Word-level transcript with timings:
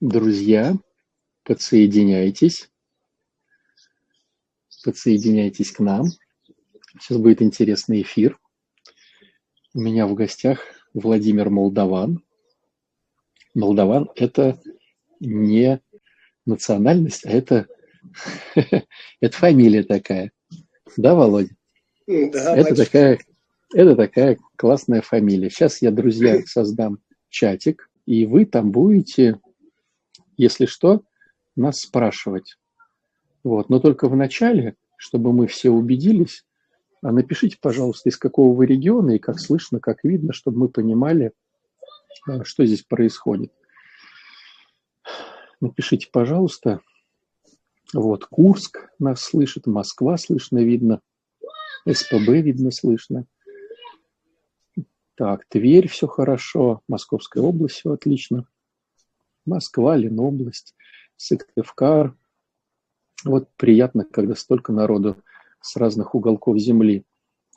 Друзья, 0.00 0.76
подсоединяйтесь. 1.42 2.70
Подсоединяйтесь 4.84 5.72
к 5.72 5.80
нам. 5.80 6.04
Сейчас 7.00 7.18
будет 7.18 7.42
интересный 7.42 8.02
эфир. 8.02 8.38
У 9.74 9.80
меня 9.80 10.06
в 10.06 10.14
гостях 10.14 10.60
Владимир 10.94 11.50
Молдаван. 11.50 12.22
Молдаван– 13.54 14.08
это 14.14 14.60
не 15.18 15.80
национальность, 16.46 17.26
а 17.26 17.30
это, 17.30 17.66
это 18.54 19.36
фамилия 19.36 19.82
такая. 19.82 20.30
Да, 20.96 21.16
Володя? 21.16 21.56
Да, 22.06 22.56
это 22.56 22.76
такая, 22.76 23.18
это 23.74 23.96
такая 23.96 24.38
классная 24.54 25.02
фамилия. 25.02 25.50
Сейчас 25.50 25.82
я, 25.82 25.90
друзья, 25.90 26.40
создам 26.46 27.00
чатик, 27.30 27.90
и 28.06 28.26
вы 28.26 28.46
там 28.46 28.70
будете, 28.70 29.40
если 30.38 30.64
что, 30.64 31.02
нас 31.56 31.80
спрашивать. 31.80 32.56
Вот. 33.44 33.68
Но 33.68 33.80
только 33.80 34.08
в 34.08 34.16
начале, 34.16 34.76
чтобы 34.96 35.32
мы 35.32 35.46
все 35.46 35.70
убедились, 35.70 36.46
а 37.02 37.12
напишите, 37.12 37.58
пожалуйста, 37.60 38.08
из 38.08 38.16
какого 38.16 38.56
вы 38.56 38.66
региона 38.66 39.12
и 39.12 39.18
как 39.18 39.38
слышно, 39.38 39.80
как 39.80 40.04
видно, 40.04 40.32
чтобы 40.32 40.58
мы 40.58 40.68
понимали, 40.68 41.32
а, 42.26 42.44
что 42.44 42.64
здесь 42.64 42.82
происходит. 42.82 43.52
Напишите, 45.60 46.08
пожалуйста. 46.10 46.80
Вот, 47.94 48.26
Курск 48.26 48.90
нас 48.98 49.22
слышит, 49.22 49.66
Москва 49.66 50.16
слышно, 50.18 50.58
видно, 50.58 51.00
СПБ 51.90 52.28
видно, 52.42 52.70
слышно. 52.70 53.26
Так, 55.14 55.46
Тверь 55.48 55.88
все 55.88 56.06
хорошо, 56.06 56.82
Московская 56.86 57.42
область 57.42 57.76
все 57.76 57.92
отлично. 57.92 58.46
Москва, 59.48 59.96
Ленобласть, 59.96 60.74
Сыктывкар. 61.16 62.16
Вот 63.24 63.48
приятно, 63.56 64.04
когда 64.04 64.34
столько 64.34 64.72
народу 64.72 65.16
с 65.60 65.76
разных 65.76 66.14
уголков 66.14 66.58
земли. 66.58 67.04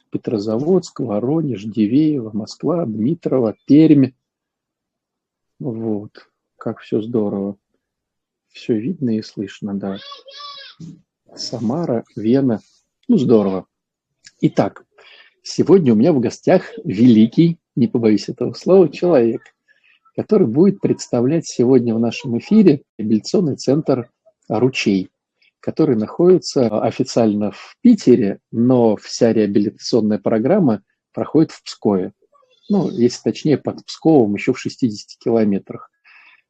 Петрозаводск, 0.09 1.00
Воронеж, 1.00 1.64
Дивеево, 1.64 2.31
Москва, 2.34 2.86
Дмитрово, 2.86 3.56
Пермь. 3.66 4.12
Вот, 5.59 6.30
как 6.58 6.80
все 6.80 7.02
здорово. 7.02 7.58
Все 8.50 8.78
видно 8.78 9.17
и 9.17 9.22
слышно, 9.22 9.73
да. 9.73 9.97
Самара, 11.36 12.03
Вена. 12.16 12.59
Ну, 13.08 13.17
здорово. 13.17 13.67
Итак, 14.42 14.86
сегодня 15.44 15.94
у 15.94 15.95
меня 15.95 16.12
в 16.12 16.19
гостях 16.19 16.64
великий, 16.84 17.59
не 17.75 17.88
побоюсь 17.88 18.28
этого 18.28 18.53
слова, 18.53 18.89
человек, 18.89 19.42
который 20.16 20.48
будет 20.48 20.81
представлять 20.81 21.48
сегодня 21.48 21.95
в 21.95 22.00
нашем 22.00 22.38
эфире 22.38 22.84
реабилитационный 22.98 23.56
центр 23.56 24.09
«Ручей», 24.50 25.09
который 25.59 25.95
находится 25.95 26.81
официально 26.81 27.52
в 27.52 27.76
Питере, 27.81 28.40
но 28.52 28.95
вся 28.98 29.31
реабилитационная 29.31 30.20
программа 30.20 30.81
проходит 31.14 31.52
в 31.52 31.64
Пскове. 31.64 32.14
Ну, 32.70 32.90
если 32.90 33.22
точнее, 33.23 33.58
под 33.58 33.86
Псковом 33.86 34.34
еще 34.36 34.53
в 34.53 34.59
60 34.59 35.20
километрах. 35.23 35.90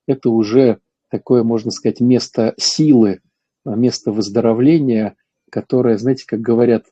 Это 0.07 0.29
уже 0.29 0.79
такое, 1.09 1.43
можно 1.43 1.71
сказать, 1.71 1.99
место 1.99 2.53
силы, 2.57 3.21
место 3.65 4.11
выздоровления, 4.11 5.15
которое, 5.51 5.97
знаете, 5.97 6.25
как 6.25 6.41
говорят, 6.41 6.85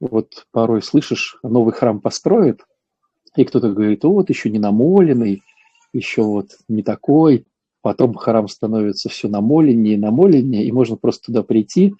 вот 0.00 0.46
порой 0.50 0.82
слышишь, 0.82 1.38
новый 1.42 1.72
храм 1.72 2.00
построят, 2.00 2.60
и 3.36 3.44
кто-то 3.44 3.70
говорит, 3.70 4.04
вот 4.04 4.28
еще 4.28 4.50
не 4.50 4.58
намоленный, 4.58 5.42
еще 5.94 6.22
вот 6.22 6.58
не 6.68 6.82
такой, 6.82 7.46
потом 7.80 8.14
храм 8.14 8.48
становится 8.48 9.08
все 9.08 9.28
намоленнее 9.28 9.94
и 9.94 9.98
намоленнее, 9.98 10.64
и 10.64 10.72
можно 10.72 10.96
просто 10.96 11.26
туда 11.26 11.42
прийти, 11.42 11.94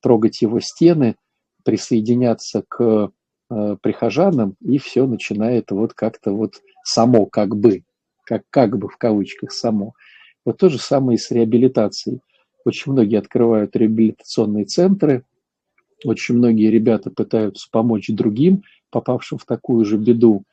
трогать 0.00 0.40
его 0.40 0.60
стены, 0.60 1.16
присоединяться 1.64 2.64
к 2.66 3.10
э, 3.50 3.76
прихожанам, 3.82 4.56
и 4.60 4.78
все 4.78 5.06
начинает 5.06 5.70
вот 5.70 5.92
как-то 5.92 6.32
вот 6.32 6.54
само 6.84 7.26
как 7.26 7.56
бы, 7.56 7.82
как, 8.24 8.42
как 8.50 8.78
бы 8.78 8.88
в 8.88 8.96
кавычках 8.96 9.52
само. 9.52 9.94
Вот 10.44 10.58
то 10.58 10.68
же 10.68 10.78
самое 10.78 11.16
и 11.16 11.20
с 11.20 11.30
реабилитацией. 11.30 12.20
Очень 12.64 12.92
многие 12.92 13.18
открывают 13.18 13.76
реабилитационные 13.76 14.64
центры, 14.64 15.24
очень 16.04 16.36
многие 16.36 16.70
ребята 16.70 17.10
пытаются 17.10 17.68
помочь 17.70 18.08
другим, 18.08 18.62
попавшим 18.90 19.38
в 19.38 19.44
такую 19.44 19.84
же 19.84 19.96
беду, 19.96 20.44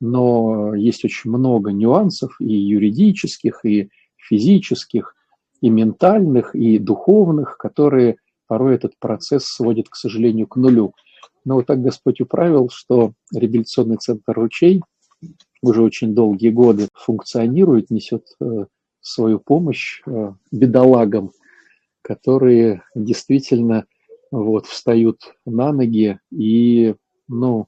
но 0.00 0.74
есть 0.74 1.04
очень 1.04 1.30
много 1.30 1.72
нюансов 1.72 2.36
и 2.40 2.52
юридических, 2.52 3.64
и 3.64 3.90
физических, 4.16 5.14
и 5.60 5.68
ментальных, 5.68 6.54
и 6.54 6.78
духовных, 6.78 7.58
которые 7.58 8.16
порой 8.46 8.74
этот 8.74 8.98
процесс 8.98 9.44
сводят, 9.44 9.88
к 9.88 9.96
сожалению, 9.96 10.46
к 10.46 10.56
нулю. 10.56 10.94
Но 11.44 11.56
вот 11.56 11.66
так 11.66 11.80
Господь 11.80 12.20
управил, 12.20 12.68
что 12.70 13.12
реабилитационный 13.34 13.96
центр 13.96 14.32
«Ручей» 14.32 14.82
уже 15.62 15.82
очень 15.82 16.14
долгие 16.14 16.50
годы 16.50 16.88
функционирует, 16.94 17.90
несет 17.90 18.26
э, 18.40 18.66
свою 19.00 19.38
помощь 19.38 20.02
э, 20.06 20.32
бедолагам, 20.50 21.32
которые 22.02 22.82
действительно 22.94 23.84
вот, 24.30 24.66
встают 24.66 25.34
на 25.44 25.72
ноги 25.72 26.18
и 26.30 26.94
ну, 27.28 27.66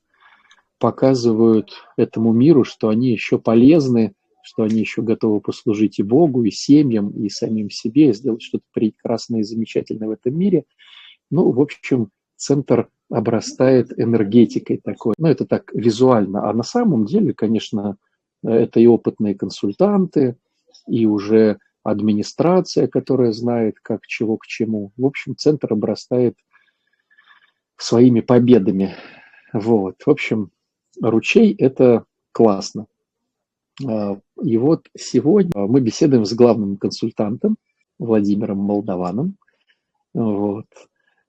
показывают 0.82 1.74
этому 1.96 2.32
миру, 2.32 2.64
что 2.64 2.88
они 2.88 3.12
еще 3.12 3.38
полезны, 3.38 4.14
что 4.42 4.64
они 4.64 4.80
еще 4.80 5.00
готовы 5.00 5.40
послужить 5.40 6.00
и 6.00 6.02
Богу, 6.02 6.42
и 6.42 6.50
семьям, 6.50 7.10
и 7.10 7.28
самим 7.28 7.70
себе, 7.70 8.10
и 8.10 8.12
сделать 8.12 8.42
что-то 8.42 8.64
прекрасное 8.72 9.40
и 9.40 9.44
замечательное 9.44 10.08
в 10.08 10.10
этом 10.10 10.36
мире. 10.36 10.64
Ну, 11.30 11.52
в 11.52 11.60
общем, 11.60 12.10
центр 12.34 12.88
обрастает 13.08 13.96
энергетикой 13.96 14.80
такой. 14.82 15.14
Ну, 15.18 15.28
это 15.28 15.46
так 15.46 15.72
визуально. 15.72 16.50
А 16.50 16.52
на 16.52 16.64
самом 16.64 17.04
деле, 17.04 17.32
конечно, 17.32 17.96
это 18.42 18.80
и 18.80 18.86
опытные 18.88 19.36
консультанты, 19.36 20.34
и 20.88 21.06
уже 21.06 21.58
администрация, 21.84 22.88
которая 22.88 23.30
знает, 23.30 23.76
как 23.80 24.08
чего 24.08 24.36
к 24.36 24.48
чему. 24.48 24.90
В 24.96 25.06
общем, 25.06 25.36
центр 25.36 25.74
обрастает 25.74 26.34
своими 27.76 28.20
победами. 28.20 28.96
Вот. 29.52 30.02
В 30.04 30.10
общем, 30.10 30.50
ручей– 31.10 31.54
это 31.58 32.04
классно. 32.32 32.86
А, 33.86 34.18
и 34.42 34.56
вот 34.56 34.88
сегодня 34.96 35.52
мы 35.54 35.80
беседуем 35.80 36.24
с 36.24 36.32
главным 36.32 36.76
консультантом 36.76 37.56
Владимиром 37.98 38.58
Молдаваном, 38.58 39.36
вот, 40.14 40.66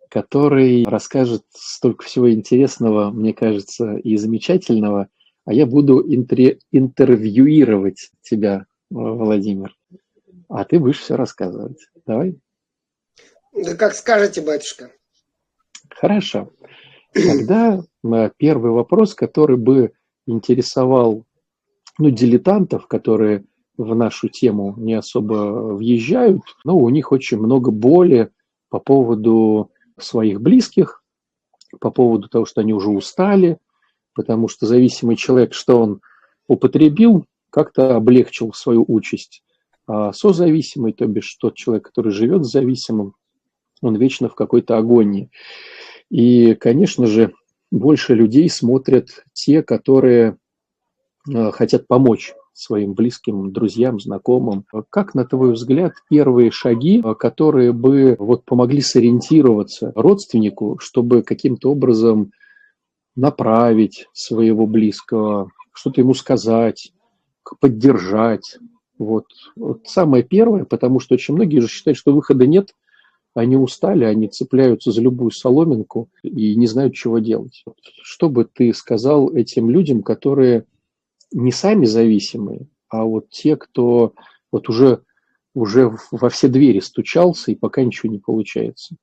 который 0.09 0.85
расскажет 0.85 1.43
столько 1.51 2.05
всего 2.05 2.31
интересного, 2.31 3.11
мне 3.11 3.33
кажется, 3.33 3.97
и 3.97 4.17
замечательного, 4.17 5.09
а 5.45 5.53
я 5.53 5.65
буду 5.65 6.01
интер- 6.07 6.59
интервьюировать 6.71 8.11
тебя, 8.21 8.65
Владимир, 8.89 9.75
а 10.49 10.63
ты 10.65 10.79
будешь 10.79 10.99
все 10.99 11.15
рассказывать. 11.15 11.87
Давай. 12.05 12.37
Да 13.53 13.75
как 13.75 13.93
скажете, 13.93 14.41
батюшка. 14.41 14.91
Хорошо. 15.89 16.51
Тогда 17.13 17.83
первый 18.37 18.71
вопрос, 18.71 19.13
который 19.13 19.57
бы 19.57 19.93
интересовал 20.25 21.25
ну, 21.97 22.09
дилетантов, 22.09 22.87
которые 22.87 23.45
в 23.77 23.95
нашу 23.95 24.29
тему 24.29 24.75
не 24.77 24.93
особо 24.93 25.73
въезжают, 25.75 26.41
но 26.63 26.77
у 26.77 26.89
них 26.89 27.11
очень 27.11 27.37
много 27.37 27.71
боли 27.71 28.31
по 28.69 28.79
поводу 28.79 29.71
своих 29.99 30.41
близких, 30.41 31.03
по 31.79 31.91
поводу 31.91 32.29
того, 32.29 32.45
что 32.45 32.61
они 32.61 32.73
уже 32.73 32.89
устали, 32.89 33.57
потому 34.13 34.47
что 34.47 34.65
зависимый 34.65 35.15
человек, 35.15 35.53
что 35.53 35.79
он 35.79 36.01
употребил, 36.47 37.25
как-то 37.49 37.95
облегчил 37.95 38.53
свою 38.53 38.85
участь. 38.87 39.43
А 39.85 40.13
созависимый, 40.13 40.93
то 40.93 41.05
бишь 41.07 41.35
тот 41.35 41.55
человек, 41.55 41.85
который 41.85 42.11
живет 42.11 42.45
зависимым, 42.45 43.15
он 43.81 43.95
вечно 43.97 44.29
в 44.29 44.35
какой-то 44.35 44.77
агонии. 44.77 45.29
И, 46.09 46.55
конечно 46.55 47.07
же, 47.07 47.33
больше 47.71 48.13
людей 48.13 48.49
смотрят 48.49 49.23
те, 49.33 49.63
которые 49.63 50.37
э, 51.27 51.51
хотят 51.51 51.87
помочь 51.87 52.33
своим 52.53 52.93
близким, 52.93 53.51
друзьям, 53.51 53.99
знакомым. 53.99 54.65
Как, 54.89 55.15
на 55.15 55.25
твой 55.25 55.53
взгляд, 55.53 55.93
первые 56.09 56.51
шаги, 56.51 57.01
э, 57.03 57.15
которые 57.15 57.73
бы 57.73 58.15
вот 58.19 58.45
помогли 58.45 58.81
сориентироваться 58.81 59.91
родственнику, 59.95 60.77
чтобы 60.79 61.23
каким-то 61.23 61.71
образом 61.71 62.31
направить 63.15 64.07
своего 64.13 64.67
близкого, 64.67 65.49
что-то 65.73 66.01
ему 66.01 66.13
сказать, 66.13 66.93
поддержать? 67.59 68.59
Вот. 68.99 69.25
вот 69.55 69.87
самое 69.87 70.23
первое, 70.23 70.65
потому 70.65 70.99
что 70.99 71.15
очень 71.15 71.33
многие 71.33 71.59
же 71.59 71.67
считают, 71.67 71.97
что 71.97 72.13
выхода 72.13 72.45
нет, 72.45 72.75
они 73.33 73.57
устали, 73.57 74.03
они 74.05 74.27
цепляются 74.27 74.91
за 74.91 75.01
любую 75.01 75.31
соломинку 75.31 76.09
и 76.21 76.55
не 76.55 76.67
знают, 76.67 76.93
чего 76.93 77.19
делать. 77.19 77.63
Что 78.03 78.29
бы 78.29 78.45
ты 78.45 78.73
сказал 78.73 79.33
этим 79.33 79.69
людям, 79.69 80.03
которые 80.03 80.65
не 81.31 81.51
сами 81.51 81.85
зависимые, 81.85 82.67
а 82.89 83.03
вот 83.05 83.29
те, 83.29 83.55
кто 83.55 84.13
вот 84.51 84.69
уже 84.69 85.03
уже 85.55 85.95
во 86.11 86.29
все 86.29 86.47
двери 86.47 86.79
стучался, 86.79 87.51
и 87.51 87.55
пока 87.55 87.83
ничего 87.83 88.11
не 88.11 88.19
получается? 88.19 88.95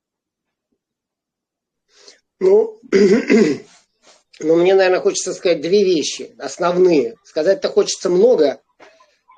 Ну, 2.41 2.81
ну, 4.41 4.57
мне, 4.57 4.75
наверное, 4.75 5.01
хочется 5.01 5.33
сказать 5.33 5.61
две 5.61 5.85
вещи 5.85 6.35
основные. 6.39 7.17
Сказать-то 7.25 7.69
хочется 7.69 8.11
много, 8.11 8.61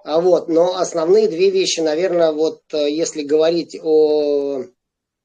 а 0.04 0.20
вот, 0.20 0.48
но 0.48 0.76
основные 0.76 1.28
две 1.28 1.50
вещи, 1.50 1.80
наверное, 1.80 2.32
вот 2.32 2.62
э, 2.72 2.90
если 2.90 3.22
говорить 3.22 3.78
о 3.80 4.64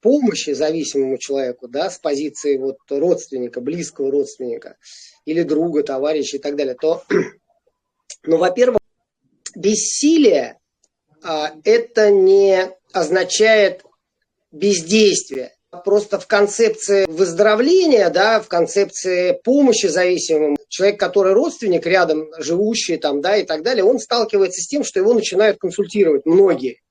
помощи 0.02 0.52
зависимому 0.52 1.18
человеку, 1.18 1.68
да, 1.68 1.90
с 1.90 1.98
позиции 1.98 2.58
вот 2.58 2.78
родственника, 2.90 3.62
близкого 3.62 4.12
родственника 4.12 4.78
или 5.26 5.44
друга, 5.44 5.84
товарища 5.84 6.38
и 6.38 6.40
так 6.40 6.56
далее, 6.56 6.76
то, 6.76 7.04
ну, 8.24 8.38
во-первых, 8.38 8.80
бессилие 9.56 10.60
а, 11.24 11.54
это 11.64 12.12
не 12.12 12.70
означает 12.94 13.84
бездействие. 14.52 15.54
Просто 15.84 16.18
в 16.18 16.28
концепции 16.28 17.06
выздоровления, 17.08 18.10
да, 18.10 18.40
в 18.40 18.48
концепции 18.48 19.38
помощи 19.44 19.88
зависимым, 19.88 20.56
человек, 20.70 21.00
который 21.00 21.34
родственник, 21.34 21.86
рядом 21.86 22.30
живущий 22.40 22.98
там, 22.98 23.22
да, 23.22 23.36
и 23.38 23.46
так 23.46 23.64
далее, 23.64 23.84
он 23.84 24.00
сталкивается 24.00 24.62
с 24.62 24.68
тем, 24.68 24.84
что 24.84 25.00
его 25.00 25.14
начинают 25.14 25.58
консультировать 25.58 26.26
многие. 26.26 26.82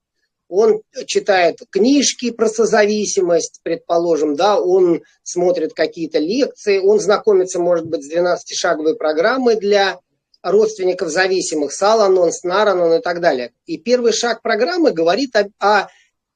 Он 0.49 0.81
читает 1.07 1.59
книжки 1.71 2.31
про 2.31 2.49
созависимость, 2.49 3.61
предположим, 3.63 4.37
да, 4.37 4.61
он 4.61 5.03
смотрит 5.25 5.75
какие-то 5.75 6.19
лекции, 6.19 6.79
он 6.79 7.01
знакомится, 7.01 7.59
может 7.59 7.87
быть, 7.87 8.05
с 8.05 8.13
12-шаговой 8.13 8.95
программой 8.95 9.57
для 9.57 9.99
родственников 10.43 11.11
зависимых, 11.11 11.73
Саланон, 11.73 12.33
Снаранон 12.33 12.95
и 12.95 13.03
так 13.03 13.21
далее. 13.21 13.53
И 13.67 13.79
первый 13.79 14.13
шаг 14.13 14.43
программы 14.43 14.93
говорит 14.93 15.35
о, 15.35 15.49
о 15.59 15.89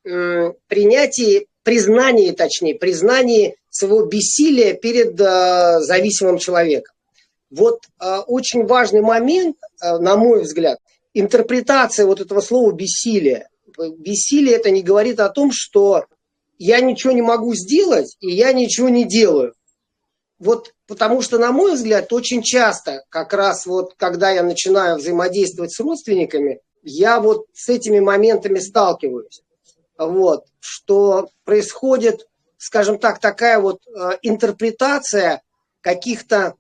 э, 0.05 0.53
принятии, 0.67 1.47
признании, 1.63 2.33
точнее, 2.33 2.75
признании 2.75 3.57
своего 3.69 4.05
бессилия 4.07 4.75
перед 4.75 5.21
э, 5.21 5.81
зависимым 5.81 6.39
человеком. 6.39 6.95
Вот 7.51 7.81
э, 8.01 8.19
очень 8.27 8.67
важный 8.67 9.03
момент, 9.03 9.57
э, 9.83 9.99
на 9.99 10.17
мой 10.17 10.43
взгляд, 10.43 10.79
интерпретация 11.15 12.07
вот 12.07 12.21
этого 12.21 12.41
слова 12.41 12.73
бессилия. 12.73 13.49
Бессилие 13.99 14.57
это 14.57 14.71
не 14.71 14.83
говорит 14.83 15.21
о 15.21 15.29
том, 15.29 15.51
что 15.53 16.05
я 16.59 16.81
ничего 16.81 17.13
не 17.13 17.23
могу 17.23 17.55
сделать, 17.55 18.17
и 18.21 18.31
я 18.31 18.53
ничего 18.53 18.89
не 18.89 19.05
делаю. 19.05 19.55
Вот 20.39 20.75
потому 20.87 21.23
что, 21.23 21.39
на 21.39 21.53
мой 21.53 21.75
взгляд, 21.75 22.13
очень 22.13 22.43
часто, 22.43 23.05
как 23.11 23.33
раз 23.33 23.67
вот 23.67 23.95
когда 23.97 24.31
я 24.31 24.43
начинаю 24.43 24.97
взаимодействовать 24.97 25.73
с 25.73 25.81
родственниками, 25.81 26.61
я 26.83 27.21
вот 27.21 27.47
с 27.53 27.69
этими 27.69 28.01
моментами 28.01 28.59
сталкиваюсь. 28.59 29.43
Вот, 29.99 30.47
что 30.61 31.29
происходит, 31.45 32.27
скажем 32.57 32.99
так, 32.99 33.21
такая 33.21 33.61
вот 33.61 33.81
э, 33.87 34.19
интерпретация 34.23 35.43
каких-то 35.83 36.55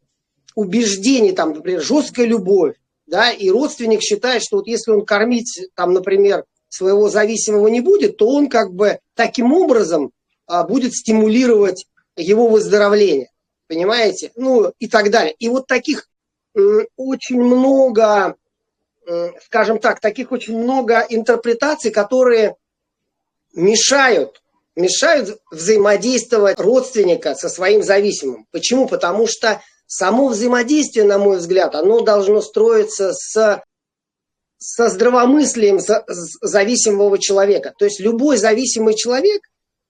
убеждений, 0.54 1.32
там, 1.32 1.52
например, 1.54 1.80
жесткая 1.80 2.26
любовь, 2.26 2.76
да, 3.06 3.32
и 3.32 3.50
родственник 3.50 4.02
считает, 4.02 4.42
что 4.42 4.58
вот 4.58 4.66
если 4.66 4.90
он 4.92 5.04
кормить, 5.04 5.68
там, 5.74 5.92
например, 5.92 6.44
своего 6.70 7.10
зависимого 7.10 7.68
не 7.68 7.82
будет, 7.82 8.16
то 8.16 8.26
он 8.26 8.48
как 8.48 8.72
бы 8.72 9.00
таким 9.14 9.52
образом 9.52 10.12
а, 10.46 10.64
будет 10.64 10.94
стимулировать 10.94 11.84
его 12.16 12.48
выздоровление 12.48 13.28
понимаете? 13.70 14.32
Ну 14.34 14.72
и 14.80 14.88
так 14.88 15.10
далее. 15.10 15.32
И 15.38 15.48
вот 15.48 15.68
таких 15.68 16.08
очень 16.96 17.40
много, 17.40 18.34
скажем 19.46 19.78
так, 19.78 20.00
таких 20.00 20.32
очень 20.32 20.58
много 20.58 21.06
интерпретаций, 21.08 21.92
которые 21.92 22.56
мешают, 23.54 24.42
мешают 24.74 25.38
взаимодействовать 25.52 26.58
родственника 26.58 27.36
со 27.36 27.48
своим 27.48 27.84
зависимым. 27.84 28.48
Почему? 28.50 28.88
Потому 28.88 29.28
что 29.28 29.62
само 29.86 30.26
взаимодействие, 30.26 31.04
на 31.04 31.18
мой 31.18 31.36
взгляд, 31.36 31.76
оно 31.76 32.00
должно 32.00 32.42
строиться 32.42 33.12
с 33.12 33.62
со 34.60 34.88
здравомыслием 34.90 35.80
зависимого 36.42 37.18
человека. 37.18 37.72
То 37.78 37.86
есть 37.86 37.98
любой 37.98 38.36
зависимый 38.36 38.94
человек 38.94 39.42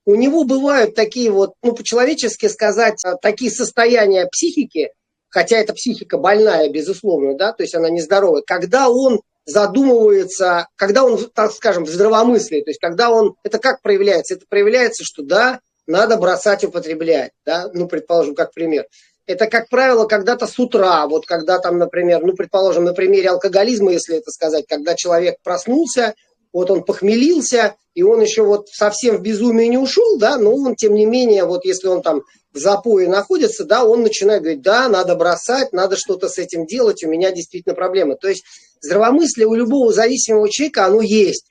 у 0.07 0.15
него 0.15 0.45
бывают 0.45 0.95
такие 0.95 1.31
вот, 1.31 1.55
ну, 1.63 1.75
по-человечески 1.75 2.47
сказать, 2.47 3.05
а, 3.05 3.17
такие 3.17 3.51
состояния 3.51 4.27
психики, 4.27 4.91
хотя 5.29 5.59
эта 5.59 5.75
психика 5.75 6.19
больная, 6.19 6.71
безусловно, 6.71 7.37
да, 7.37 7.53
то 7.53 7.63
есть 7.63 7.75
она 7.75 7.91
нездоровая, 7.91 8.43
когда 8.47 8.89
он 8.89 9.21
задумывается, 9.45 10.69
когда 10.77 11.05
он, 11.05 11.19
так 11.35 11.53
скажем, 11.53 11.85
в 11.85 11.91
здравомыслии, 11.91 12.63
то 12.63 12.71
есть 12.71 12.81
когда 12.81 13.11
он, 13.11 13.35
это 13.43 13.59
как 13.59 13.83
проявляется? 13.83 14.35
Это 14.35 14.47
проявляется, 14.49 15.05
что 15.05 15.23
да, 15.23 15.61
надо 15.87 16.17
бросать 16.17 16.65
употреблять, 16.65 17.33
да, 17.45 17.69
ну, 17.73 17.89
предположим, 17.89 18.35
как 18.35 18.53
пример. 18.53 18.87
Это, 19.27 19.47
как 19.47 19.69
правило, 19.69 20.07
когда-то 20.07 20.47
с 20.47 20.59
утра, 20.59 21.07
вот 21.07 21.27
когда 21.27 21.59
там, 21.59 21.79
например, 21.79 22.21
ну, 22.23 22.33
предположим, 22.33 22.85
на 22.85 22.95
примере 22.95 23.31
алкоголизма, 23.31 23.93
если 23.93 24.17
это 24.17 24.31
сказать, 24.31 24.67
когда 24.69 24.95
человек 24.95 25.37
проснулся, 25.43 26.15
вот 26.53 26.71
он 26.71 26.83
похмелился, 26.83 27.77
и 27.95 28.03
он 28.03 28.21
еще 28.21 28.43
вот 28.43 28.69
совсем 28.69 29.19
в 29.19 29.23
безумие 29.23 29.69
не 29.69 29.79
ушел, 29.79 30.19
да, 30.19 30.37
но 30.37 30.55
он, 30.55 30.75
тем 30.75 30.95
не 30.95 31.07
менее, 31.07 31.45
вот 31.45 31.65
если 31.65 31.89
он 31.89 32.03
там 32.03 32.23
в 32.53 32.59
запое 32.59 33.09
находится, 33.09 33.65
да, 33.65 33.85
он 33.85 34.03
начинает 34.03 34.43
говорить, 34.43 34.63
да, 34.63 34.89
надо 34.89 35.15
бросать, 35.15 35.73
надо 35.73 35.97
что-то 35.97 36.29
с 36.29 36.39
этим 36.39 36.67
делать, 36.67 37.05
у 37.05 37.09
меня 37.09 37.31
действительно 37.31 37.75
проблемы. 37.75 38.17
То 38.17 38.29
есть 38.29 38.45
здравомыслие 38.81 39.47
у 39.47 39.55
любого 39.55 39.93
зависимого 39.93 40.49
человека, 40.49 40.87
оно 40.87 41.01
есть. 41.01 41.47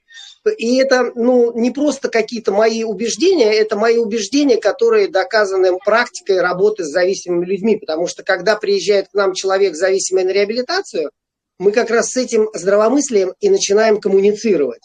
И 0.58 0.78
это 0.78 1.12
ну, 1.16 1.54
не 1.60 1.72
просто 1.72 2.10
какие-то 2.10 2.52
мои 2.52 2.84
убеждения, 2.84 3.54
это 3.54 3.76
мои 3.76 3.98
убеждения, 3.98 4.58
которые 4.58 5.10
доказаны 5.10 5.78
практикой 5.84 6.40
работы 6.40 6.84
с 6.84 6.92
зависимыми 6.92 7.46
людьми. 7.46 7.78
Потому 7.78 8.08
что 8.08 8.24
когда 8.24 8.56
приезжает 8.56 9.10
к 9.10 9.14
нам 9.14 9.34
человек 9.34 9.76
зависимый 9.76 10.24
на 10.24 10.30
реабилитацию, 10.30 11.12
мы 11.58 11.72
как 11.72 11.90
раз 11.90 12.12
с 12.12 12.18
этим 12.18 12.50
здравомыслием 12.54 13.34
и 13.40 13.50
начинаем 13.50 14.00
коммуницировать. 14.00 14.82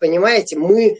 Понимаете, 0.00 0.58
мы 0.58 0.98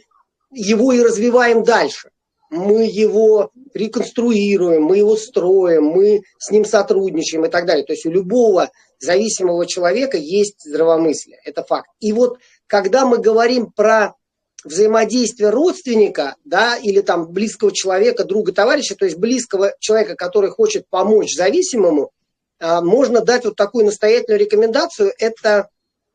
его 0.51 0.91
и 0.91 1.01
развиваем 1.01 1.63
дальше. 1.63 2.09
Мы 2.49 2.85
его 2.85 3.51
реконструируем, 3.73 4.83
мы 4.83 4.97
его 4.97 5.15
строим, 5.15 5.85
мы 5.85 6.21
с 6.37 6.51
ним 6.51 6.65
сотрудничаем 6.65 7.45
и 7.45 7.49
так 7.49 7.65
далее. 7.65 7.85
То 7.85 7.93
есть 7.93 8.05
у 8.05 8.11
любого 8.11 8.69
зависимого 8.99 9.65
человека 9.65 10.17
есть 10.17 10.61
здравомыслие. 10.63 11.39
Это 11.43 11.63
факт. 11.63 11.89
И 11.99 12.13
вот 12.13 12.37
когда 12.67 13.05
мы 13.05 13.17
говорим 13.17 13.71
про 13.71 14.15
взаимодействие 14.63 15.49
родственника, 15.49 16.35
да, 16.45 16.77
или 16.77 17.01
там 17.01 17.27
близкого 17.27 17.71
человека, 17.71 18.23
друга, 18.23 18.53
товарища, 18.53 18.95
то 18.95 19.05
есть 19.05 19.17
близкого 19.17 19.73
человека, 19.79 20.15
который 20.15 20.49
хочет 20.49 20.87
помочь 20.89 21.35
зависимому, 21.35 22.11
а, 22.59 22.81
можно 22.81 23.21
дать 23.21 23.45
вот 23.45 23.55
такую 23.55 23.85
настоятельную 23.85 24.39
рекомендацию, 24.39 25.11
это 25.19 25.67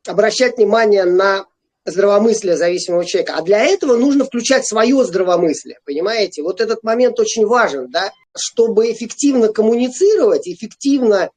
обращать 0.07 0.57
внимание 0.57 1.05
на 1.05 1.45
здравомыслие 1.85 2.57
зависимого 2.57 3.05
человека. 3.05 3.35
А 3.37 3.41
для 3.41 3.63
этого 3.63 3.95
нужно 3.95 4.25
включать 4.25 4.67
свое 4.67 5.03
здравомыслие, 5.05 5.79
понимаете? 5.85 6.41
Вот 6.41 6.61
этот 6.61 6.83
момент 6.83 7.19
очень 7.19 7.45
важен, 7.45 7.89
да, 7.89 8.11
чтобы 8.35 8.91
эффективно 8.91 9.49
коммуницировать, 9.49 10.47
эффективно 10.47 11.29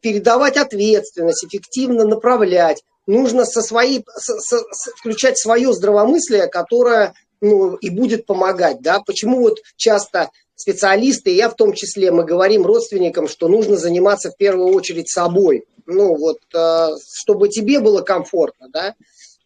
передавать 0.00 0.56
ответственность, 0.56 1.44
эффективно 1.44 2.04
направлять, 2.04 2.82
нужно 3.06 3.44
со 3.44 3.62
своей, 3.62 4.04
со, 4.16 4.38
со, 4.38 4.58
включать 4.96 5.38
свое 5.38 5.72
здравомыслие, 5.72 6.48
которое 6.48 7.14
ну, 7.40 7.76
и 7.76 7.90
будет 7.90 8.26
помогать. 8.26 8.80
Да? 8.80 9.00
Почему 9.00 9.40
вот 9.40 9.58
часто 9.76 10.30
специалисты, 10.54 11.30
я 11.30 11.48
в 11.50 11.54
том 11.54 11.72
числе, 11.72 12.10
мы 12.10 12.24
говорим 12.24 12.66
родственникам, 12.66 13.28
что 13.28 13.48
нужно 13.48 13.76
заниматься 13.76 14.30
в 14.30 14.36
первую 14.36 14.74
очередь 14.74 15.08
собой. 15.08 15.66
Ну, 15.84 16.16
вот, 16.16 16.38
э, 16.52 16.88
чтобы 17.14 17.48
тебе 17.48 17.78
было 17.78 18.00
комфортно, 18.00 18.68
да. 18.70 18.94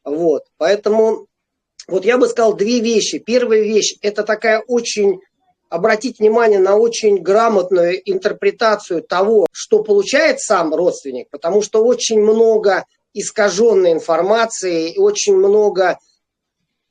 Вот, 0.04 0.44
поэтому, 0.56 1.26
вот 1.86 2.06
я 2.06 2.16
бы 2.16 2.28
сказал 2.28 2.54
две 2.54 2.80
вещи. 2.80 3.18
Первая 3.18 3.60
вещь, 3.60 3.96
это 4.00 4.22
такая 4.22 4.62
очень, 4.66 5.20
обратить 5.68 6.18
внимание 6.18 6.58
на 6.58 6.76
очень 6.76 7.18
грамотную 7.18 8.00
интерпретацию 8.10 9.02
того, 9.02 9.46
что 9.52 9.82
получает 9.82 10.40
сам 10.40 10.74
родственник, 10.74 11.28
потому 11.30 11.60
что 11.60 11.84
очень 11.84 12.20
много 12.20 12.84
искаженной 13.14 13.92
информации, 13.92 14.92
и 14.92 14.98
очень 14.98 15.36
много, 15.36 15.98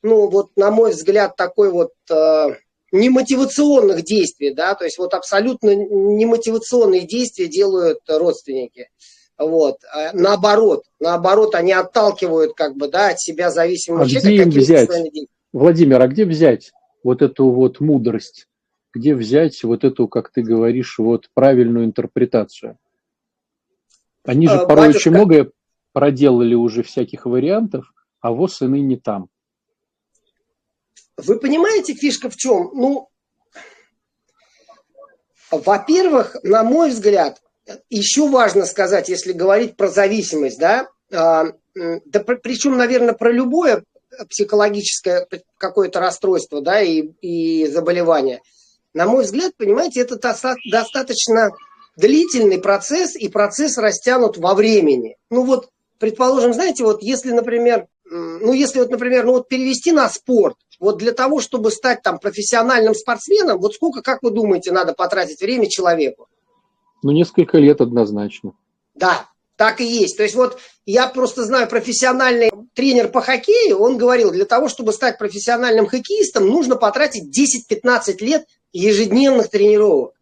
ну, 0.02 0.28
вот, 0.28 0.50
на 0.56 0.70
мой 0.70 0.92
взгляд, 0.92 1.36
такой 1.36 1.70
вот 1.70 1.92
э, 2.10 2.46
немотивационных 2.92 4.02
действий, 4.02 4.52
да, 4.52 4.74
то 4.74 4.84
есть 4.84 4.98
вот 4.98 5.14
абсолютно 5.14 5.74
немотивационные 5.74 7.06
действия 7.06 7.46
делают 7.46 8.00
родственники. 8.08 8.88
Вот. 9.38 9.78
А 9.90 10.12
наоборот, 10.12 10.84
наоборот, 10.98 11.54
они 11.54 11.72
отталкивают 11.72 12.54
как 12.54 12.76
бы, 12.76 12.88
да, 12.88 13.08
от 13.08 13.20
себя 13.20 13.50
зависимого 13.50 14.02
а 14.02 14.06
человека. 14.06 14.28
Где 14.28 14.42
им 14.42 14.50
взять? 14.50 14.90
Владимир, 15.52 16.02
а 16.02 16.08
где 16.08 16.26
взять 16.26 16.72
вот 17.02 17.22
эту 17.22 17.50
вот 17.50 17.80
мудрость? 17.80 18.46
Где 18.92 19.14
взять 19.14 19.62
вот 19.64 19.84
эту, 19.84 20.08
как 20.08 20.30
ты 20.30 20.42
говоришь, 20.42 20.98
вот 20.98 21.28
правильную 21.32 21.86
интерпретацию? 21.86 22.76
Они 24.24 24.46
же 24.46 24.54
а, 24.54 24.66
порой 24.66 24.88
батюшка... 24.88 25.08
очень 25.08 25.10
многое 25.12 25.50
проделали 25.92 26.54
уже 26.54 26.82
всяких 26.82 27.26
вариантов, 27.26 27.92
а 28.20 28.32
вот 28.32 28.52
и 28.60 28.64
не 28.66 28.96
там. 28.96 29.28
вы 31.16 31.38
понимаете, 31.38 31.94
фишка 31.94 32.30
в 32.30 32.36
чем? 32.36 32.70
Ну, 32.74 33.08
во-первых, 35.50 36.36
на 36.42 36.62
мой 36.62 36.90
взгляд, 36.90 37.40
еще 37.88 38.28
важно 38.28 38.66
сказать, 38.66 39.08
если 39.08 39.32
говорить 39.32 39.76
про 39.76 39.88
зависимость, 39.88 40.58
да, 40.58 40.88
а, 41.12 41.46
да 41.74 42.20
причем, 42.20 42.76
наверное, 42.76 43.14
про 43.14 43.32
любое 43.32 43.84
психологическое 44.28 45.26
какое-то 45.56 46.00
расстройство, 46.00 46.60
да, 46.60 46.80
и, 46.80 47.02
и 47.20 47.66
заболевание. 47.68 48.42
На 48.92 49.06
мой 49.06 49.24
взгляд, 49.24 49.52
понимаете, 49.56 50.00
это 50.00 50.16
достаточно 50.70 51.50
длительный 51.96 52.58
процесс, 52.58 53.14
и 53.14 53.28
процесс 53.28 53.78
растянут 53.78 54.36
во 54.36 54.54
времени. 54.54 55.16
Ну 55.30 55.44
вот, 55.44 55.70
предположим, 56.00 56.52
знаете, 56.52 56.82
вот 56.82 57.02
если, 57.02 57.30
например, 57.30 57.86
ну 58.10 58.52
если 58.52 58.80
вот, 58.80 58.90
например, 58.90 59.24
ну 59.24 59.32
вот 59.32 59.48
перевести 59.48 59.92
на 59.92 60.08
спорт, 60.08 60.56
вот 60.80 60.98
для 60.98 61.12
того, 61.12 61.40
чтобы 61.40 61.70
стать 61.70 62.02
там 62.02 62.18
профессиональным 62.18 62.94
спортсменом, 62.94 63.60
вот 63.60 63.74
сколько, 63.74 64.02
как 64.02 64.22
вы 64.22 64.30
думаете, 64.30 64.72
надо 64.72 64.94
потратить 64.94 65.40
время 65.40 65.68
человеку? 65.68 66.26
Ну, 67.02 67.12
несколько 67.12 67.58
лет 67.58 67.80
однозначно. 67.80 68.52
Да, 68.94 69.26
так 69.56 69.80
и 69.80 69.84
есть. 69.84 70.16
То 70.16 70.22
есть 70.22 70.34
вот 70.34 70.58
я 70.86 71.06
просто 71.06 71.44
знаю 71.44 71.68
профессиональный 71.68 72.50
тренер 72.74 73.08
по 73.08 73.20
хоккею, 73.20 73.78
он 73.78 73.98
говорил, 73.98 74.30
для 74.32 74.46
того, 74.46 74.68
чтобы 74.68 74.92
стать 74.92 75.18
профессиональным 75.18 75.86
хоккеистом, 75.86 76.46
нужно 76.46 76.76
потратить 76.76 77.24
10-15 77.24 78.24
лет 78.24 78.46
ежедневных 78.72 79.50
тренировок. 79.50 80.14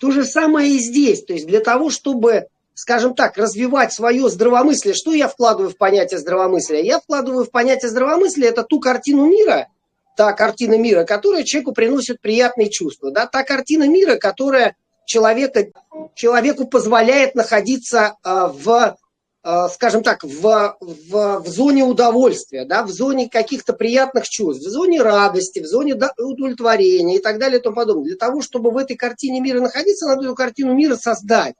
То 0.00 0.10
же 0.10 0.24
самое 0.24 0.74
и 0.74 0.78
здесь. 0.78 1.22
То 1.24 1.34
есть 1.34 1.46
для 1.46 1.60
того, 1.60 1.90
чтобы, 1.90 2.46
скажем 2.74 3.14
так, 3.14 3.36
развивать 3.36 3.92
свое 3.92 4.28
здравомыслие, 4.28 4.94
что 4.94 5.12
я 5.12 5.28
вкладываю 5.28 5.70
в 5.70 5.76
понятие 5.76 6.18
здравомыслия? 6.18 6.80
Я 6.80 7.00
вкладываю 7.00 7.44
в 7.44 7.50
понятие 7.50 7.90
здравомыслия 7.90 8.48
это 8.48 8.62
ту 8.62 8.80
картину 8.80 9.26
мира, 9.26 9.68
та 10.16 10.32
картина 10.32 10.78
мира, 10.78 11.04
которая 11.04 11.44
человеку 11.44 11.72
приносит 11.72 12.20
приятные 12.20 12.70
чувства, 12.70 13.10
да, 13.10 13.26
та 13.26 13.42
картина 13.42 13.88
мира, 13.88 14.16
которая 14.16 14.76
человека, 15.04 15.66
человеку 16.14 16.66
позволяет 16.66 17.34
находиться 17.34 18.16
э, 18.24 18.48
в, 18.52 18.96
э, 19.44 19.68
скажем 19.72 20.02
так, 20.02 20.24
в, 20.24 20.76
в, 20.80 21.40
в 21.40 21.48
зоне 21.48 21.84
удовольствия, 21.84 22.64
да, 22.64 22.84
в 22.84 22.90
зоне 22.90 23.28
каких-то 23.28 23.72
приятных 23.72 24.28
чувств, 24.28 24.66
в 24.66 24.70
зоне 24.70 25.02
радости, 25.02 25.60
в 25.60 25.66
зоне 25.66 25.94
удовлетворения 26.18 27.16
и 27.16 27.22
так 27.22 27.38
далее 27.38 27.58
и 27.58 27.62
тому 27.62 27.76
подобное. 27.76 28.04
Для 28.06 28.16
того, 28.16 28.40
чтобы 28.42 28.70
в 28.70 28.76
этой 28.76 28.96
картине 28.96 29.40
мира 29.40 29.60
находиться, 29.60 30.06
надо 30.06 30.24
эту 30.24 30.34
картину 30.34 30.74
мира 30.74 30.96
создать. 30.96 31.54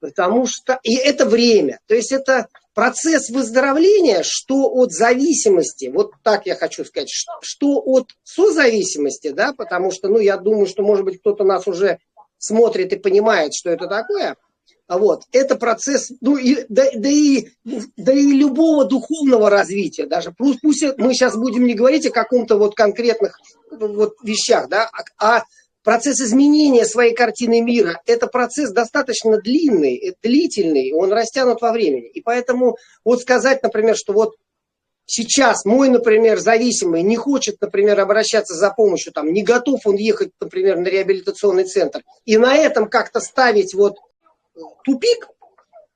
Потому 0.00 0.46
что 0.46 0.78
и 0.82 0.94
это 0.94 1.26
время. 1.26 1.80
То 1.86 1.94
есть 1.94 2.12
это 2.12 2.48
процесс 2.74 3.30
выздоровления, 3.30 4.22
что 4.22 4.70
от 4.72 4.92
зависимости, 4.92 5.90
вот 5.92 6.12
так 6.22 6.46
я 6.46 6.54
хочу 6.54 6.84
сказать, 6.84 7.10
что 7.42 7.82
от 7.84 8.10
созависимости, 8.22 9.30
да, 9.30 9.52
потому 9.52 9.90
что, 9.90 10.08
ну, 10.08 10.18
я 10.18 10.36
думаю, 10.36 10.66
что, 10.66 10.84
может 10.84 11.04
быть, 11.04 11.18
кто-то 11.18 11.42
нас 11.42 11.66
уже 11.66 11.98
смотрит 12.38 12.92
и 12.92 12.96
понимает, 12.96 13.52
что 13.52 13.70
это 13.70 13.88
такое, 13.88 14.36
вот, 14.88 15.24
это 15.32 15.56
процесс, 15.56 16.12
ну, 16.20 16.36
и, 16.36 16.64
да, 16.68 16.84
да, 16.94 17.08
и, 17.08 17.48
да 17.96 18.12
и 18.12 18.32
любого 18.32 18.84
духовного 18.84 19.50
развития, 19.50 20.06
даже, 20.06 20.32
пусть, 20.32 20.60
пусть 20.60 20.84
мы 20.98 21.12
сейчас 21.14 21.36
будем 21.36 21.66
не 21.66 21.74
говорить 21.74 22.06
о 22.06 22.10
каком-то 22.10 22.56
вот 22.56 22.76
конкретных 22.76 23.38
вот 23.70 24.14
вещах, 24.22 24.68
да, 24.68 24.88
а, 25.18 25.38
а 25.38 25.42
процесс 25.88 26.20
изменения 26.20 26.84
своей 26.84 27.14
картины 27.14 27.62
мира– 27.62 28.02
это 28.06 28.26
процесс 28.26 28.72
достаточно 28.72 29.40
длинный, 29.40 29.96
э, 29.96 30.12
длительный, 30.22 30.92
он 30.92 31.10
растянут 31.14 31.62
во 31.62 31.72
времени. 31.72 32.10
И 32.10 32.20
поэтому 32.20 32.76
вот 33.06 33.22
сказать, 33.22 33.62
например, 33.62 33.96
что 33.96 34.12
вот 34.12 34.34
сейчас 35.06 35.64
мой, 35.64 35.88
например, 35.88 36.40
зависимый 36.40 37.00
не 37.00 37.16
хочет, 37.16 37.58
например, 37.62 37.98
обращаться 38.00 38.52
за 38.52 38.70
помощью, 38.70 39.14
там, 39.14 39.32
не 39.32 39.42
готов 39.42 39.80
он 39.86 39.96
ехать, 39.96 40.28
например, 40.38 40.76
на 40.76 40.88
реабилитационный 40.88 41.64
центр, 41.64 42.02
и 42.26 42.36
на 42.36 42.54
этом 42.54 42.90
как-то 42.90 43.20
ставить 43.20 43.72
вот 43.72 43.96
тупик, 44.84 45.30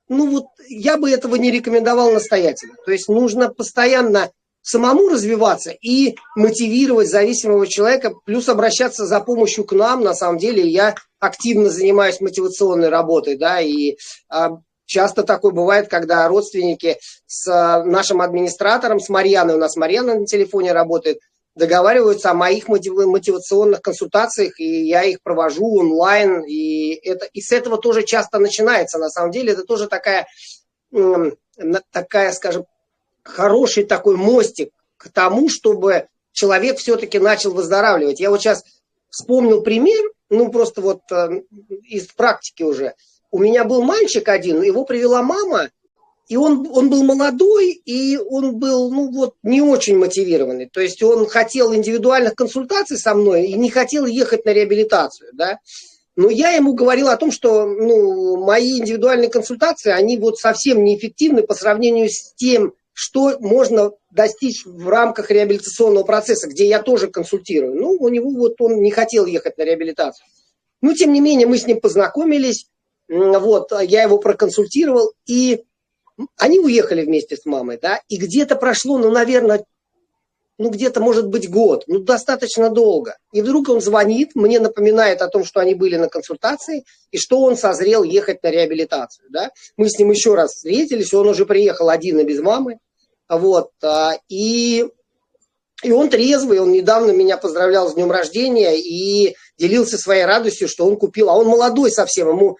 ну 0.08 0.26
вот 0.30 0.46
я 0.68 0.96
бы 0.96 1.10
этого 1.10 1.36
не 1.36 1.50
рекомендовал 1.50 2.12
настоятельно. 2.12 2.76
То 2.86 2.92
есть 2.92 3.10
нужно 3.10 3.50
постоянно 3.50 4.30
самому 4.62 5.08
развиваться 5.08 5.70
и 5.70 6.16
мотивировать 6.36 7.10
зависимого 7.10 7.66
человека, 7.66 8.12
плюс 8.24 8.48
обращаться 8.48 9.06
за 9.06 9.20
помощью 9.20 9.64
к 9.64 9.72
нам. 9.72 10.02
На 10.02 10.14
самом 10.14 10.38
деле 10.38 10.66
я 10.66 10.94
активно 11.18 11.68
занимаюсь 11.68 12.20
мотивационной 12.20 12.88
работой, 12.88 13.36
да, 13.36 13.60
и 13.60 13.96
а, 14.28 14.58
часто 14.86 15.24
такое 15.24 15.52
бывает, 15.52 15.88
когда 15.88 16.26
родственники 16.28 16.98
с 17.26 17.48
а, 17.48 17.84
нашим 17.84 18.20
администратором, 18.20 19.00
с 19.00 19.08
Марьяной, 19.08 19.56
у 19.56 19.58
нас 19.58 19.76
Марьяна 19.76 20.14
на 20.14 20.26
телефоне 20.26 20.72
работает, 20.72 21.18
договариваются 21.54 22.30
о 22.30 22.34
моих 22.34 22.68
мотивационных 22.68 23.82
консультациях, 23.82 24.58
и 24.58 24.86
я 24.86 25.02
их 25.02 25.22
провожу 25.22 25.80
онлайн, 25.80 26.44
и, 26.44 26.94
это, 26.94 27.26
и 27.26 27.40
с 27.40 27.52
этого 27.52 27.78
тоже 27.78 28.04
часто 28.04 28.38
начинается. 28.38 28.98
На 28.98 29.10
самом 29.10 29.32
деле 29.32 29.52
это 29.52 29.64
тоже 29.64 29.86
такая, 29.86 30.26
такая 31.90 32.32
скажем, 32.32 32.64
хороший 33.22 33.84
такой 33.84 34.16
мостик 34.16 34.70
к 34.96 35.08
тому, 35.08 35.48
чтобы 35.48 36.08
человек 36.32 36.78
все-таки 36.78 37.18
начал 37.18 37.52
выздоравливать. 37.52 38.20
Я 38.20 38.30
вот 38.30 38.40
сейчас 38.40 38.64
вспомнил 39.10 39.62
пример, 39.62 40.10
ну 40.30 40.50
просто 40.50 40.80
вот 40.80 41.00
э, 41.10 41.42
из 41.84 42.06
практики 42.08 42.62
уже. 42.62 42.94
У 43.30 43.38
меня 43.38 43.64
был 43.64 43.82
мальчик 43.82 44.28
один, 44.28 44.62
его 44.62 44.84
привела 44.84 45.22
мама, 45.22 45.70
и 46.28 46.36
он, 46.36 46.66
он 46.72 46.88
был 46.88 47.02
молодой, 47.02 47.72
и 47.72 48.16
он 48.16 48.56
был, 48.56 48.90
ну 48.90 49.10
вот, 49.10 49.34
не 49.42 49.60
очень 49.60 49.98
мотивированный. 49.98 50.66
То 50.66 50.80
есть 50.80 51.02
он 51.02 51.26
хотел 51.26 51.74
индивидуальных 51.74 52.34
консультаций 52.34 52.96
со 52.98 53.14
мной 53.14 53.46
и 53.46 53.54
не 53.54 53.70
хотел 53.70 54.06
ехать 54.06 54.44
на 54.44 54.50
реабилитацию, 54.50 55.30
да. 55.34 55.58
Но 56.14 56.28
я 56.28 56.50
ему 56.50 56.74
говорил 56.74 57.08
о 57.08 57.16
том, 57.16 57.30
что 57.30 57.64
ну, 57.64 58.36
мои 58.44 58.78
индивидуальные 58.78 59.30
консультации, 59.30 59.90
они 59.90 60.18
вот 60.18 60.38
совсем 60.38 60.84
неэффективны 60.84 61.42
по 61.42 61.54
сравнению 61.54 62.08
с 62.08 62.34
тем, 62.34 62.74
что 62.92 63.38
можно 63.40 63.92
достичь 64.10 64.64
в 64.66 64.88
рамках 64.88 65.30
реабилитационного 65.30 66.04
процесса, 66.04 66.48
где 66.48 66.66
я 66.66 66.82
тоже 66.82 67.08
консультирую. 67.08 67.74
Ну, 67.74 67.92
у 67.92 68.08
него 68.08 68.30
вот 68.30 68.60
он 68.60 68.82
не 68.82 68.90
хотел 68.90 69.26
ехать 69.26 69.56
на 69.56 69.62
реабилитацию. 69.62 70.26
Но, 70.82 70.92
тем 70.94 71.12
не 71.12 71.20
менее, 71.20 71.46
мы 71.46 71.58
с 71.58 71.66
ним 71.66 71.80
познакомились, 71.80 72.66
вот, 73.08 73.72
я 73.82 74.02
его 74.02 74.18
проконсультировал, 74.18 75.12
и 75.26 75.64
они 76.38 76.58
уехали 76.58 77.04
вместе 77.04 77.36
с 77.36 77.46
мамой, 77.46 77.78
да, 77.80 78.00
и 78.08 78.16
где-то 78.16 78.56
прошло, 78.56 78.98
ну, 78.98 79.10
наверное, 79.10 79.64
ну, 80.58 80.70
где-то, 80.70 81.00
может 81.00 81.28
быть, 81.28 81.50
год, 81.50 81.84
ну, 81.86 81.98
достаточно 81.98 82.70
долго. 82.70 83.16
И 83.32 83.42
вдруг 83.42 83.68
он 83.68 83.80
звонит, 83.80 84.34
мне 84.34 84.60
напоминает 84.60 85.22
о 85.22 85.28
том, 85.28 85.44
что 85.44 85.60
они 85.60 85.74
были 85.74 85.96
на 85.96 86.08
консультации, 86.08 86.84
и 87.10 87.18
что 87.18 87.40
он 87.40 87.56
созрел 87.56 88.02
ехать 88.02 88.42
на 88.42 88.50
реабилитацию, 88.50 89.28
да. 89.30 89.50
Мы 89.76 89.88
с 89.88 89.98
ним 89.98 90.10
еще 90.10 90.34
раз 90.34 90.52
встретились, 90.52 91.14
он 91.14 91.28
уже 91.28 91.46
приехал 91.46 91.88
один 91.88 92.18
и 92.18 92.24
без 92.24 92.40
мамы, 92.40 92.78
вот, 93.28 93.70
а, 93.82 94.12
и, 94.28 94.86
и 95.82 95.92
он 95.92 96.10
трезвый, 96.10 96.60
он 96.60 96.72
недавно 96.72 97.12
меня 97.12 97.38
поздравлял 97.38 97.88
с 97.88 97.94
днем 97.94 98.10
рождения 98.10 98.76
и 98.78 99.34
делился 99.58 99.96
своей 99.96 100.24
радостью, 100.24 100.68
что 100.68 100.86
он 100.86 100.96
купил, 100.96 101.30
а 101.30 101.34
он 101.34 101.46
молодой 101.46 101.90
совсем, 101.90 102.28
ему 102.28 102.58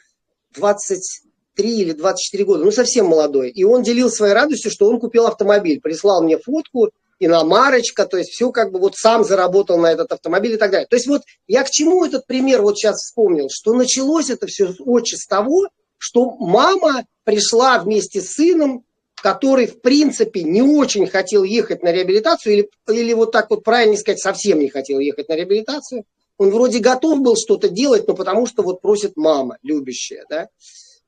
23 0.55 1.81
или 1.81 1.93
24 1.93 2.45
года, 2.45 2.65
ну 2.65 2.71
совсем 2.71 3.07
молодой. 3.07 3.51
И 3.51 3.65
он 3.65 3.83
делил 3.83 4.11
своей 4.11 4.33
радостью, 4.33 4.71
что 4.71 4.89
он 4.89 4.99
купил 4.99 5.27
автомобиль, 5.27 5.81
прислал 5.81 6.23
мне 6.23 6.39
фотку, 6.39 6.91
иномарочка, 7.25 8.07
то 8.07 8.17
есть 8.17 8.31
все 8.31 8.51
как 8.51 8.73
бы 8.73 8.79
вот 8.79 8.97
сам 8.97 9.25
заработал 9.25 9.79
на 9.79 9.93
этот 9.93 10.13
автомобиль 10.13 10.55
и 10.55 10.57
так 10.57 10.71
далее. 10.71 10.87
То 10.89 10.97
есть 10.97 11.07
вот 11.07 11.23
я 11.47 11.63
к 11.63 11.71
чему 11.71 12.05
этот 12.05 12.27
пример 12.27 12.63
вот 12.63 12.79
сейчас 12.79 12.97
вспомнил, 12.97 13.49
что 13.51 13.75
началось 13.75 14.31
это 14.31 14.47
все 14.47 14.75
очень 14.81 15.19
с 15.19 15.27
того, 15.27 15.69
что 15.99 16.37
мама 16.39 17.05
пришла 17.25 17.79
вместе 17.79 18.21
с 18.21 18.35
сыном 18.35 18.85
который, 19.23 19.67
в 19.67 19.81
принципе, 19.81 20.43
не 20.43 20.63
очень 20.63 21.07
хотел 21.07 21.45
ехать 21.45 21.85
на 21.85 21.93
реабилитацию, 21.93 22.55
или, 22.55 22.71
или 22.89 23.13
вот 23.13 23.31
так 23.31 23.51
вот 23.51 23.63
правильно 23.63 23.97
сказать, 23.97 24.21
совсем 24.21 24.59
не 24.59 24.69
хотел 24.69 24.99
ехать 24.99 25.29
на 25.29 25.35
реабилитацию. 25.35 26.05
Он 26.39 26.51
вроде 26.51 26.81
готов 26.81 27.21
был 27.21 27.37
что-то 27.37 27.69
делать, 27.69 28.09
но 28.09 28.15
потому 28.15 28.47
что 28.47 28.65
вот 28.65 28.81
просит 28.81 29.13
мама, 29.17 29.59
любящая, 29.63 30.25
да. 30.29 30.49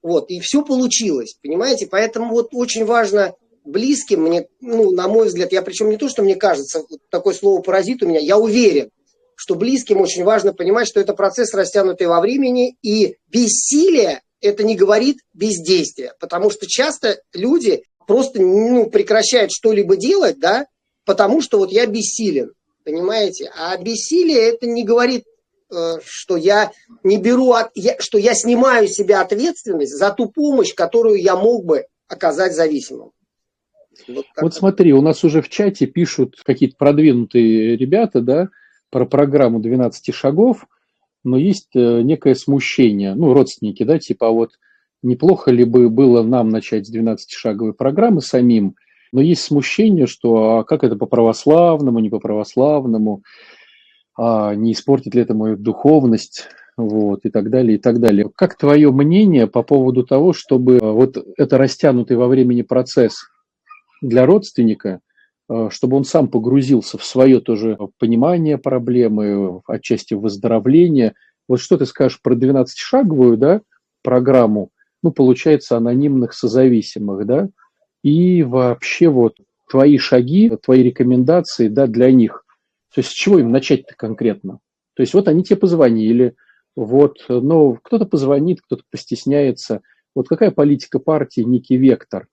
Вот, 0.00 0.30
и 0.30 0.38
все 0.38 0.62
получилось, 0.62 1.36
понимаете? 1.42 1.88
Поэтому 1.90 2.30
вот 2.30 2.50
очень 2.52 2.84
важно 2.84 3.34
близким, 3.64 4.22
мне, 4.22 4.46
ну, 4.60 4.90
на 4.92 5.08
мой 5.08 5.26
взгляд, 5.26 5.52
я 5.52 5.62
причем 5.62 5.90
не 5.90 5.96
то, 5.96 6.08
что 6.08 6.22
мне 6.22 6.36
кажется, 6.36 6.84
вот 6.88 7.00
такое 7.10 7.34
слово 7.34 7.62
паразит 7.62 8.02
у 8.02 8.06
меня, 8.06 8.20
я 8.20 8.38
уверен, 8.38 8.90
что 9.36 9.54
близким 9.54 10.00
очень 10.00 10.24
важно 10.24 10.52
понимать, 10.52 10.86
что 10.86 11.00
это 11.00 11.14
процесс 11.14 11.52
растянутый 11.54 12.06
во 12.06 12.20
времени, 12.20 12.76
и 12.82 13.16
бессилие 13.28 14.22
это 14.40 14.62
не 14.62 14.76
говорит 14.76 15.18
бездействие, 15.32 16.12
потому 16.20 16.50
что 16.50 16.66
часто 16.66 17.20
люди 17.32 17.82
просто 18.06 18.40
ну, 18.40 18.90
прекращает 18.90 19.50
что-либо 19.50 19.96
делать, 19.96 20.38
да, 20.38 20.66
потому 21.04 21.40
что 21.40 21.58
вот 21.58 21.72
я 21.72 21.86
бессилен, 21.86 22.52
понимаете? 22.84 23.50
А 23.56 23.76
бессилие 23.78 24.50
это 24.50 24.66
не 24.66 24.84
говорит, 24.84 25.24
э, 25.74 25.96
что 26.04 26.36
я 26.36 26.72
не 27.02 27.16
беру, 27.16 27.52
от, 27.52 27.70
что 27.98 28.18
я 28.18 28.34
снимаю 28.34 28.86
с 28.86 28.92
себя 28.92 29.22
ответственность 29.22 29.96
за 29.96 30.10
ту 30.10 30.28
помощь, 30.28 30.74
которую 30.74 31.20
я 31.20 31.36
мог 31.36 31.64
бы 31.64 31.86
оказать 32.06 32.54
зависимым. 32.54 33.12
Вот, 34.08 34.24
вот 34.40 34.54
смотри, 34.54 34.92
у 34.92 35.00
нас 35.00 35.24
уже 35.24 35.42
в 35.42 35.48
чате 35.48 35.86
пишут 35.86 36.36
какие-то 36.44 36.76
продвинутые 36.76 37.76
ребята, 37.76 38.20
да, 38.20 38.48
про 38.90 39.06
программу 39.06 39.60
12 39.60 40.14
шагов, 40.14 40.66
но 41.24 41.36
есть 41.36 41.70
э, 41.74 42.02
некое 42.02 42.34
смущение, 42.34 43.14
ну, 43.14 43.32
родственники, 43.32 43.82
да, 43.82 43.98
типа, 43.98 44.28
а 44.28 44.30
вот 44.30 44.52
неплохо 45.02 45.50
ли 45.50 45.64
бы 45.64 45.90
было 45.90 46.22
нам 46.22 46.48
начать 46.48 46.86
с 46.86 46.94
12-шаговой 46.94 47.72
программы 47.72 48.20
самим, 48.20 48.76
но 49.12 49.20
есть 49.20 49.42
смущение, 49.42 50.06
что 50.06 50.58
а 50.58 50.64
как 50.64 50.84
это 50.84 50.96
по 50.96 51.06
православному, 51.06 52.00
не 52.00 52.10
по 52.10 52.18
православному, 52.18 53.22
а 54.16 54.54
не 54.54 54.72
испортит 54.72 55.14
ли 55.14 55.22
это 55.22 55.34
мою 55.34 55.56
духовность, 55.56 56.48
вот, 56.76 57.24
и 57.24 57.30
так 57.30 57.50
далее, 57.50 57.76
и 57.76 57.78
так 57.78 58.00
далее. 58.00 58.30
Как 58.34 58.56
твое 58.56 58.90
мнение 58.90 59.46
по 59.46 59.62
поводу 59.62 60.04
того, 60.04 60.32
чтобы 60.32 60.76
э, 60.76 60.80
вот 60.80 61.16
это 61.36 61.58
растянутый 61.58 62.16
во 62.16 62.26
времени 62.26 62.62
процесс 62.62 63.28
для 64.08 64.26
родственника, 64.26 65.00
э, 65.48 65.68
чтобы 65.70 65.96
он 65.96 66.04
сам 66.04 66.28
погрузился 66.28 66.98
в 66.98 67.04
свое 67.04 67.40
тоже 67.40 67.78
понимание 67.98 68.58
проблемы, 68.58 69.62
отчасти 69.66 70.14
выздоровление. 70.14 71.14
Вот 71.48 71.60
что 71.60 71.76
ты 71.76 71.86
скажешь 71.86 72.20
про 72.22 72.34
12-шаговую 72.34 73.36
да, 73.36 73.60
программу, 74.02 74.70
ну, 75.02 75.12
получается, 75.12 75.76
анонимных 75.76 76.32
созависимых, 76.32 77.26
да, 77.26 77.48
и 78.02 78.42
вообще 78.42 79.08
вот 79.08 79.36
твои 79.68 79.98
шаги, 79.98 80.50
твои 80.62 80.82
рекомендации, 80.82 81.68
да, 81.68 81.86
для 81.86 82.10
них. 82.12 82.44
То 82.94 83.00
есть 83.00 83.10
с 83.10 83.12
чего 83.12 83.38
им 83.38 83.50
начать-то 83.50 83.94
конкретно? 83.96 84.60
То 84.94 85.02
есть 85.02 85.14
вот 85.14 85.26
они 85.26 85.42
тебе 85.42 85.56
позвонили, 85.56 86.36
вот, 86.76 87.24
но 87.28 87.74
кто-то 87.74 88.06
позвонит, 88.06 88.60
кто-то 88.60 88.84
постесняется. 88.90 89.80
Вот 90.14 90.28
какая 90.28 90.50
политика 90.50 90.98
партии, 90.98 91.40
некий 91.40 91.76
вектор? 91.76 92.28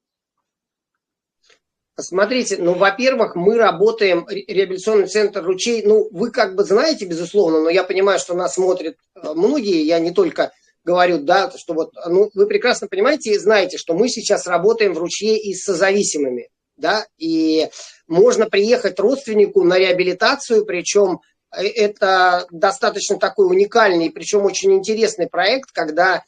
Смотрите, 2.00 2.56
ну, 2.58 2.72
во-первых, 2.72 3.36
мы 3.36 3.58
работаем, 3.58 4.26
реабилитационный 4.28 5.08
центр 5.08 5.42
«Ручей», 5.42 5.82
ну, 5.84 6.08
вы 6.10 6.30
как 6.30 6.54
бы 6.54 6.64
знаете, 6.64 7.04
безусловно, 7.04 7.60
но 7.60 7.68
я 7.68 7.84
понимаю, 7.84 8.18
что 8.18 8.34
нас 8.34 8.54
смотрят 8.54 8.96
э, 9.14 9.32
многие, 9.34 9.84
я 9.84 9.98
не 9.98 10.10
только 10.10 10.52
говорю, 10.84 11.18
да, 11.18 11.52
что 11.54 11.74
вот, 11.74 11.92
ну, 12.06 12.30
вы 12.32 12.46
прекрасно 12.46 12.88
понимаете 12.88 13.32
и 13.32 13.38
знаете, 13.38 13.76
что 13.76 13.92
мы 13.92 14.08
сейчас 14.08 14.46
работаем 14.46 14.94
в 14.94 14.98
«Ручье» 14.98 15.36
и 15.36 15.54
с 15.54 15.64
созависимыми, 15.64 16.48
да, 16.78 17.06
и 17.18 17.68
можно 18.06 18.48
приехать 18.48 18.98
родственнику 18.98 19.62
на 19.62 19.78
реабилитацию, 19.78 20.64
причем 20.64 21.20
э, 21.54 21.66
это 21.66 22.46
достаточно 22.50 23.18
такой 23.18 23.48
уникальный, 23.48 24.10
причем 24.10 24.46
очень 24.46 24.72
интересный 24.72 25.28
проект, 25.28 25.72
когда 25.72 26.22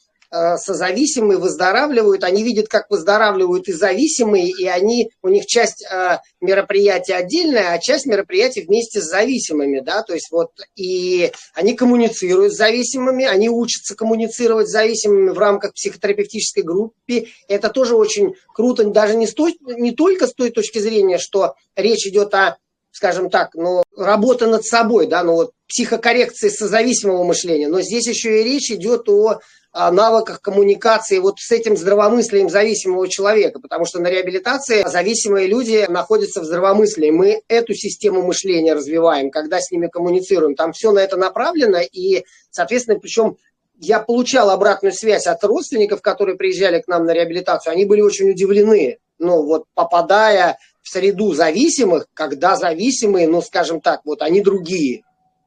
созависимые 0.57 1.39
выздоравливают, 1.39 2.25
они 2.25 2.43
видят, 2.43 2.69
как 2.69 2.91
выздоравливают 2.91 3.69
и 3.69 3.73
зависимые, 3.73 4.49
и 4.49 4.67
они, 4.67 5.11
у 5.23 5.29
них 5.29 5.47
часть 5.47 5.85
э, 5.85 6.19
мероприятия 6.41 7.15
отдельная, 7.15 7.73
а 7.73 7.79
часть 7.79 8.07
мероприятий 8.07 8.63
вместе 8.63 9.01
с 9.01 9.05
зависимыми, 9.05 9.81
да, 9.81 10.03
то 10.03 10.15
есть 10.15 10.31
вот, 10.31 10.51
и 10.77 11.31
они 11.55 11.75
коммуницируют 11.75 12.53
с 12.53 12.57
зависимыми, 12.57 13.25
они 13.25 13.49
учатся 13.49 13.95
коммуницировать 13.95 14.69
с 14.69 14.73
зависимыми 14.73 15.31
в 15.31 15.39
рамках 15.39 15.75
психотерапевтической 15.75 16.63
группы, 16.63 17.27
это 17.49 17.69
тоже 17.71 17.95
очень 17.95 18.35
круто, 18.53 18.85
даже 18.85 19.15
не, 19.17 19.27
с 19.27 19.35
той, 19.35 19.57
не 19.61 19.93
только 19.93 20.27
с 20.27 20.35
той 20.35 20.51
точки 20.51 20.79
зрения, 20.79 21.19
что 21.19 21.55
речь 21.77 22.07
идет 22.07 22.35
о 22.35 22.57
скажем 22.95 23.29
так, 23.29 23.51
ну, 23.55 23.83
работа 23.97 24.47
над 24.47 24.65
собой, 24.65 25.09
да, 25.09 25.25
ну 25.25 25.33
вот 25.33 25.51
психокоррекции 25.67 26.49
созависимого 26.49 27.25
мышления, 27.25 27.67
но 27.67 27.81
здесь 27.81 28.07
еще 28.07 28.41
и 28.41 28.45
речь 28.45 28.71
идет 28.71 29.09
о 29.09 29.41
навыках 29.73 30.41
коммуникации 30.41 31.19
вот 31.19 31.41
с 31.41 31.51
этим 31.51 31.77
здравомыслием 31.77 32.49
зависимого 32.49 33.09
человека, 33.09 33.59
потому 33.59 33.85
что 33.85 33.99
на 33.99 34.07
реабилитации 34.07 34.89
зависимые 34.89 35.49
люди 35.49 35.85
находятся 35.89 36.41
в 36.41 36.45
здравомыслии. 36.45 37.11
Мы 37.11 37.43
эту 37.49 37.75
систему 37.75 38.23
мышления 38.23 38.75
развиваем, 38.75 39.33
когда 39.33 39.59
с 39.59 39.73
ними 39.73 39.89
коммуницируем. 39.89 40.55
Там 40.55 40.73
все 40.73 40.93
на 40.93 41.01
это 41.01 41.17
направлено, 41.17 41.81
и, 41.81 42.25
соответственно, 42.53 43.01
причем 43.01 43.37
я 43.81 43.99
получал 43.99 44.51
обратную 44.51 44.93
связь 44.93 45.27
от 45.27 45.43
родственников, 45.43 46.01
которые 46.01 46.37
приезжали 46.37 46.81
к 46.81 46.87
нам 46.87 47.05
на 47.05 47.13
реабилитацию, 47.13 47.73
они 47.73 47.85
были 47.85 48.03
очень 48.03 48.31
удивлены, 48.31 48.99
ну 49.19 49.43
вот 49.43 49.65
попадая 49.75 50.59
в 50.85 50.89
среду 50.91 51.33
зависимых, 51.33 52.07
когда 52.13 52.57
зависимые, 52.57 53.27
ну 53.27 53.41
скажем 53.41 53.81
так, 53.81 54.03
вот 54.05 54.21
они 54.21 54.43
другие. 54.43 55.03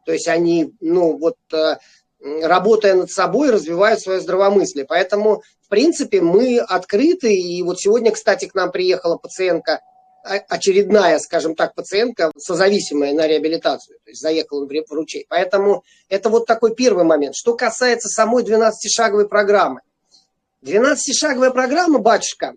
То 0.06 0.12
есть 0.12 0.28
они, 0.28 0.73
ну 0.82 1.17
вот 1.17 1.38
э, 1.54 1.78
работая 2.41 2.95
над 2.95 3.12
собой, 3.12 3.52
развивают 3.52 4.02
свое 4.02 4.19
здравомыслие. 4.19 4.86
Поэтому, 4.86 5.43
в 5.62 5.69
принципе, 5.69 6.21
мы 6.21 6.58
открыты. 6.58 7.34
И 7.36 7.62
вот 7.62 7.80
сегодня, 7.80 8.12
кстати, 8.12 8.45
к 8.45 8.56
нам 8.56 8.71
приехала 8.71 9.17
пациентка, 9.17 9.82
очередная, 10.23 11.19
скажем 11.19 11.56
так, 11.56 11.76
пациентка, 11.76 12.32
созависимая 12.36 13.13
на 13.13 13.28
реабилитацию. 13.28 14.00
То 14.04 14.10
есть 14.10 14.21
заехала 14.21 14.65
в 14.65 14.91
ручей. 14.91 15.28
Поэтому 15.30 15.84
это 16.10 16.30
вот 16.30 16.47
такой 16.47 16.73
первый 16.73 17.06
момент. 17.06 17.36
Что 17.36 17.56
касается 17.56 18.10
самой 18.10 18.43
12-шаговой 18.43 19.28
программы. 19.30 19.82
12-шаговая 20.63 21.52
программа, 21.52 22.00
батюшка, 22.00 22.56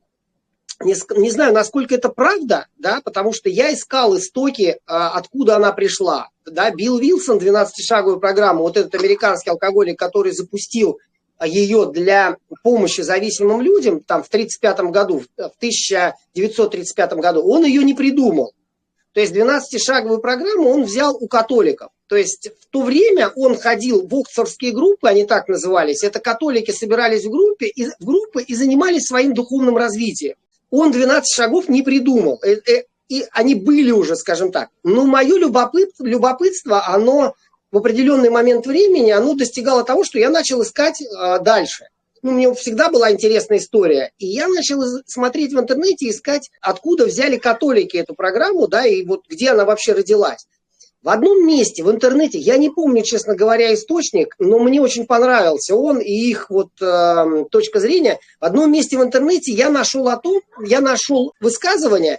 не, 0.82 0.94
не 1.16 1.30
знаю, 1.30 1.52
насколько 1.52 1.94
это 1.94 2.08
правда, 2.08 2.66
да, 2.78 3.00
потому 3.04 3.32
что 3.32 3.48
я 3.48 3.72
искал 3.72 4.16
истоки, 4.16 4.78
а, 4.86 5.10
откуда 5.10 5.56
она 5.56 5.72
пришла. 5.72 6.28
Да, 6.46 6.70
Билл 6.70 6.98
Вилсон, 6.98 7.38
12-шаговую 7.38 8.18
программу, 8.18 8.62
вот 8.62 8.76
этот 8.76 8.94
американский 8.94 9.50
алкоголик, 9.50 9.98
который 9.98 10.32
запустил 10.32 10.98
ее 11.44 11.90
для 11.90 12.36
помощи 12.62 13.02
зависимым 13.02 13.60
людям 13.60 14.00
там, 14.00 14.22
в 14.22 14.28
1935 14.28 14.90
году, 14.90 15.20
в 15.20 15.56
1935 15.56 17.12
году, 17.14 17.42
он 17.42 17.64
ее 17.64 17.84
не 17.84 17.94
придумал. 17.94 18.52
То 19.12 19.20
есть 19.20 19.34
12-шаговую 19.34 20.18
программу 20.18 20.70
он 20.70 20.84
взял 20.84 21.16
у 21.16 21.26
католиков. 21.28 21.90
То 22.06 22.16
есть 22.16 22.50
в 22.60 22.66
то 22.70 22.82
время 22.82 23.28
он 23.36 23.56
ходил 23.56 24.06
в 24.06 24.14
оксфордские 24.14 24.72
группы, 24.72 25.08
они 25.08 25.24
так 25.24 25.48
назывались. 25.48 26.02
Это 26.02 26.20
католики 26.20 26.70
собирались 26.70 27.24
в, 27.24 27.30
группе, 27.30 27.72
в 27.98 28.04
группы 28.04 28.42
и 28.42 28.54
занимались 28.54 29.06
своим 29.06 29.34
духовным 29.34 29.76
развитием 29.76 30.36
он 30.70 30.90
12 30.92 31.34
шагов 31.34 31.68
не 31.68 31.82
придумал. 31.82 32.40
Э, 32.42 32.56
э, 32.66 32.84
и 33.08 33.26
они 33.32 33.54
были 33.54 33.90
уже, 33.90 34.16
скажем 34.16 34.52
так. 34.52 34.70
Но 34.84 35.04
мое 35.04 35.36
любопытство, 35.36 36.86
оно 36.86 37.34
в 37.72 37.78
определенный 37.78 38.30
момент 38.30 38.66
времени, 38.66 39.10
оно 39.10 39.34
достигало 39.34 39.84
того, 39.84 40.04
что 40.04 40.18
я 40.18 40.30
начал 40.30 40.62
искать 40.62 41.02
а, 41.16 41.38
дальше. 41.38 41.86
Ну, 42.22 42.32
мне 42.32 42.52
всегда 42.54 42.90
была 42.90 43.10
интересная 43.10 43.58
история. 43.58 44.12
И 44.18 44.26
я 44.26 44.46
начал 44.46 44.82
смотреть 45.06 45.52
в 45.52 45.58
интернете, 45.58 46.08
искать, 46.08 46.50
откуда 46.60 47.06
взяли 47.06 47.36
католики 47.36 47.96
эту 47.96 48.14
программу, 48.14 48.68
да, 48.68 48.86
и 48.86 49.04
вот 49.04 49.22
где 49.28 49.50
она 49.50 49.64
вообще 49.64 49.92
родилась. 49.92 50.46
В 51.02 51.08
одном 51.08 51.46
месте 51.46 51.82
в 51.82 51.90
интернете, 51.90 52.38
я 52.38 52.58
не 52.58 52.68
помню, 52.68 53.02
честно 53.02 53.34
говоря, 53.34 53.72
источник, 53.72 54.34
но 54.38 54.58
мне 54.58 54.82
очень 54.82 55.06
понравился 55.06 55.74
он 55.74 55.98
и 55.98 56.10
их 56.10 56.50
вот 56.50 56.68
э, 56.82 57.44
точка 57.50 57.80
зрения. 57.80 58.18
В 58.38 58.44
одном 58.44 58.70
месте 58.70 58.98
в 58.98 59.02
интернете 59.02 59.50
я 59.52 59.70
нашел 59.70 60.08
о 60.08 60.18
том, 60.18 60.42
я 60.62 60.82
нашел 60.82 61.32
высказывание, 61.40 62.18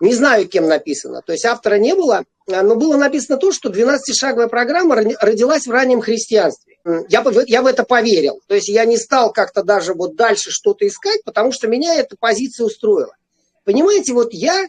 не 0.00 0.12
знаю, 0.12 0.46
кем 0.46 0.68
написано, 0.68 1.22
то 1.24 1.32
есть 1.32 1.46
автора 1.46 1.76
не 1.76 1.94
было, 1.94 2.24
э, 2.46 2.60
но 2.60 2.76
было 2.76 2.98
написано 2.98 3.38
то, 3.38 3.50
что 3.50 3.70
12-шаговая 3.70 4.48
программа 4.48 4.96
родилась 4.96 5.66
в 5.66 5.70
раннем 5.70 6.02
христианстве. 6.02 6.76
Я, 7.08 7.24
я 7.46 7.62
в 7.62 7.66
это 7.66 7.84
поверил. 7.84 8.40
То 8.46 8.54
есть 8.54 8.68
я 8.68 8.84
не 8.84 8.98
стал 8.98 9.32
как-то 9.32 9.62
даже 9.62 9.94
вот 9.94 10.16
дальше 10.16 10.50
что-то 10.50 10.86
искать, 10.86 11.24
потому 11.24 11.50
что 11.50 11.66
меня 11.66 11.94
эта 11.94 12.14
позиция 12.18 12.66
устроила. 12.66 13.14
Понимаете, 13.64 14.12
вот 14.12 14.32
я 14.32 14.66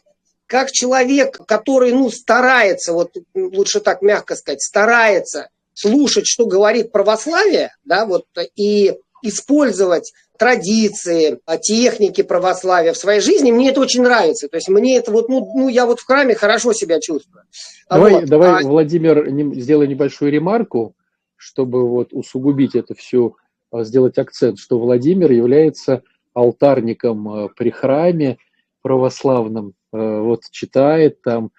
как 0.50 0.72
человек, 0.72 1.38
который, 1.46 1.94
ну, 1.94 2.10
старается, 2.10 2.92
вот 2.94 3.12
лучше 3.36 3.82
так 3.82 4.02
мягко 4.02 4.36
сказать, 4.36 4.64
старается 4.64 5.50
слушать, 5.74 6.26
что 6.26 6.48
говорит 6.48 6.92
православие, 6.92 7.72
да, 7.86 8.08
вот, 8.08 8.26
и 8.56 8.96
использовать 9.22 10.12
традиции, 10.40 11.40
техники 11.62 12.24
православия 12.24 12.94
в 12.94 12.98
своей 12.98 13.22
жизни, 13.22 13.52
мне 13.52 13.70
это 13.70 13.82
очень 13.82 14.02
нравится. 14.02 14.48
То 14.48 14.58
есть 14.58 14.70
мне 14.70 14.98
это 14.98 15.12
вот, 15.12 15.30
ну, 15.30 15.48
ну 15.54 15.68
я 15.68 15.86
вот 15.86 16.00
в 16.00 16.06
храме 16.06 16.34
хорошо 16.34 16.74
себя 16.74 17.00
чувствую. 17.00 17.44
Давай, 17.88 18.14
вот. 18.14 18.26
давай 18.26 18.64
а... 18.64 18.68
Владимир, 18.68 19.30
сделай 19.56 19.88
небольшую 19.88 20.32
ремарку, 20.32 20.96
чтобы 21.36 21.88
вот 21.88 22.10
усугубить 22.12 22.74
это 22.74 22.96
все, 22.96 23.36
а, 23.72 23.84
сделать 23.84 24.18
акцент, 24.18 24.58
что 24.58 24.80
Владимир 24.80 25.32
является 25.32 26.02
алтарником 26.34 27.30
а, 27.30 27.50
при 27.50 27.70
храме 27.70 28.38
православном, 28.82 29.74
вот 29.92 30.42
читает 30.52 31.22
там, 31.22 31.52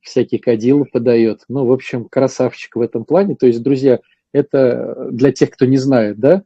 всякие 0.00 0.40
кадилы 0.40 0.84
подает. 0.84 1.42
Ну, 1.48 1.64
в 1.66 1.72
общем, 1.72 2.06
красавчик 2.06 2.76
в 2.76 2.80
этом 2.80 3.04
плане. 3.04 3.34
То 3.36 3.46
есть, 3.46 3.62
друзья, 3.62 4.00
это 4.32 5.08
для 5.10 5.32
тех, 5.32 5.50
кто 5.50 5.66
не 5.66 5.78
знает, 5.78 6.18
да, 6.18 6.42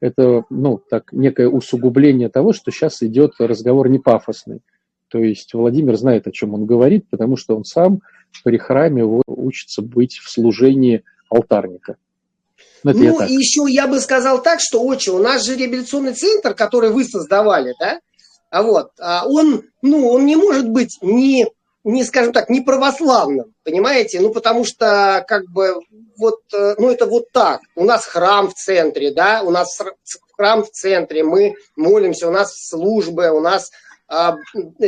это, 0.00 0.44
ну, 0.50 0.78
так, 0.90 1.12
некое 1.12 1.48
усугубление 1.48 2.28
того, 2.28 2.52
что 2.52 2.70
сейчас 2.70 3.02
идет 3.02 3.34
разговор 3.38 3.88
не 3.88 3.98
пафосный. 3.98 4.60
То 5.08 5.18
есть 5.18 5.54
Владимир 5.54 5.96
знает, 5.96 6.26
о 6.26 6.32
чем 6.32 6.54
он 6.54 6.66
говорит, 6.66 7.08
потому 7.08 7.36
что 7.36 7.56
он 7.56 7.64
сам 7.64 8.00
при 8.42 8.58
храме 8.58 9.04
учится 9.26 9.80
быть 9.80 10.18
в 10.18 10.28
служении 10.28 11.04
алтарника. 11.30 11.96
Ну, 12.82 12.92
ну 12.92 13.24
и 13.24 13.32
еще 13.32 13.64
я 13.72 13.86
бы 13.86 14.00
сказал 14.00 14.42
так, 14.42 14.58
что, 14.60 14.84
отче, 14.84 15.12
у 15.12 15.18
нас 15.18 15.46
же 15.46 15.56
реабилитационный 15.56 16.14
центр, 16.14 16.54
который 16.54 16.90
вы 16.90 17.04
создавали, 17.04 17.74
да, 17.80 18.00
А 18.54 18.62
вот, 18.62 18.92
а 19.00 19.26
он, 19.26 19.64
ну, 19.82 20.08
он 20.10 20.26
не 20.26 20.36
может 20.36 20.68
быть 20.68 20.98
ни, 21.00 21.44
не, 21.82 22.04
скажем 22.04 22.32
так, 22.32 22.48
не 22.48 22.60
православным, 22.60 23.52
понимаете? 23.64 24.20
Ну, 24.20 24.30
потому 24.30 24.64
что, 24.64 25.24
как 25.26 25.50
бы, 25.50 25.80
вот, 26.16 26.38
э, 26.54 26.76
ну, 26.78 26.88
это 26.88 27.06
вот 27.06 27.32
так. 27.32 27.62
У 27.74 27.82
нас 27.82 28.06
храм 28.06 28.48
в 28.48 28.54
центре, 28.54 29.12
да, 29.12 29.42
у 29.42 29.50
нас 29.50 29.76
храм 30.36 30.62
в 30.62 30.70
центре, 30.70 31.24
мы 31.24 31.56
молимся, 31.74 32.28
у 32.28 32.30
нас 32.30 32.54
службы, 32.68 33.28
у 33.30 33.40
нас 33.40 33.72
а, 34.06 34.36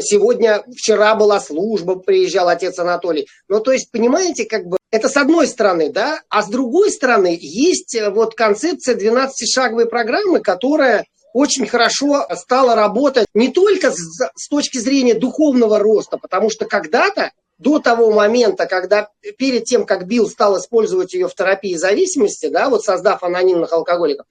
сегодня, 0.01 0.63
вчера 0.77 1.17
была 1.17 1.41
служба, 1.41 1.97
приезжал 1.97 2.47
отец 2.49 2.79
Анатолий. 2.79 3.27
Ну, 3.49 3.59
то 3.59 3.73
есть, 3.73 3.91
понимаете, 3.91 4.45
как 4.45 4.67
бы, 4.67 4.77
это 4.93 5.09
с 5.09 5.17
одной 5.17 5.49
стороны, 5.49 5.91
да, 5.91 6.21
а 6.29 6.45
с 6.45 6.49
другой 6.49 6.93
стороны, 6.93 7.37
есть 7.41 7.97
э, 7.97 8.11
вот 8.11 8.37
концепция 8.37 8.95
12-шаговой 8.95 9.87
программы, 9.87 10.39
которая 10.39 11.05
очень 11.37 11.67
хорошо 11.67 12.27
стала 12.35 12.75
работать 12.75 13.27
не 13.35 13.53
только 13.53 13.91
с, 13.91 14.31
с 14.35 14.49
точки 14.49 14.79
зрения 14.79 15.13
духовного 15.13 15.79
роста, 15.79 16.17
потому 16.17 16.49
что 16.49 16.65
когда-то, 16.65 17.31
до 17.59 17.79
того 17.79 18.11
момента, 18.11 18.65
когда 18.65 19.11
перед 19.37 19.65
тем, 19.65 19.85
как 19.85 20.07
Билл 20.07 20.29
стал 20.31 20.59
использовать 20.59 21.13
ее 21.13 21.29
в 21.29 21.35
терапии 21.35 21.75
зависимости, 21.75 22.49
да, 22.49 22.71
вот 22.71 22.85
создав 22.85 23.23
анонимных 23.23 23.71
алкоголиков, 23.73 24.27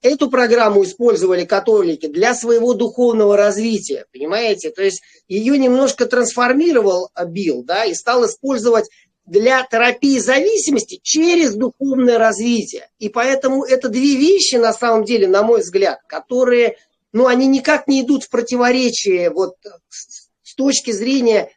эту 0.00 0.30
программу 0.30 0.84
использовали 0.84 1.44
католики 1.44 2.06
для 2.06 2.34
своего 2.34 2.72
духовного 2.72 3.36
развития, 3.36 4.06
понимаете? 4.10 4.70
То 4.70 4.82
есть 4.82 5.02
ее 5.28 5.58
немножко 5.58 6.06
трансформировал 6.06 7.10
Билл, 7.26 7.64
да, 7.64 7.84
и 7.84 7.92
стал 7.92 8.24
использовать 8.24 8.88
для 9.26 9.64
терапии 9.64 10.18
зависимости 10.18 11.00
через 11.02 11.54
духовное 11.54 12.18
развитие. 12.18 12.88
И 12.98 13.08
поэтому 13.08 13.64
это 13.64 13.88
две 13.88 14.16
вещи, 14.16 14.54
на 14.56 14.72
самом 14.72 15.04
деле, 15.04 15.26
на 15.26 15.42
мой 15.42 15.60
взгляд, 15.60 16.00
которые, 16.06 16.76
ну, 17.12 17.26
они 17.26 17.46
никак 17.46 17.88
не 17.88 18.02
идут 18.02 18.24
в 18.24 18.30
противоречие 18.30 19.30
вот 19.30 19.56
с 19.90 20.54
точки 20.54 20.92
зрения 20.92 21.50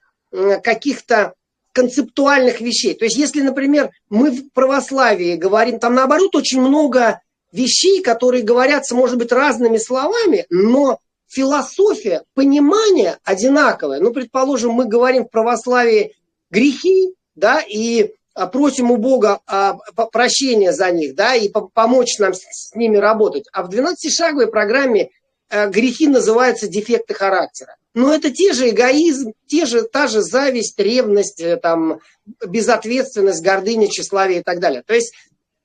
каких-то 0.63 1.33
концептуальных 1.71 2.59
вещей. 2.61 2.95
То 2.95 3.05
есть, 3.05 3.17
если, 3.17 3.41
например, 3.41 3.91
мы 4.09 4.31
в 4.31 4.51
православии 4.51 5.35
говорим, 5.35 5.79
там 5.79 5.93
наоборот 5.93 6.35
очень 6.35 6.59
много 6.59 7.21
вещей, 7.51 8.01
которые 8.01 8.43
говорятся, 8.43 8.95
может 8.95 9.17
быть, 9.17 9.31
разными 9.31 9.77
словами, 9.77 10.45
но 10.49 10.99
философия, 11.27 12.23
понимание 12.33 13.19
одинаковое. 13.23 13.99
Ну, 13.99 14.11
предположим, 14.11 14.71
мы 14.71 14.85
говорим 14.85 15.25
в 15.25 15.29
православии 15.29 16.15
грехи, 16.49 17.13
да, 17.39 17.61
и 17.61 18.11
а, 18.35 18.47
просим 18.47 18.91
у 18.91 18.97
Бога 18.97 19.39
а, 19.47 19.77
прощения 20.11 20.71
за 20.71 20.91
них, 20.91 21.15
да, 21.15 21.35
и 21.35 21.49
помочь 21.49 22.19
нам 22.19 22.33
с 22.33 22.73
ними 22.75 22.97
работать. 22.97 23.45
А 23.51 23.63
в 23.63 23.69
12-шаговой 23.69 24.47
программе 24.47 25.09
а, 25.49 25.67
грехи 25.67 26.07
называются 26.07 26.67
дефекты 26.67 27.13
характера. 27.13 27.75
Но 27.93 28.13
это 28.13 28.29
те 28.29 28.53
же 28.53 28.69
эгоизм, 28.69 29.33
те 29.47 29.65
же, 29.65 29.81
та 29.81 30.07
же 30.07 30.21
зависть, 30.21 30.79
ревность, 30.79 31.41
э, 31.41 31.57
там, 31.57 31.99
безответственность, 32.45 33.43
гордыня, 33.43 33.87
тщеславие 33.87 34.41
и 34.41 34.43
так 34.43 34.59
далее. 34.59 34.83
То 34.85 34.93
есть 34.93 35.13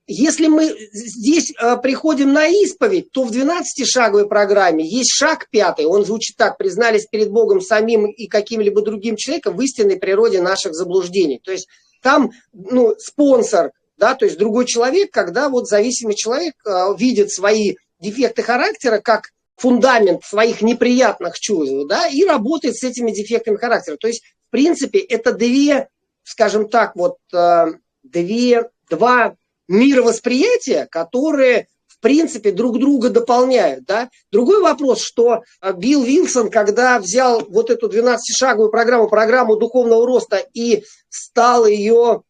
если 0.06 0.48
мы 0.48 0.76
здесь 0.92 1.52
э, 1.52 1.76
приходим 1.78 2.32
на 2.32 2.46
исповедь, 2.46 3.10
то 3.10 3.24
в 3.24 3.30
12-шаговой 3.32 4.28
программе 4.28 4.86
есть 4.86 5.12
шаг 5.12 5.48
пятый. 5.50 5.86
Он 5.86 6.04
звучит 6.04 6.36
так. 6.36 6.58
Признались 6.58 7.06
перед 7.06 7.30
Богом 7.30 7.62
самим 7.62 8.06
и 8.06 8.26
каким-либо 8.26 8.82
другим 8.82 9.16
человеком 9.16 9.56
в 9.56 9.62
истинной 9.62 9.96
природе 9.96 10.42
наших 10.42 10.74
заблуждений. 10.74 11.40
То 11.42 11.52
есть 11.52 11.68
там 12.02 12.32
ну, 12.52 12.94
спонсор, 12.98 13.72
да, 13.96 14.14
то 14.14 14.26
есть 14.26 14.36
другой 14.36 14.66
человек, 14.66 15.10
когда 15.10 15.48
вот 15.48 15.68
зависимый 15.68 16.14
человек 16.14 16.54
э, 16.66 16.94
видит 16.98 17.30
свои 17.30 17.76
дефекты 17.98 18.42
характера 18.42 18.98
как 18.98 19.30
фундамент 19.56 20.22
своих 20.24 20.60
неприятных 20.60 21.38
чувств, 21.38 21.74
да, 21.88 22.08
и 22.08 22.24
работает 22.24 22.76
с 22.76 22.82
этими 22.82 23.10
дефектами 23.10 23.56
характера. 23.56 23.96
То 23.96 24.08
есть, 24.08 24.22
в 24.48 24.50
принципе, 24.50 24.98
это 24.98 25.32
две, 25.32 25.88
скажем 26.24 26.68
так, 26.68 26.94
вот 26.94 27.16
э, 27.32 27.66
две, 28.02 28.68
два 28.90 29.36
мировосприятия, 29.68 30.86
которые 30.90 31.68
в 31.86 32.00
принципе 32.00 32.52
друг 32.52 32.78
друга 32.78 33.08
дополняют. 33.10 33.84
Да? 33.84 34.10
Другой 34.30 34.60
вопрос, 34.60 35.00
что 35.00 35.42
э, 35.60 35.72
Билл 35.72 36.02
Вилсон, 36.02 36.50
когда 36.50 36.98
взял 36.98 37.44
вот 37.48 37.70
эту 37.70 37.88
12-шаговую 37.88 38.70
программу, 38.70 39.08
программу 39.08 39.56
духовного 39.56 40.06
роста 40.06 40.42
и 40.52 40.84
стал 41.08 41.66
ее 41.66 42.22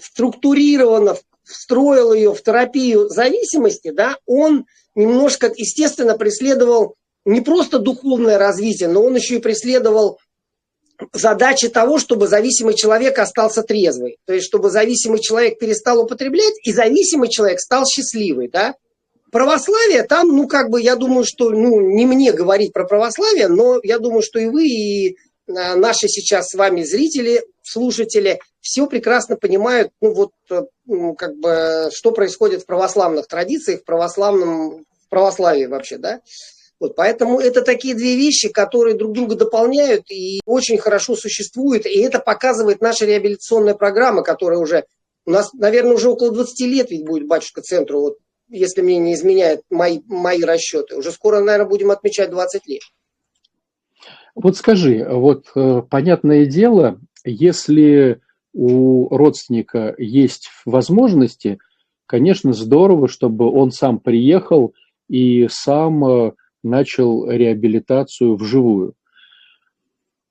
структурированно, 0.00 1.16
встроил 1.46 2.12
ее 2.12 2.34
в 2.34 2.42
терапию 2.42 3.08
зависимости, 3.08 3.90
да, 3.90 4.18
он 4.26 4.66
немножко, 4.94 5.52
естественно, 5.54 6.18
преследовал 6.18 6.96
не 7.24 7.40
просто 7.40 7.78
духовное 7.78 8.38
развитие, 8.38 8.88
но 8.88 9.02
он 9.02 9.16
еще 9.16 9.36
и 9.36 9.40
преследовал 9.40 10.18
задача 11.12 11.68
того, 11.68 11.98
чтобы 11.98 12.26
зависимый 12.26 12.74
человек 12.74 13.18
остался 13.18 13.62
трезвый. 13.62 14.18
То 14.26 14.34
есть, 14.34 14.46
чтобы 14.46 14.70
зависимый 14.70 15.20
человек 15.20 15.58
перестал 15.58 16.00
употреблять, 16.00 16.54
и 16.64 16.72
зависимый 16.72 17.28
человек 17.28 17.60
стал 17.60 17.84
счастливый, 17.86 18.48
да? 18.48 18.74
Православие 19.32 20.04
там, 20.04 20.28
ну, 20.28 20.46
как 20.46 20.70
бы, 20.70 20.80
я 20.80 20.96
думаю, 20.96 21.24
что, 21.24 21.50
ну, 21.50 21.80
не 21.80 22.06
мне 22.06 22.32
говорить 22.32 22.72
про 22.72 22.84
православие, 22.84 23.48
но 23.48 23.80
я 23.82 23.98
думаю, 23.98 24.22
что 24.22 24.38
и 24.38 24.46
вы, 24.46 24.66
и 24.66 25.16
а, 25.48 25.76
наши 25.76 26.08
сейчас 26.08 26.48
с 26.48 26.54
вами 26.54 26.82
зрители, 26.82 27.42
слушатели, 27.62 28.40
все 28.60 28.86
прекрасно 28.86 29.36
понимают, 29.36 29.90
ну, 30.00 30.14
вот, 30.14 30.30
э, 30.50 30.62
ну, 30.86 31.14
как 31.14 31.36
бы, 31.36 31.90
что 31.92 32.12
происходит 32.12 32.62
в 32.62 32.66
православных 32.66 33.26
традициях, 33.26 33.80
в 33.80 33.84
православном, 33.84 34.84
в 35.06 35.08
православии 35.08 35.66
вообще, 35.66 35.98
да? 35.98 36.20
Вот, 36.78 36.94
поэтому 36.94 37.40
это 37.40 37.62
такие 37.62 37.94
две 37.94 38.16
вещи, 38.16 38.48
которые 38.48 38.96
друг 38.96 39.12
друга 39.12 39.34
дополняют 39.34 40.10
и 40.10 40.40
очень 40.44 40.76
хорошо 40.76 41.16
существуют. 41.16 41.86
И 41.86 42.00
это 42.00 42.18
показывает 42.18 42.82
наша 42.82 43.06
реабилитационная 43.06 43.74
программа, 43.74 44.22
которая 44.22 44.58
уже 44.58 44.84
у 45.24 45.30
нас, 45.30 45.52
наверное, 45.54 45.94
уже 45.94 46.10
около 46.10 46.32
20 46.32 46.60
лет 46.66 46.90
ведь 46.90 47.04
будет 47.04 47.26
батюшка 47.26 47.62
центру, 47.62 48.00
вот, 48.00 48.18
если 48.48 48.82
мне 48.82 48.98
не 48.98 49.14
изменяют 49.14 49.62
мои, 49.70 50.00
мои 50.06 50.42
расчеты. 50.42 50.96
Уже 50.96 51.10
скоро, 51.10 51.40
наверное, 51.40 51.68
будем 51.68 51.90
отмечать 51.90 52.30
20 52.30 52.66
лет. 52.66 52.82
Вот 54.34 54.56
скажи, 54.56 55.04
вот 55.08 55.46
э, 55.54 55.82
понятное 55.90 56.44
дело, 56.44 57.00
если 57.24 58.20
у 58.52 59.08
родственника 59.08 59.94
есть 59.98 60.50
возможности, 60.64 61.58
конечно, 62.04 62.52
здорово, 62.52 63.08
чтобы 63.08 63.50
он 63.50 63.72
сам 63.72 63.98
приехал 63.98 64.74
и 65.08 65.48
сам 65.50 66.04
э, 66.04 66.32
начал 66.66 67.28
реабилитацию 67.30 68.36
вживую. 68.36 68.94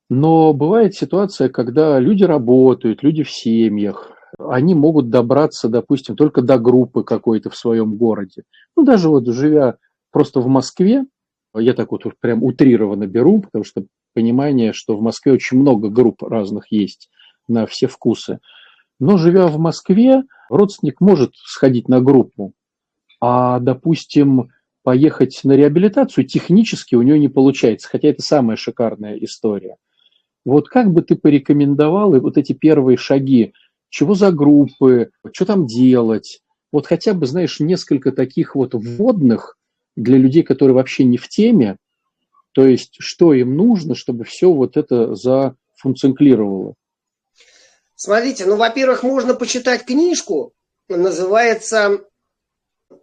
Но 0.10 0.54
бывает 0.54 0.94
ситуация, 0.94 1.50
когда 1.50 2.00
люди 2.00 2.24
работают, 2.24 3.02
люди 3.02 3.24
в 3.24 3.32
семьях, 3.32 4.12
они 4.38 4.76
могут 4.76 5.10
добраться, 5.10 5.70
допустим, 5.70 6.16
только 6.16 6.42
до 6.42 6.60
группы 6.60 7.04
какой-то 7.04 7.50
в 7.50 7.56
своем 7.56 7.96
городе. 7.96 8.44
Ну, 8.76 8.84
даже 8.84 9.10
вот 9.10 9.26
живя 9.28 9.78
просто 10.12 10.42
в 10.42 10.48
Москве, 10.48 11.06
я 11.56 11.74
так 11.74 11.92
вот 11.92 12.04
прям 12.20 12.44
утрированно 12.44 13.08
беру, 13.08 13.42
потому 13.42 13.64
что 13.64 13.86
понимание, 14.14 14.74
что 14.74 14.96
в 14.96 15.02
Москве 15.02 15.34
очень 15.34 15.58
много 15.58 15.90
групп 15.90 16.22
разных 16.24 16.72
есть 16.72 17.10
на 17.48 17.66
все 17.66 17.88
вкусы. 17.88 18.40
Но 19.00 19.18
живя 19.18 19.48
в 19.48 19.58
Москве, 19.58 20.24
родственник 20.50 21.02
может 21.02 21.32
сходить 21.36 21.90
на 21.90 22.02
группу, 22.02 22.54
а, 23.22 23.60
допустим, 23.60 24.50
поехать 24.86 25.42
на 25.44 25.54
реабилитацию 25.54 26.26
технически 26.26 26.94
у 26.94 27.02
нее 27.02 27.18
не 27.18 27.28
получается, 27.28 27.90
хотя 27.90 28.10
это 28.10 28.22
самая 28.22 28.56
шикарная 28.56 29.18
история. 29.18 29.78
Вот 30.46 30.70
как 30.70 30.94
бы 30.94 31.02
ты 31.02 31.16
порекомендовал 31.16 32.14
и 32.14 32.20
вот 32.20 32.38
эти 32.38 32.54
первые 32.54 32.96
шаги, 32.96 33.54
чего 33.90 34.14
за 34.14 34.32
группы, 34.32 35.10
что 35.34 35.46
там 35.46 35.66
делать, 35.66 36.42
вот 36.72 36.86
хотя 36.86 37.16
бы, 37.16 37.26
знаешь, 37.26 37.60
несколько 37.60 38.12
таких 38.12 38.56
вот 38.56 38.76
вводных 38.76 39.58
для 39.96 40.20
людей, 40.20 40.44
которые 40.44 40.76
вообще 40.76 41.04
не 41.04 41.18
в 41.18 41.28
теме, 41.30 41.78
то 42.52 42.64
есть 42.64 42.98
что 43.00 43.34
им 43.34 43.56
нужно, 43.56 43.96
чтобы 43.96 44.24
все 44.24 44.52
вот 44.52 44.78
это 44.78 45.16
зафункционировало. 45.16 46.76
Смотрите, 47.96 48.46
ну, 48.46 48.56
во-первых, 48.56 49.02
можно 49.02 49.34
почитать 49.34 49.84
книжку, 49.84 50.54
называется 50.90 52.02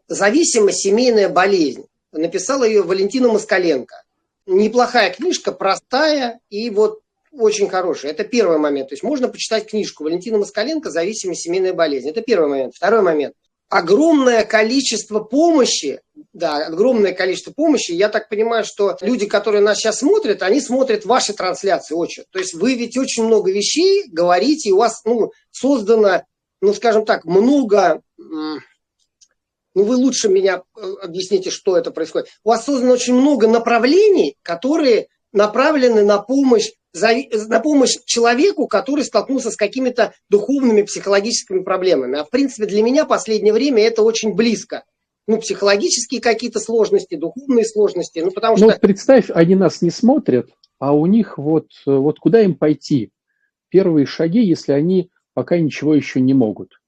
«Зависимость. 0.08 0.82
Семейная 0.82 1.28
болезнь». 1.28 1.86
Написала 2.12 2.64
ее 2.64 2.82
Валентина 2.82 3.28
Москаленко. 3.28 4.02
Неплохая 4.46 5.12
книжка, 5.12 5.52
простая 5.52 6.40
и 6.50 6.68
вот 6.68 7.00
очень 7.32 7.68
хорошая. 7.68 8.12
Это 8.12 8.24
первый 8.24 8.58
момент. 8.58 8.90
То 8.90 8.94
есть 8.94 9.02
можно 9.02 9.28
почитать 9.28 9.68
книжку 9.68 10.04
Валентина 10.04 10.38
Москаленко 10.38 10.90
«Зависимость. 10.90 11.42
Семейная 11.42 11.72
болезнь». 11.72 12.08
Это 12.08 12.20
первый 12.20 12.48
момент. 12.48 12.74
Второй 12.74 13.02
момент. 13.02 13.34
Огромное 13.70 14.44
количество 14.44 15.20
помощи, 15.20 16.02
да, 16.34 16.66
огромное 16.66 17.12
количество 17.14 17.52
помощи. 17.52 17.92
Я 17.92 18.10
так 18.10 18.28
понимаю, 18.28 18.66
что 18.66 18.98
люди, 19.00 19.24
которые 19.24 19.62
нас 19.62 19.78
сейчас 19.78 20.00
смотрят, 20.00 20.42
они 20.42 20.60
смотрят 20.60 21.06
ваши 21.06 21.32
трансляции 21.32 21.94
очень. 21.94 22.24
То 22.30 22.38
есть 22.38 22.52
вы 22.52 22.74
ведь 22.74 22.98
очень 22.98 23.24
много 23.24 23.50
вещей 23.50 24.04
говорите, 24.08 24.68
и 24.68 24.72
у 24.72 24.76
вас 24.76 25.00
ну, 25.06 25.32
создано, 25.50 26.24
ну, 26.60 26.74
скажем 26.74 27.06
так, 27.06 27.24
много 27.24 28.02
ну 29.74 29.84
вы 29.84 29.96
лучше 29.96 30.28
меня 30.28 30.62
э, 30.76 30.92
объясните, 31.02 31.50
что 31.50 31.76
это 31.76 31.90
происходит. 31.90 32.28
У 32.44 32.50
вас 32.50 32.64
создано 32.64 32.92
очень 32.92 33.14
много 33.14 33.48
направлений, 33.48 34.36
которые 34.42 35.08
направлены 35.32 36.02
на 36.02 36.18
помощь, 36.18 36.70
на 36.94 37.60
помощь 37.60 37.96
человеку, 38.04 38.66
который 38.66 39.04
столкнулся 39.04 39.50
с 39.50 39.56
какими-то 39.56 40.12
духовными, 40.28 40.82
психологическими 40.82 41.62
проблемами. 41.62 42.18
А 42.18 42.24
в 42.24 42.30
принципе 42.30 42.66
для 42.66 42.82
меня 42.82 43.04
в 43.04 43.08
последнее 43.08 43.52
время 43.52 43.82
это 43.82 44.02
очень 44.02 44.34
близко. 44.34 44.84
Ну, 45.26 45.38
психологические 45.38 46.20
какие-то 46.20 46.58
сложности, 46.58 47.14
духовные 47.14 47.64
сложности. 47.64 48.18
Ну, 48.18 48.32
потому 48.32 48.58
ну, 48.58 48.70
что... 48.70 48.80
представь, 48.80 49.30
они 49.30 49.54
нас 49.54 49.80
не 49.80 49.90
смотрят, 49.90 50.50
а 50.78 50.92
у 50.94 51.06
них 51.06 51.38
вот, 51.38 51.68
вот 51.86 52.18
куда 52.18 52.42
им 52.42 52.56
пойти? 52.56 53.10
Первые 53.68 54.04
шаги, 54.04 54.44
если 54.44 54.72
они 54.72 55.10
пока 55.32 55.58
ничего 55.58 55.94
еще 55.94 56.20
не 56.20 56.34
могут. 56.34 56.81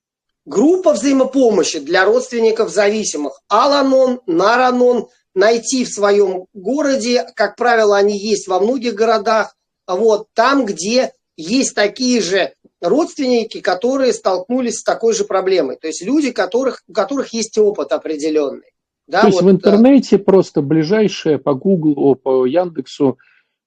Группа 0.46 0.92
взаимопомощи 0.92 1.78
для 1.78 2.04
родственников 2.04 2.70
зависимых. 2.70 3.40
Аланон, 3.48 4.20
Наранон 4.26 5.06
найти 5.34 5.84
в 5.84 5.88
своем 5.88 6.46
городе, 6.52 7.24
как 7.34 7.56
правило, 7.56 7.96
они 7.96 8.18
есть 8.18 8.46
во 8.46 8.60
многих 8.60 8.94
городах, 8.94 9.56
вот 9.86 10.28
там, 10.34 10.64
где 10.66 11.12
есть 11.36 11.74
такие 11.74 12.20
же 12.20 12.52
родственники, 12.80 13.60
которые 13.60 14.12
столкнулись 14.12 14.78
с 14.78 14.82
такой 14.82 15.14
же 15.14 15.24
проблемой. 15.24 15.76
То 15.76 15.88
есть 15.88 16.04
люди, 16.04 16.30
которых, 16.30 16.82
у 16.86 16.92
которых 16.92 17.32
есть 17.32 17.56
опыт 17.58 17.92
определенный. 17.92 18.72
Да, 19.06 19.22
То 19.22 19.26
есть 19.28 19.42
вот, 19.42 19.50
в 19.50 19.54
интернете 19.54 20.16
да. 20.16 20.24
просто 20.24 20.62
ближайшая 20.62 21.38
по 21.38 21.54
Гуглу, 21.54 22.14
по 22.14 22.46
Яндексу, 22.46 23.18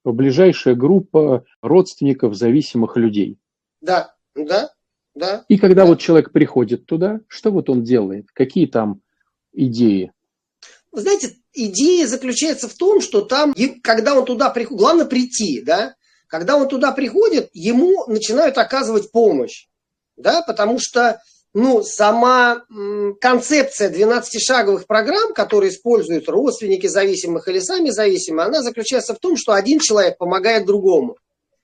ближайшая 0.03 0.75
группа 0.75 1.43
родственников 1.61 2.35
зависимых 2.35 2.97
людей. 2.97 3.37
Да, 3.81 4.15
да, 4.35 4.71
да. 5.17 5.45
И 5.47 5.57
когда 5.57 5.83
да. 5.83 5.89
вот 5.89 5.99
человек 5.99 6.31
приходит 6.31 6.85
туда, 6.85 7.19
что 7.27 7.51
вот 7.51 7.69
он 7.69 7.83
делает? 7.83 8.27
Какие 8.33 8.67
там 8.67 9.01
идеи? 9.53 10.11
Вы 10.91 11.01
знаете, 11.01 11.35
идея 11.53 12.07
заключается 12.07 12.67
в 12.67 12.73
том, 12.73 13.01
что 13.01 13.21
там, 13.21 13.53
когда 13.83 14.15
он 14.15 14.25
туда 14.25 14.49
приходит, 14.49 14.79
главное 14.79 15.05
прийти, 15.05 15.61
да, 15.61 15.95
когда 16.27 16.57
он 16.57 16.67
туда 16.67 16.91
приходит, 16.91 17.49
ему 17.53 18.05
начинают 18.07 18.57
оказывать 18.57 19.11
помощь, 19.11 19.67
да, 20.15 20.41
потому 20.41 20.77
что, 20.79 21.21
ну, 21.53 21.83
сама 21.83 22.63
концепция 23.21 23.91
12-шаговых 23.91 24.85
программ, 24.87 25.33
которые 25.33 25.71
используют 25.71 26.29
родственники 26.29 26.87
зависимых 26.87 27.47
или 27.47 27.59
сами 27.59 27.89
зависимые, 27.89 28.47
она 28.47 28.61
заключается 28.61 29.13
в 29.13 29.19
том, 29.19 29.37
что 29.37 29.53
один 29.53 29.79
человек 29.79 30.17
помогает 30.17 30.65
другому. 30.65 31.17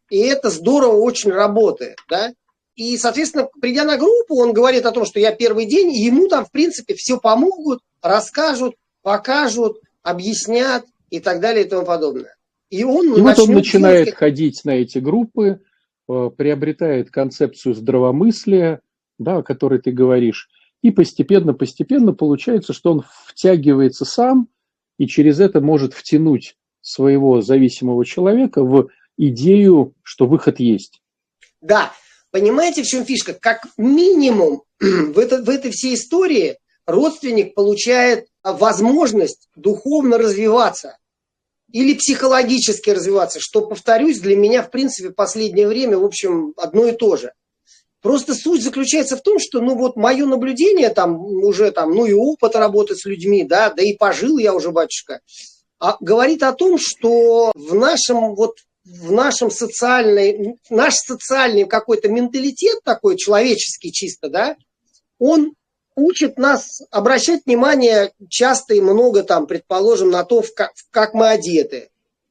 И 0.10 0.20
это 0.20 0.50
здорово 0.50 0.98
очень 0.98 1.32
работает, 1.32 1.98
да. 2.10 2.34
И, 2.76 2.98
соответственно, 2.98 3.50
придя 3.62 3.84
на 3.84 3.98
группу, 3.98 4.36
он 4.36 4.54
говорит 4.54 4.86
о 4.86 4.92
том, 4.92 5.06
что 5.06 5.20
я 5.20 5.32
первый 5.32 5.66
день, 5.66 5.92
и 5.92 6.04
ему 6.04 6.28
там, 6.28 6.46
в 6.46 6.52
принципе, 6.52 6.96
все 6.96 7.20
помогут, 7.20 7.82
расскажут, 8.02 8.76
покажут, 9.04 9.80
объяснят 10.02 10.86
и 11.10 11.20
так 11.20 11.40
далее 11.40 11.66
и 11.66 11.70
тому 11.70 11.86
подобное. 11.86 12.36
И 12.70 12.84
он, 12.84 13.16
и 13.16 13.22
вот 13.22 13.38
он 13.38 13.52
начинает 13.52 14.06
делать... 14.06 14.18
ходить 14.18 14.66
на 14.66 14.72
эти 14.72 14.98
группы, 14.98 15.62
э, 16.10 16.30
приобретает 16.36 17.12
концепцию 17.12 17.76
здравомыслия, 17.76 18.82
да, 19.20 19.38
о 19.38 19.44
которой 19.44 19.80
ты 19.80 19.92
говоришь, 19.92 20.50
и 20.82 20.90
постепенно-постепенно 20.90 22.14
получается, 22.14 22.74
что 22.74 22.92
он 22.92 23.04
втягивается 23.28 24.06
сам 24.06 24.48
и 24.98 25.08
через 25.08 25.40
это 25.40 25.62
может 25.62 25.94
втянуть 25.94 26.58
своего 26.82 27.42
зависимого 27.42 28.06
человека 28.06 28.64
в 28.64 28.90
идею, 29.18 29.94
что 30.02 30.28
выход 30.28 30.60
есть. 30.60 31.02
Да, 31.62 31.94
Понимаете, 32.34 32.82
в 32.82 32.88
чем 32.88 33.06
фишка? 33.06 33.34
Как 33.34 33.68
минимум 33.78 34.64
в, 34.80 35.20
это, 35.20 35.44
в 35.44 35.50
этой 35.50 35.70
всей 35.70 35.94
истории 35.94 36.58
родственник 36.88 37.54
получает 37.54 38.26
возможность 38.44 39.50
духовно 39.56 40.18
развиваться 40.18 40.98
или 41.72 41.94
психологически 41.94 42.90
развиваться, 42.90 43.40
что, 43.40 43.62
повторюсь, 43.62 44.20
для 44.20 44.36
меня, 44.36 44.64
в 44.64 44.72
принципе, 44.72 45.10
в 45.10 45.14
последнее 45.14 45.68
время, 45.68 46.00
в 46.00 46.04
общем, 46.04 46.56
одно 46.58 46.88
и 46.88 46.94
то 46.94 47.18
же. 47.18 47.34
Просто 48.02 48.34
суть 48.34 48.64
заключается 48.64 49.16
в 49.16 49.22
том, 49.22 49.38
что, 49.40 49.62
ну, 49.62 49.76
вот 49.76 49.96
мое 49.96 50.26
наблюдение 50.26 50.90
там 50.90 51.24
уже 51.24 51.70
там, 51.70 51.92
ну, 51.92 52.06
и 52.06 52.14
опыт 52.14 52.56
работы 52.56 52.96
с 52.96 53.06
людьми, 53.06 53.44
да, 53.44 53.70
да 53.70 53.84
и 53.84 53.96
пожил 53.96 54.40
я 54.40 54.56
уже, 54.56 54.72
батюшка, 54.72 55.22
а, 55.80 55.98
говорит 56.00 56.42
о 56.42 56.54
том, 56.54 56.80
что 56.80 57.52
в 57.54 57.76
нашем 57.76 58.34
вот 58.34 58.56
в 58.86 59.12
нашем 59.12 59.50
социальной, 59.50 60.58
наш 60.70 60.96
социальный 60.96 61.66
какой-то 61.66 62.10
менталитет 62.10 62.80
такой, 62.84 63.18
человеческий 63.18 63.92
чисто, 63.92 64.30
да, 64.30 64.56
он 65.20 65.54
учит 65.96 66.38
нас 66.38 66.82
обращать 66.92 67.46
внимание 67.46 68.12
часто 68.30 68.74
и 68.74 68.82
много 68.82 69.24
там, 69.24 69.48
предположим, 69.48 70.10
на 70.10 70.24
то, 70.24 70.44
как, 70.56 70.72
как 70.92 71.14
мы 71.14 71.30
одеты, 71.30 71.90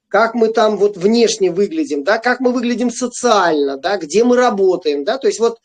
как 0.08 0.34
мы 0.34 0.48
там 0.48 0.76
вот 0.76 0.96
внешне 0.96 1.50
выглядим, 1.50 2.04
да, 2.04 2.18
как 2.18 2.40
мы 2.40 2.52
выглядим 2.52 2.90
социально, 2.90 3.78
да, 3.78 3.96
где 3.96 4.24
мы 4.24 4.36
работаем, 4.36 5.04
да, 5.04 5.18
то 5.18 5.28
есть 5.28 5.40
вот 5.40 5.58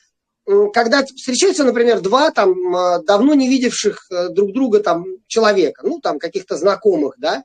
когда 0.73 1.04
встречаются, 1.04 1.65
например, 1.65 2.00
два 2.00 2.32
там 2.32 2.56
давно 3.04 3.34
не 3.34 3.50
видевших 3.50 4.06
э, 4.10 4.30
друг 4.30 4.54
друга 4.54 4.80
там 4.80 5.04
человека, 5.28 5.82
ну 5.86 6.00
там 6.00 6.19
каких-то 6.19 6.56
знакомых, 6.56 7.15
да, 7.17 7.43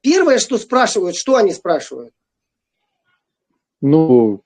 первое, 0.00 0.40
что 0.40 0.58
спрашивают, 0.58 1.14
что 1.14 1.36
они 1.36 1.52
спрашивают? 1.52 2.12
Ну, 3.82 4.42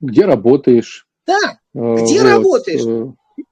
где 0.00 0.24
работаешь? 0.24 1.06
Да, 1.24 1.60
э, 1.74 1.94
где 2.02 2.20
вот, 2.20 2.28
работаешь? 2.28 2.84
Э, 2.84 3.44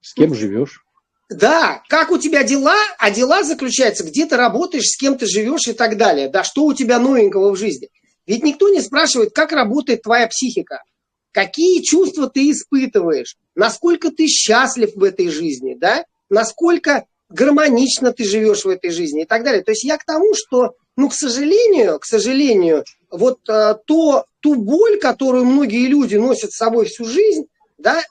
с 0.00 0.14
кем 0.14 0.34
живешь? 0.34 0.82
Да, 1.28 1.82
как 1.88 2.10
у 2.10 2.18
тебя 2.18 2.42
дела, 2.42 2.76
а 2.98 3.10
дела 3.10 3.44
заключаются, 3.44 4.02
где 4.04 4.26
ты 4.26 4.36
работаешь, 4.36 4.86
с 4.86 4.98
кем 4.98 5.16
ты 5.16 5.26
живешь 5.26 5.68
и 5.68 5.74
так 5.74 5.96
далее. 5.96 6.28
Да, 6.28 6.42
что 6.42 6.64
у 6.64 6.74
тебя 6.74 6.98
новенького 6.98 7.52
в 7.52 7.56
жизни. 7.56 7.88
Ведь 8.26 8.42
никто 8.42 8.68
не 8.70 8.80
спрашивает, 8.80 9.32
как 9.32 9.52
работает 9.52 10.02
твоя 10.02 10.26
психика, 10.26 10.82
какие 11.30 11.82
чувства 11.82 12.28
ты 12.28 12.50
испытываешь, 12.50 13.36
насколько 13.54 14.10
ты 14.10 14.26
счастлив 14.26 14.94
в 14.94 15.04
этой 15.04 15.28
жизни, 15.28 15.76
да, 15.78 16.04
насколько 16.30 17.04
гармонично 17.28 18.12
ты 18.12 18.24
живешь 18.24 18.64
в 18.64 18.68
этой 18.68 18.90
жизни 18.90 19.22
и 19.22 19.26
так 19.26 19.44
далее. 19.44 19.62
То 19.62 19.72
есть 19.72 19.84
я 19.84 19.98
к 19.98 20.04
тому, 20.04 20.34
что, 20.34 20.74
ну, 20.96 21.08
к 21.08 21.14
сожалению, 21.14 21.98
к 21.98 22.06
сожалению, 22.06 22.84
вот 23.10 23.40
а, 23.48 23.74
то, 23.74 24.24
ту 24.40 24.54
боль, 24.54 24.98
которую 24.98 25.44
многие 25.44 25.86
люди 25.86 26.16
носят 26.16 26.52
с 26.52 26.56
собой 26.56 26.86
всю 26.86 27.04
жизнь, 27.04 27.46
да, 27.78 28.02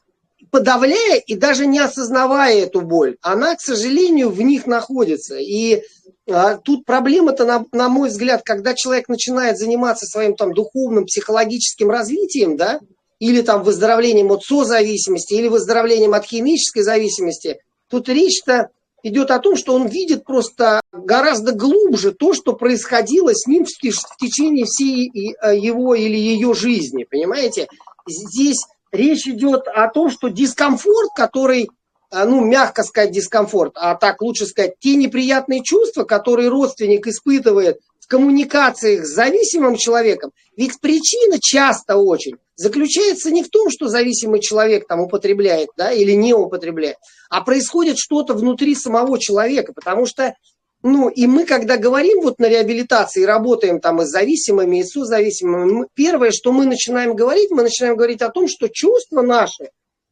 подавляя 0.51 1.17
и 1.19 1.35
даже 1.35 1.65
не 1.65 1.79
осознавая 1.79 2.63
эту 2.63 2.81
боль, 2.81 3.17
она, 3.21 3.55
к 3.55 3.61
сожалению, 3.61 4.29
в 4.29 4.41
них 4.41 4.65
находится. 4.65 5.37
И 5.37 5.83
а, 6.27 6.57
тут 6.57 6.85
проблема-то, 6.85 7.45
на, 7.45 7.65
на 7.71 7.89
мой 7.89 8.09
взгляд, 8.09 8.41
когда 8.43 8.73
человек 8.73 9.09
начинает 9.09 9.57
заниматься 9.57 10.05
своим 10.05 10.35
там 10.35 10.53
духовным, 10.53 11.05
психологическим 11.05 11.89
развитием, 11.89 12.57
да, 12.57 12.79
или 13.19 13.41
там 13.41 13.63
выздоровлением 13.63 14.31
от 14.31 14.43
созависимости, 14.43 15.33
или 15.33 15.47
выздоровлением 15.47 16.13
от 16.13 16.25
химической 16.25 16.81
зависимости, 16.81 17.59
тут 17.89 18.07
речь-то 18.09 18.69
идет 19.03 19.31
о 19.31 19.39
том, 19.39 19.55
что 19.55 19.73
он 19.73 19.87
видит 19.87 20.23
просто 20.23 20.81
гораздо 20.91 21.53
глубже 21.53 22.11
то, 22.11 22.33
что 22.33 22.53
происходило 22.53 23.33
с 23.33 23.47
ним 23.47 23.65
в 23.65 24.17
течение 24.17 24.65
всей 24.65 25.09
э, 25.09 25.57
его 25.57 25.95
или 25.95 26.17
ее 26.17 26.53
жизни, 26.53 27.05
понимаете? 27.09 27.67
Здесь 28.07 28.57
речь 28.91 29.27
идет 29.27 29.67
о 29.67 29.87
том, 29.89 30.09
что 30.09 30.29
дискомфорт, 30.29 31.09
который, 31.15 31.69
э, 32.11 32.25
ну, 32.25 32.43
мягко 32.43 32.83
сказать 32.83 33.11
дискомфорт, 33.11 33.73
а 33.75 33.95
так 33.95 34.21
лучше 34.21 34.45
сказать, 34.45 34.73
те 34.79 34.95
неприятные 34.95 35.63
чувства, 35.63 36.03
которые 36.03 36.49
родственник 36.49 37.07
испытывает 37.07 37.79
коммуникациях 38.09 39.05
с 39.05 39.13
зависимым 39.13 39.77
человеком, 39.77 40.31
ведь 40.57 40.79
причина 40.81 41.37
часто 41.39 41.95
очень 41.95 42.35
заключается 42.57 43.31
не 43.31 43.43
в 43.43 43.49
том, 43.49 43.69
что 43.69 43.87
зависимый 43.87 44.41
человек 44.41 44.85
там 44.85 44.99
употребляет 44.99 45.69
да, 45.77 45.93
или 45.93 46.11
не 46.11 46.33
употребляет, 46.33 46.97
а 47.29 47.41
происходит 47.41 47.97
что-то 47.97 48.33
внутри 48.33 48.75
самого 48.75 49.17
человека, 49.17 49.71
потому 49.73 50.05
что 50.05 50.35
ну, 50.81 51.09
и 51.09 51.27
мы, 51.27 51.45
когда 51.45 51.77
говорим 51.77 52.21
вот 52.21 52.39
на 52.39 52.47
реабилитации, 52.47 53.23
работаем 53.23 53.81
там 53.81 54.01
и 54.01 54.05
с 54.05 54.09
зависимыми, 54.09 54.79
и 54.79 54.83
с 54.83 54.91
созависимыми, 54.91 55.71
мы, 55.71 55.87
первое, 55.93 56.31
что 56.31 56.53
мы 56.53 56.65
начинаем 56.65 57.15
говорить, 57.15 57.51
мы 57.51 57.63
начинаем 57.63 57.97
говорить 57.97 58.21
о 58.21 58.29
том, 58.29 58.47
что 58.47 58.69
чувства 58.69 59.21
наши, 59.21 59.71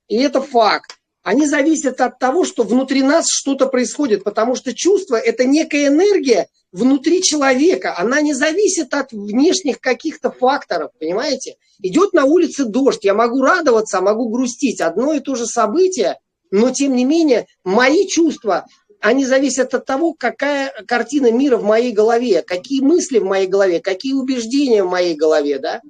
и 0.10 0.18
это 0.18 0.42
факт, 0.42 0.98
они 1.24 1.46
зависят 1.46 2.00
от 2.02 2.20
того, 2.20 2.46
что 2.46 2.64
внутри 2.64 3.02
нас 3.02 3.26
что-то 3.30 3.68
происходит, 3.68 4.24
потому 4.24 4.56
что 4.56 4.74
чувство– 4.74 5.16
это 5.16 5.46
некая 5.46 5.88
энергия 5.88 6.48
внутри 6.72 7.22
человека, 7.22 7.96
она 7.98 8.22
не 8.22 8.34
зависит 8.34 8.94
от 8.94 9.12
внешних 9.12 9.80
каких-то 9.80 10.32
факторов, 10.32 10.92
понимаете? 11.00 11.56
Идет 11.82 12.14
на 12.14 12.26
улице 12.26 12.66
дождь, 12.66 13.04
я 13.04 13.14
могу 13.14 13.42
радоваться, 13.42 14.02
могу 14.02 14.30
грустить, 14.30 14.82
одно 14.82 15.14
и 15.14 15.20
то 15.20 15.36
же 15.36 15.46
событие, 15.46 16.20
но 16.52 16.72
тем 16.72 16.96
не 16.96 17.06
менее 17.06 17.48
мои 17.64 18.08
чувства, 18.08 18.66
они 19.00 19.26
зависят 19.26 19.74
от 19.74 19.86
того, 19.86 20.14
какая 20.14 20.74
картина 20.88 21.32
мира 21.32 21.58
в 21.58 21.64
моей 21.64 21.92
голове, 21.92 22.42
какие 22.42 22.82
мысли 22.82 23.20
в 23.20 23.26
моей 23.26 23.48
голове, 23.48 23.80
какие 23.80 24.14
убеждения 24.14 24.84
в 24.84 24.90
моей 24.90 25.16
голове, 25.16 25.60
да? 25.60 25.82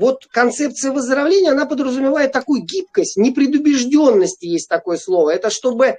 Вот 0.00 0.26
концепция 0.30 0.92
выздоровления, 0.92 1.50
она 1.52 1.66
подразумевает 1.66 2.32
такую 2.32 2.62
гибкость, 2.62 3.18
непредубежденности 3.18 4.46
есть 4.46 4.66
такое 4.66 4.96
слово. 4.96 5.28
Это 5.28 5.50
чтобы 5.50 5.96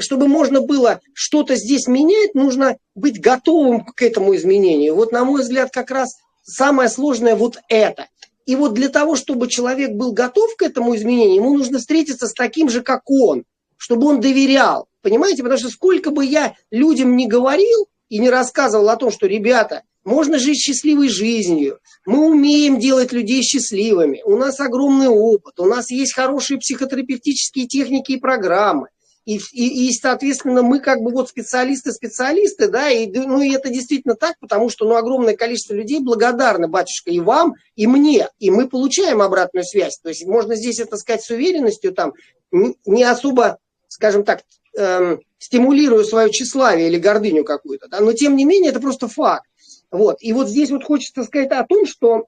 чтобы 0.00 0.26
можно 0.26 0.60
было 0.60 1.00
что-то 1.12 1.54
здесь 1.54 1.86
менять, 1.86 2.34
нужно 2.34 2.76
быть 2.96 3.20
готовым 3.20 3.84
к 3.84 4.02
этому 4.02 4.34
изменению. 4.34 4.96
Вот, 4.96 5.12
на 5.12 5.24
мой 5.24 5.42
взгляд, 5.42 5.70
как 5.70 5.92
раз 5.92 6.16
самое 6.42 6.88
сложное 6.88 7.36
вот 7.36 7.58
это. 7.68 8.08
И 8.46 8.56
вот 8.56 8.74
для 8.74 8.88
того, 8.88 9.14
чтобы 9.14 9.48
человек 9.48 9.92
был 9.92 10.12
готов 10.12 10.56
к 10.56 10.62
этому 10.62 10.96
изменению, 10.96 11.36
ему 11.36 11.56
нужно 11.56 11.78
встретиться 11.78 12.26
с 12.26 12.32
таким 12.32 12.68
же, 12.68 12.80
как 12.80 13.02
он, 13.08 13.44
чтобы 13.76 14.08
он 14.08 14.20
доверял. 14.20 14.88
Понимаете? 15.02 15.42
Потому 15.42 15.60
что 15.60 15.68
сколько 15.68 16.10
бы 16.10 16.24
я 16.24 16.54
людям 16.72 17.14
не 17.14 17.28
говорил 17.28 17.86
и 18.08 18.18
не 18.18 18.30
рассказывал 18.30 18.88
о 18.88 18.96
том, 18.96 19.12
что, 19.12 19.26
ребята, 19.26 19.82
можно 20.04 20.38
жить 20.38 20.58
счастливой 20.58 21.08
жизнью, 21.08 21.80
мы 22.06 22.28
умеем 22.28 22.78
делать 22.78 23.12
людей 23.12 23.42
счастливыми, 23.42 24.22
у 24.24 24.36
нас 24.36 24.60
огромный 24.60 25.08
опыт, 25.08 25.58
у 25.58 25.64
нас 25.64 25.90
есть 25.90 26.14
хорошие 26.14 26.58
психотерапевтические 26.58 27.66
техники 27.66 28.12
и 28.12 28.20
программы. 28.20 28.88
И, 29.24 29.38
и, 29.52 29.88
и, 29.88 29.92
соответственно, 29.92 30.60
мы 30.60 30.80
как 30.80 31.00
бы 31.00 31.10
вот 31.10 31.30
специалисты-специалисты, 31.30 32.68
да, 32.68 32.90
и, 32.90 33.10
ну, 33.10 33.40
и 33.40 33.54
это 33.54 33.70
действительно 33.70 34.16
так, 34.16 34.38
потому 34.38 34.68
что, 34.68 34.86
ну, 34.86 34.96
огромное 34.96 35.34
количество 35.34 35.72
людей 35.72 36.00
благодарны, 36.00 36.68
батюшка, 36.68 37.10
и 37.10 37.20
вам, 37.20 37.54
и 37.74 37.86
мне, 37.86 38.28
и 38.38 38.50
мы 38.50 38.68
получаем 38.68 39.22
обратную 39.22 39.64
связь. 39.64 39.98
То 40.02 40.10
есть 40.10 40.26
можно 40.26 40.56
здесь 40.56 40.78
это 40.78 40.98
сказать 40.98 41.22
с 41.22 41.30
уверенностью, 41.30 41.94
там, 41.94 42.12
не 42.52 43.02
особо, 43.02 43.56
скажем 43.88 44.24
так, 44.24 44.42
эм, 44.76 45.22
стимулируя 45.38 46.04
свое 46.04 46.30
тщеславие 46.30 46.88
или 46.88 46.98
гордыню 46.98 47.44
какую-то, 47.44 47.88
да, 47.88 48.00
но 48.00 48.12
тем 48.12 48.36
не 48.36 48.44
менее 48.44 48.70
это 48.72 48.80
просто 48.80 49.08
факт. 49.08 49.46
Вот. 49.94 50.16
И 50.18 50.32
вот 50.32 50.48
здесь 50.48 50.72
вот 50.72 50.82
хочется 50.82 51.22
сказать 51.22 51.52
о 51.52 51.62
том, 51.62 51.86
что 51.86 52.24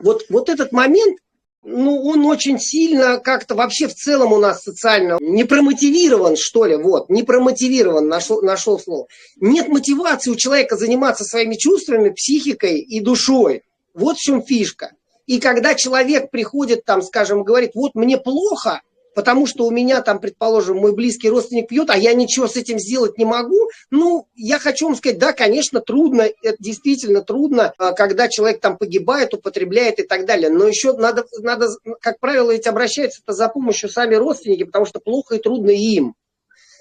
вот, 0.00 0.24
вот 0.28 0.48
этот 0.48 0.72
момент, 0.72 1.20
ну, 1.62 2.02
он 2.02 2.26
очень 2.26 2.58
сильно 2.58 3.18
как-то 3.18 3.54
вообще 3.54 3.86
в 3.86 3.94
целом 3.94 4.32
у 4.32 4.38
нас 4.38 4.64
социально 4.64 5.16
не 5.20 5.44
промотивирован, 5.44 6.34
что 6.36 6.64
ли, 6.64 6.74
вот, 6.74 7.08
не 7.08 7.22
промотивирован, 7.22 8.08
нашел, 8.08 8.42
нашел 8.42 8.80
слово. 8.80 9.06
Нет 9.36 9.68
мотивации 9.68 10.32
у 10.32 10.34
человека 10.34 10.76
заниматься 10.76 11.22
своими 11.22 11.54
чувствами, 11.54 12.10
психикой 12.10 12.80
и 12.80 12.98
душой. 12.98 13.62
Вот 13.94 14.16
в 14.16 14.20
чем 14.20 14.42
фишка. 14.42 14.90
И 15.26 15.38
когда 15.38 15.76
человек 15.76 16.32
приходит 16.32 16.84
там, 16.84 17.02
скажем, 17.02 17.44
говорит, 17.44 17.70
вот 17.76 17.94
мне 17.94 18.18
плохо, 18.18 18.80
потому 19.14 19.46
что 19.46 19.66
у 19.66 19.70
меня 19.70 20.02
там, 20.02 20.18
предположим, 20.20 20.78
мой 20.78 20.94
близкий 20.94 21.28
родственник 21.28 21.68
пьет, 21.68 21.90
а 21.90 21.96
я 21.96 22.14
ничего 22.14 22.46
с 22.46 22.56
этим 22.56 22.78
сделать 22.78 23.18
не 23.18 23.24
могу, 23.24 23.68
ну, 23.90 24.28
я 24.34 24.58
хочу 24.58 24.86
вам 24.86 24.96
сказать, 24.96 25.18
да, 25.18 25.32
конечно, 25.32 25.80
трудно, 25.80 26.28
это 26.42 26.56
действительно 26.58 27.22
трудно, 27.22 27.72
а, 27.78 27.92
когда 27.92 28.28
человек 28.28 28.60
там 28.60 28.76
погибает, 28.76 29.34
употребляет 29.34 29.98
и 29.98 30.02
так 30.02 30.26
далее, 30.26 30.50
но 30.50 30.66
еще 30.66 30.92
надо, 30.96 31.24
надо 31.38 31.68
как 32.00 32.20
правило, 32.20 32.52
ведь 32.52 32.66
обращаются-то 32.66 33.32
за 33.32 33.48
помощью 33.48 33.88
сами 33.88 34.14
родственники, 34.14 34.64
потому 34.64 34.86
что 34.86 35.00
плохо 35.00 35.36
и 35.36 35.40
трудно 35.40 35.70
им. 35.70 36.14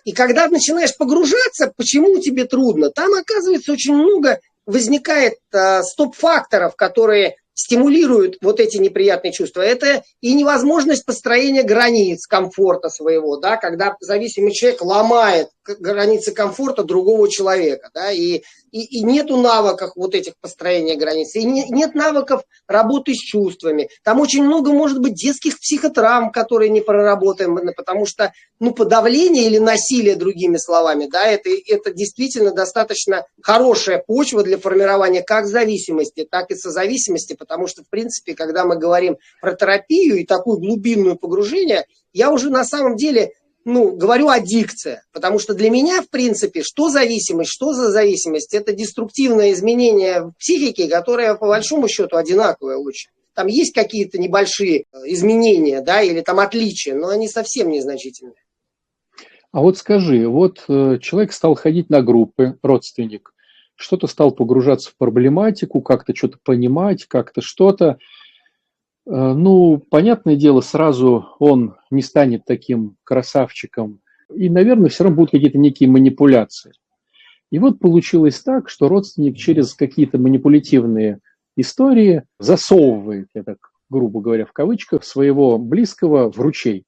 И 0.06 0.12
когда 0.12 0.48
начинаешь 0.48 0.96
погружаться, 0.96 1.74
почему 1.76 2.20
тебе 2.20 2.46
трудно, 2.46 2.90
там, 2.90 3.14
оказывается, 3.14 3.72
очень 3.72 3.94
много 3.94 4.40
возникает 4.66 5.36
э, 5.52 5.82
стоп-факторов, 5.84 6.76
которые 6.76 7.36
стимулируют 7.60 8.38
вот 8.42 8.62
эти 8.62 8.78
неприятные 8.78 9.34
чувства. 9.34 9.62
Это 9.62 10.02
и 10.22 10.34
невозможность 10.34 11.06
построения 11.06 11.64
границ 11.64 12.26
комфорта 12.26 12.90
своего, 12.90 13.36
да, 13.38 13.58
когда 13.58 13.96
зависимый 14.00 14.54
человек 14.54 14.82
ломает 14.82 15.50
границы 15.66 16.32
комфорта 16.32 16.84
другого 16.84 17.30
человека, 17.30 17.90
да, 17.94 18.12
и, 18.12 18.44
и, 18.72 19.00
и 19.00 19.04
нету 19.04 19.38
навыков 19.38 19.92
вот 19.96 20.16
этих 20.16 20.34
построения 20.40 20.96
границ, 20.96 21.36
и 21.36 21.44
не, 21.44 21.66
нет 21.70 21.96
навыков 21.96 22.44
работы 22.68 23.14
с 23.14 23.18
чувствами. 23.18 23.90
Там 24.04 24.20
очень 24.20 24.44
много, 24.44 24.72
может 24.72 25.00
быть, 25.00 25.14
детских 25.14 25.60
психотравм, 25.60 26.32
которые 26.32 26.70
не 26.70 26.82
проработаем, 26.82 27.58
потому 27.76 28.06
что, 28.06 28.32
ну, 28.60 28.74
подавление 28.74 29.46
или 29.46 29.58
насилие, 29.58 30.16
другими 30.16 30.58
словами, 30.58 31.08
да, 31.12 31.26
это, 31.26 31.50
это 31.68 31.94
действительно 31.94 32.52
достаточно 32.52 33.26
хорошая 33.42 34.04
почва 34.06 34.44
для 34.44 34.58
формирования 34.58 35.22
как 35.22 35.46
зависимости, 35.46 36.28
так 36.30 36.52
и 36.52 36.56
созависимости, 36.56 37.34
потому 37.34 37.68
что, 37.68 37.84
в 37.84 37.90
принципе, 37.90 38.36
когда 38.36 38.66
мы 38.66 38.78
говорим 38.78 39.18
про 39.42 39.54
терапию 39.54 40.18
и 40.18 40.26
такое 40.26 40.58
глубинное 40.58 41.16
погружение, 41.16 41.86
я 42.14 42.32
уже 42.32 42.50
на 42.50 42.64
самом 42.64 42.96
деле 42.96 43.34
ну, 43.70 43.96
говорю 43.96 44.30
аддикция, 44.30 45.04
потому 45.14 45.40
что 45.40 45.54
для 45.54 45.70
меня, 45.70 46.02
в 46.02 46.10
принципе, 46.10 46.62
что 46.64 46.90
зависимость, 46.90 47.52
что 47.52 47.74
за 47.74 47.92
зависимость, 47.92 48.54
это 48.54 48.74
деструктивное 48.74 49.54
изменение 49.54 50.22
в 50.24 50.34
психике, 50.38 50.88
которое, 50.88 51.36
по 51.36 51.48
большому 51.48 51.88
счету, 51.88 52.18
одинаковое 52.18 52.78
очень. 52.78 53.10
Там 53.34 53.48
есть 53.48 53.74
какие-то 53.74 54.18
небольшие 54.18 54.80
э, 54.80 54.98
изменения, 55.06 55.82
да, 55.82 56.02
или 56.02 56.22
там 56.22 56.40
отличия, 56.40 56.96
но 56.96 57.10
они 57.10 57.28
совсем 57.28 57.70
незначительные. 57.70 58.36
А 59.52 59.62
вот 59.62 59.78
скажи, 59.78 60.28
вот 60.28 60.64
э, 60.68 60.98
человек 61.02 61.32
стал 61.32 61.56
ходить 61.56 61.90
на 61.90 62.02
группы, 62.02 62.58
родственник, 62.62 63.34
что-то 63.76 64.08
стал 64.08 64.32
погружаться 64.32 64.92
в 64.92 64.98
проблематику, 64.98 65.82
как-то 65.82 66.14
что-то 66.14 66.38
понимать, 66.44 67.06
как-то 67.06 67.42
что-то, 67.42 67.98
ну, 69.12 69.80
понятное 69.90 70.36
дело, 70.36 70.62
сразу 70.62 71.36
он 71.40 71.76
не 71.90 72.04
станет 72.04 72.46
таким 72.46 72.96
красавчиком. 73.04 74.02
И, 74.36 74.50
наверное, 74.50 74.90
все 74.90 75.04
равно 75.04 75.18
будут 75.18 75.32
какие-то 75.32 75.58
некие 75.58 75.90
манипуляции. 75.90 76.74
И 77.52 77.58
вот 77.58 77.80
получилось 77.80 78.40
так, 78.42 78.70
что 78.70 78.88
родственник 78.88 79.36
через 79.36 79.74
какие-то 79.74 80.20
манипулятивные 80.20 81.20
истории 81.58 82.24
засовывает, 82.38 83.30
я 83.34 83.44
так 83.44 83.58
грубо 83.90 84.22
говоря, 84.22 84.46
в 84.46 84.54
кавычках, 84.54 85.04
своего 85.04 85.58
близкого 85.58 86.32
в 86.32 86.40
ручей. 86.40 86.84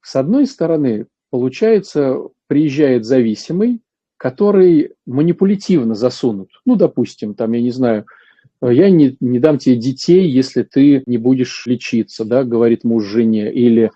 С 0.00 0.16
одной 0.16 0.46
стороны, 0.46 1.08
получается, 1.28 2.16
приезжает 2.46 3.04
зависимый, 3.04 3.82
который 4.16 4.94
манипулятивно 5.04 5.94
засунут. 5.94 6.48
Ну, 6.64 6.76
допустим, 6.76 7.34
там, 7.34 7.52
я 7.52 7.60
не 7.60 7.70
знаю, 7.70 8.06
Э, 8.06 8.25
я 8.62 8.90
не, 8.90 9.16
не 9.20 9.38
дам 9.38 9.58
тебе 9.58 9.76
детей, 9.76 10.28
если 10.28 10.62
ты 10.62 11.02
не 11.06 11.18
будешь 11.18 11.66
лечиться, 11.66 12.24
да, 12.24 12.44
говорит 12.44 12.84
муж 12.84 13.04
жене, 13.04 13.52
или 13.52 13.90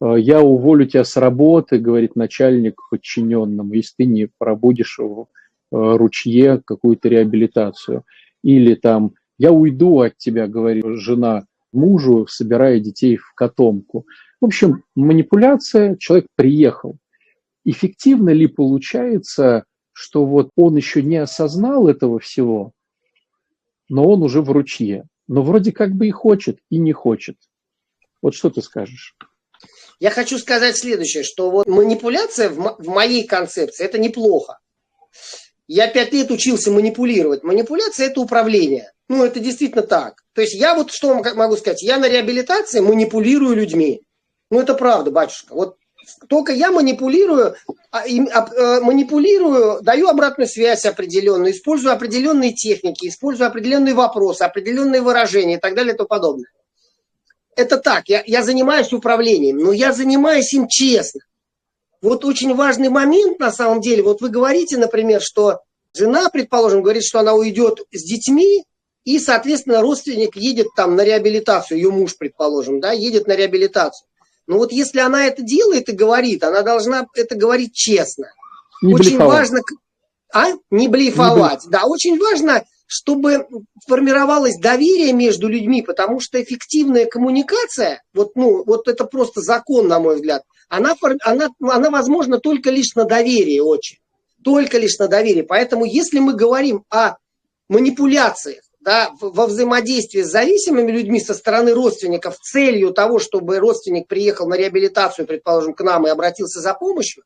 э, 0.00 0.14
я 0.18 0.40
уволю 0.40 0.86
тебя 0.86 1.04
с 1.04 1.16
работы, 1.16 1.78
говорит 1.78 2.16
начальник 2.16 2.80
подчиненному, 2.90 3.74
если 3.74 3.94
ты 3.98 4.06
не 4.06 4.28
пробудешь 4.38 4.98
в 4.98 5.22
э, 5.22 5.26
ручье 5.70 6.62
какую-то 6.64 7.08
реабилитацию. 7.08 8.04
Или 8.42 8.74
там 8.74 9.14
я 9.38 9.52
уйду 9.52 10.00
от 10.00 10.16
тебя, 10.16 10.46
говорит 10.46 10.84
жена 10.96 11.44
мужу, 11.72 12.26
собирая 12.28 12.80
детей 12.80 13.16
в 13.16 13.34
котомку. 13.34 14.06
В 14.40 14.46
общем, 14.46 14.84
манипуляция, 14.94 15.96
человек 15.96 16.26
приехал. 16.34 16.96
Эффективно 17.64 18.30
ли 18.30 18.46
получается, 18.46 19.64
что 19.92 20.24
вот 20.24 20.50
он 20.56 20.76
еще 20.76 21.02
не 21.02 21.16
осознал 21.16 21.88
этого 21.88 22.18
всего, 22.20 22.72
но 23.88 24.08
он 24.08 24.22
уже 24.22 24.42
в 24.42 24.50
ручье. 24.50 25.04
Но 25.26 25.42
вроде 25.42 25.72
как 25.72 25.92
бы 25.92 26.08
и 26.08 26.10
хочет, 26.10 26.58
и 26.70 26.78
не 26.78 26.92
хочет. 26.92 27.36
Вот 28.22 28.34
что 28.34 28.50
ты 28.50 28.62
скажешь? 28.62 29.16
Я 30.00 30.10
хочу 30.10 30.38
сказать 30.38 30.76
следующее, 30.76 31.24
что 31.24 31.50
вот 31.50 31.66
манипуляция 31.66 32.48
в, 32.50 32.76
в 32.78 32.88
моей 32.88 33.26
концепции 33.26 33.84
это 33.84 33.98
неплохо. 33.98 34.58
Я 35.66 35.88
пять 35.88 36.12
лет 36.12 36.30
учился 36.30 36.70
манипулировать. 36.70 37.42
Манипуляция 37.42 38.06
это 38.06 38.20
управление. 38.20 38.92
Ну, 39.08 39.24
это 39.24 39.40
действительно 39.40 39.82
так. 39.82 40.22
То 40.34 40.40
есть 40.40 40.54
я 40.54 40.74
вот 40.74 40.92
что 40.92 41.22
могу 41.34 41.56
сказать, 41.56 41.82
я 41.82 41.98
на 41.98 42.08
реабилитации 42.08 42.80
манипулирую 42.80 43.56
людьми. 43.56 44.02
Ну, 44.50 44.60
это 44.60 44.74
правда, 44.74 45.10
батюшка. 45.10 45.54
Вот 45.54 45.76
только 46.28 46.52
я 46.52 46.70
манипулирую, 46.70 47.54
а, 47.90 48.02
а, 48.02 48.80
манипулирую, 48.80 49.80
даю 49.82 50.08
обратную 50.08 50.48
связь 50.48 50.84
определенную, 50.84 51.52
использую 51.52 51.92
определенные 51.92 52.52
техники, 52.52 53.08
использую 53.08 53.48
определенные 53.48 53.94
вопросы, 53.94 54.42
определенные 54.42 55.00
выражения 55.00 55.56
и 55.56 55.60
так 55.60 55.74
далее 55.74 55.94
и 55.94 55.96
тому 55.96 56.08
подобное. 56.08 56.50
Это 57.56 57.78
так, 57.78 58.08
я, 58.08 58.22
я 58.26 58.42
занимаюсь 58.42 58.92
управлением, 58.92 59.58
но 59.58 59.72
я 59.72 59.92
занимаюсь 59.92 60.52
им 60.52 60.68
честно. 60.68 61.20
Вот 62.00 62.24
очень 62.24 62.54
важный 62.54 62.88
момент 62.88 63.40
на 63.40 63.50
самом 63.50 63.80
деле, 63.80 64.02
вот 64.02 64.20
вы 64.20 64.28
говорите, 64.28 64.76
например, 64.76 65.20
что 65.20 65.60
жена, 65.92 66.28
предположим, 66.30 66.82
говорит, 66.82 67.02
что 67.04 67.18
она 67.18 67.34
уйдет 67.34 67.80
с 67.90 68.04
детьми, 68.04 68.64
и, 69.04 69.18
соответственно, 69.18 69.80
родственник 69.80 70.36
едет 70.36 70.68
там 70.76 70.94
на 70.94 71.02
реабилитацию, 71.02 71.78
ее 71.78 71.90
муж, 71.90 72.16
предположим, 72.16 72.78
да, 72.78 72.92
едет 72.92 73.26
на 73.26 73.34
реабилитацию. 73.34 74.06
Но 74.48 74.56
вот 74.56 74.72
если 74.72 74.98
она 74.98 75.26
это 75.26 75.42
делает 75.42 75.90
и 75.90 75.92
говорит, 75.92 76.42
она 76.42 76.62
должна 76.62 77.06
это 77.14 77.36
говорить 77.36 77.74
честно. 77.74 78.32
Не 78.82 78.94
очень 78.94 79.10
блефовать. 79.10 79.38
важно, 79.38 79.60
а? 80.32 80.46
Не 80.70 80.88
блефовать. 80.88 81.66
Не 81.66 81.70
Да, 81.70 81.84
очень 81.84 82.18
важно, 82.18 82.64
чтобы 82.86 83.46
формировалось 83.86 84.58
доверие 84.58 85.12
между 85.12 85.48
людьми, 85.48 85.82
потому 85.82 86.18
что 86.18 86.42
эффективная 86.42 87.04
коммуникация, 87.04 88.02
вот, 88.14 88.36
ну, 88.36 88.64
вот 88.64 88.88
это 88.88 89.04
просто 89.04 89.42
закон, 89.42 89.86
на 89.86 90.00
мой 90.00 90.16
взгляд, 90.16 90.44
она, 90.70 90.94
она, 91.24 91.48
она 91.60 91.90
возможна 91.90 92.38
только 92.38 92.70
лишь 92.70 92.94
на 92.94 93.04
доверии 93.04 93.58
очень. 93.58 93.98
Только 94.42 94.78
лишь 94.78 94.98
на 94.98 95.08
доверии. 95.08 95.42
Поэтому 95.42 95.84
если 95.84 96.20
мы 96.20 96.34
говорим 96.34 96.84
о 96.88 97.16
манипуляциях, 97.68 98.62
да, 98.88 99.10
во 99.20 99.46
взаимодействии 99.46 100.22
с 100.22 100.30
зависимыми 100.30 100.90
людьми 100.90 101.20
со 101.20 101.34
стороны 101.34 101.74
родственников 101.74 102.38
целью 102.38 102.92
того, 102.92 103.18
чтобы 103.18 103.58
родственник 103.58 104.08
приехал 104.08 104.48
на 104.48 104.54
реабилитацию, 104.54 105.26
предположим, 105.26 105.74
к 105.74 105.82
нам 105.82 106.06
и 106.06 106.10
обратился 106.10 106.60
за 106.60 106.72
помощью, 106.72 107.24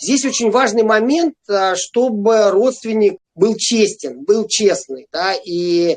здесь 0.00 0.24
очень 0.24 0.52
важный 0.52 0.84
момент, 0.84 1.34
а, 1.48 1.74
чтобы 1.74 2.50
родственник 2.50 3.18
был 3.34 3.56
честен, 3.56 4.22
был 4.22 4.46
честный, 4.46 5.08
да, 5.12 5.34
и 5.34 5.96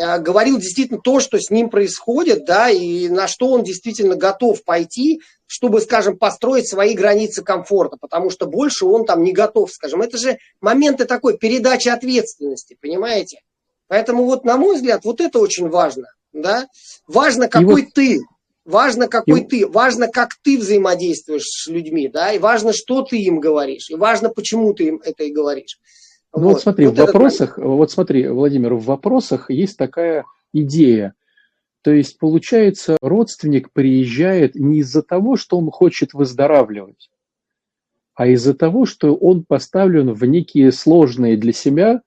а, 0.00 0.18
говорил 0.18 0.58
действительно 0.58 1.00
то, 1.02 1.18
что 1.18 1.40
с 1.40 1.50
ним 1.50 1.68
происходит, 1.68 2.44
да, 2.44 2.70
и 2.70 3.08
на 3.08 3.26
что 3.26 3.48
он 3.48 3.64
действительно 3.64 4.14
готов 4.14 4.62
пойти, 4.62 5.22
чтобы, 5.46 5.80
скажем, 5.80 6.16
построить 6.16 6.68
свои 6.68 6.94
границы 6.94 7.42
комфорта, 7.42 7.96
потому 8.00 8.30
что 8.30 8.46
больше 8.46 8.86
он 8.86 9.06
там 9.06 9.24
не 9.24 9.32
готов, 9.32 9.72
скажем. 9.72 10.02
Это 10.02 10.18
же 10.18 10.38
моменты 10.60 11.04
такой 11.04 11.36
передачи 11.36 11.88
ответственности, 11.88 12.76
понимаете? 12.80 13.40
Поэтому 13.92 14.24
вот, 14.24 14.42
на 14.46 14.56
мой 14.56 14.76
взгляд, 14.76 15.04
вот 15.04 15.20
это 15.20 15.38
очень 15.38 15.68
важно, 15.68 16.06
да. 16.32 16.66
Важно, 17.06 17.46
какой 17.46 17.82
вот... 17.82 17.92
ты, 17.92 18.20
важно, 18.64 19.06
какой 19.06 19.42
и... 19.42 19.44
ты, 19.44 19.66
важно, 19.66 20.08
как 20.08 20.30
ты 20.42 20.56
взаимодействуешь 20.56 21.44
с 21.44 21.66
людьми, 21.66 22.08
да, 22.08 22.32
и 22.32 22.38
важно, 22.38 22.72
что 22.72 23.02
ты 23.02 23.18
им 23.18 23.38
говоришь, 23.38 23.90
и 23.90 23.94
важно, 23.94 24.30
почему 24.30 24.72
ты 24.72 24.84
им 24.84 25.02
это 25.04 25.24
и 25.24 25.30
говоришь. 25.30 25.78
Ну 26.34 26.44
вот, 26.44 26.52
вот 26.52 26.62
смотри, 26.62 26.86
вот 26.86 26.94
в 26.94 27.00
вопросах, 27.00 27.58
момент. 27.58 27.76
вот 27.76 27.90
смотри, 27.90 28.28
Владимир, 28.28 28.72
в 28.72 28.84
вопросах 28.84 29.50
есть 29.50 29.76
такая 29.76 30.24
идея. 30.54 31.12
То 31.82 31.90
есть, 31.90 32.18
получается, 32.18 32.96
родственник 33.02 33.72
приезжает 33.72 34.54
не 34.54 34.78
из-за 34.78 35.02
того, 35.02 35.36
что 35.36 35.58
он 35.58 35.70
хочет 35.70 36.14
выздоравливать, 36.14 37.10
а 38.14 38.26
из-за 38.28 38.54
того, 38.54 38.86
что 38.86 39.14
он 39.14 39.44
поставлен 39.44 40.14
в 40.14 40.24
некие 40.24 40.72
сложные 40.72 41.36
для 41.36 41.52
себя 41.52 42.00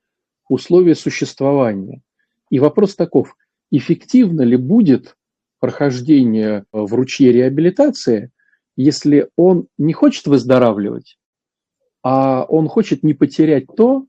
условия 0.50 0.96
существования. 0.96 2.02
И 2.50 2.60
вопрос 2.60 2.96
таков, 2.96 3.36
эффективно 3.72 4.41
ли 4.41 4.58
будет 4.58 5.16
прохождение 5.60 6.66
в 6.72 6.93
ручье 6.93 7.32
реабилитации, 7.32 8.32
если 8.76 9.30
он 9.36 9.68
не 9.78 9.93
хочет 9.93 10.28
выздоравливать, 10.28 11.18
а 12.04 12.43
он 12.43 12.68
хочет 12.68 13.04
не 13.04 13.14
потерять 13.14 13.66
то, 13.76 14.06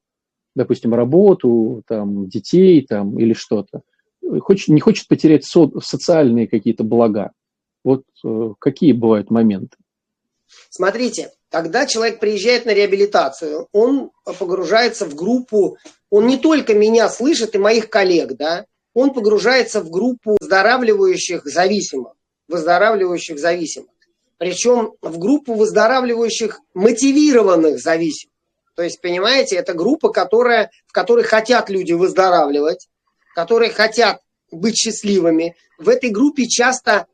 допустим, 0.55 0.95
работу, 0.95 1.82
там, 1.87 2.28
детей 2.28 2.84
там, 2.84 3.18
или 3.18 3.32
что-то, 3.32 3.82
хочет, 4.41 4.68
не 4.68 4.80
хочет 4.80 5.09
потерять 5.09 5.45
со, 5.45 5.70
социальные 5.80 6.49
какие-то 6.49 6.84
блага. 6.84 7.32
Вот 7.84 8.05
э, 8.24 8.55
какие 8.59 8.93
бывают 8.93 9.30
моменты? 9.30 9.76
Смотрите, 10.70 11.30
когда 11.51 11.86
человек 11.86 12.20
приезжает 12.20 12.66
на 12.66 12.70
реабилитацию, 12.70 13.68
он 13.72 14.11
погружается 14.38 15.07
в 15.07 15.14
группу, 15.14 15.76
он 16.11 16.26
не 16.26 16.36
только 16.36 16.74
меня 16.74 17.09
слышит 17.09 17.55
и 17.55 17.59
моих 17.59 17.88
коллег, 17.90 18.34
да, 18.36 18.66
он 18.94 19.12
погружается 19.12 19.80
в 19.80 19.90
группу 19.90 20.36
выздоравливающих 20.40 21.44
зависимых, 21.44 22.14
выздоравливающих 22.49 23.38
зависимых. 23.38 23.90
Причем 24.38 24.94
в 25.03 25.18
группу 25.18 25.55
выздоравливающих 25.55 26.61
мотивированных 26.74 27.78
зависимых. 27.78 28.32
То 28.74 28.82
есть, 28.82 29.01
понимаете, 29.01 29.57
это 29.57 29.72
группа, 29.72 30.11
которая, 30.11 30.70
в 30.86 30.92
которой 30.92 31.24
хотят 31.24 31.70
люди 31.70 31.92
выздоравливать, 31.92 32.88
которые 33.34 33.70
хотят 33.70 34.20
быть 34.51 34.76
счастливыми. 34.76 35.57
В 35.78 35.88
этой 35.88 36.11
группе 36.11 36.47
часто 36.47 37.07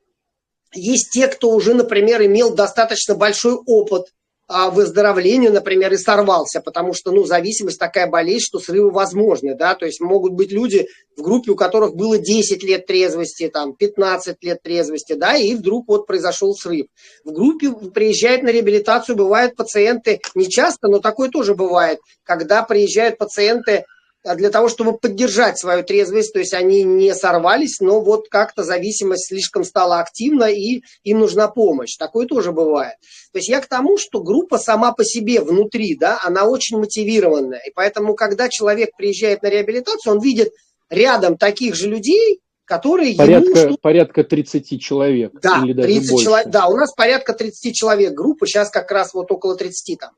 есть 0.75 1.11
те, 1.11 1.29
кто 1.29 1.51
уже, 1.51 1.75
например, 1.75 2.25
имел 2.25 2.55
достаточно 2.55 3.15
большой 3.15 3.55
опыт 3.67 4.07
а, 4.49 4.71
выздоровления, 4.71 5.51
например, 5.51 5.93
и 5.95 5.97
сорвался, 5.97 6.61
потому 6.61 6.93
что, 6.93 7.11
ну, 7.11 7.25
зависимость 7.25 7.79
такая 7.79 8.07
болезнь, 8.07 8.45
что 8.45 8.59
срывы 8.59 8.91
возможны, 8.91 9.55
да, 9.55 9.75
то 9.75 9.87
есть 9.87 10.01
могут 10.01 10.33
быть 10.33 10.53
люди 10.53 10.89
в 11.17 11.23
группе, 11.23 11.53
у 11.53 11.57
которых 11.57 11.95
было 11.95 12.19
10 12.19 12.63
лет 12.63 12.87
трезвости, 12.87 13.49
там, 13.49 13.75
15 13.75 14.37
лет 14.43 14.63
трезвости, 14.63 15.15
да, 15.15 15.37
и 15.37 15.55
вдруг 15.55 15.89
вот 15.89 16.07
произошел 16.07 16.55
срыв. 16.55 16.87
В 17.25 17.33
группе 17.33 17.71
приезжают 17.95 18.43
на 18.43 18.51
реабилитацию, 18.51 19.17
бывают 19.17 19.57
пациенты, 19.57 20.21
не 20.35 20.51
часто, 20.51 20.89
но 20.89 20.99
такое 20.99 21.31
тоже 21.31 21.55
бывает, 21.55 22.01
когда 22.23 22.63
приезжают 22.63 23.17
пациенты 23.17 23.85
для 24.25 24.51
того, 24.51 24.69
чтобы 24.69 24.97
поддержать 24.97 25.59
свою 25.59 25.83
трезвость, 25.83 26.33
то 26.33 26.39
есть 26.39 26.55
они 26.55 26.85
не 26.85 27.15
сорвались, 27.15 27.81
но 27.81 28.01
вот 28.01 28.29
как-то 28.29 28.63
зависимость 28.63 29.29
слишком 29.29 29.65
стала 29.65 30.01
активна, 30.01 30.45
и 30.45 30.83
им 31.03 31.21
нужна 31.21 31.49
помощь. 31.49 31.97
Такое 31.97 32.27
тоже 32.27 32.53
бывает. 32.53 32.95
То 33.33 33.39
есть 33.39 33.49
я 33.49 33.61
к 33.61 33.67
тому, 33.67 33.99
что 33.99 34.23
группа 34.23 34.59
сама 34.59 34.93
по 34.93 35.05
себе 35.05 35.41
внутри, 35.41 35.97
да, 35.97 36.21
она 36.23 36.45
очень 36.45 36.79
мотивированная. 36.79 37.63
И 37.67 37.73
поэтому, 37.75 38.15
когда 38.15 38.49
человек 38.49 38.91
приезжает 38.97 39.43
на 39.43 39.49
реабилитацию, 39.49 40.15
он 40.15 40.21
видит 40.21 40.53
рядом 40.89 41.37
таких 41.37 41.75
же 41.75 41.89
людей, 41.89 42.41
которые 42.73 43.15
порядка, 43.15 43.61
ему... 43.61 43.77
Порядка 43.77 44.25
30 44.25 44.81
человек. 44.81 45.33
Да, 45.43 45.61
или 45.63 45.75
даже 45.75 45.89
30 45.89 46.11
больше. 46.11 46.25
человек. 46.25 46.49
Да, 46.49 46.67
у 46.69 46.77
нас 46.77 46.95
порядка 46.95 47.35
30 47.35 47.75
человек 47.75 48.15
группа, 48.15 48.47
сейчас 48.47 48.71
как 48.71 48.91
раз 48.91 49.13
вот 49.13 49.31
около 49.31 49.57
30 49.57 49.99
там 49.99 50.11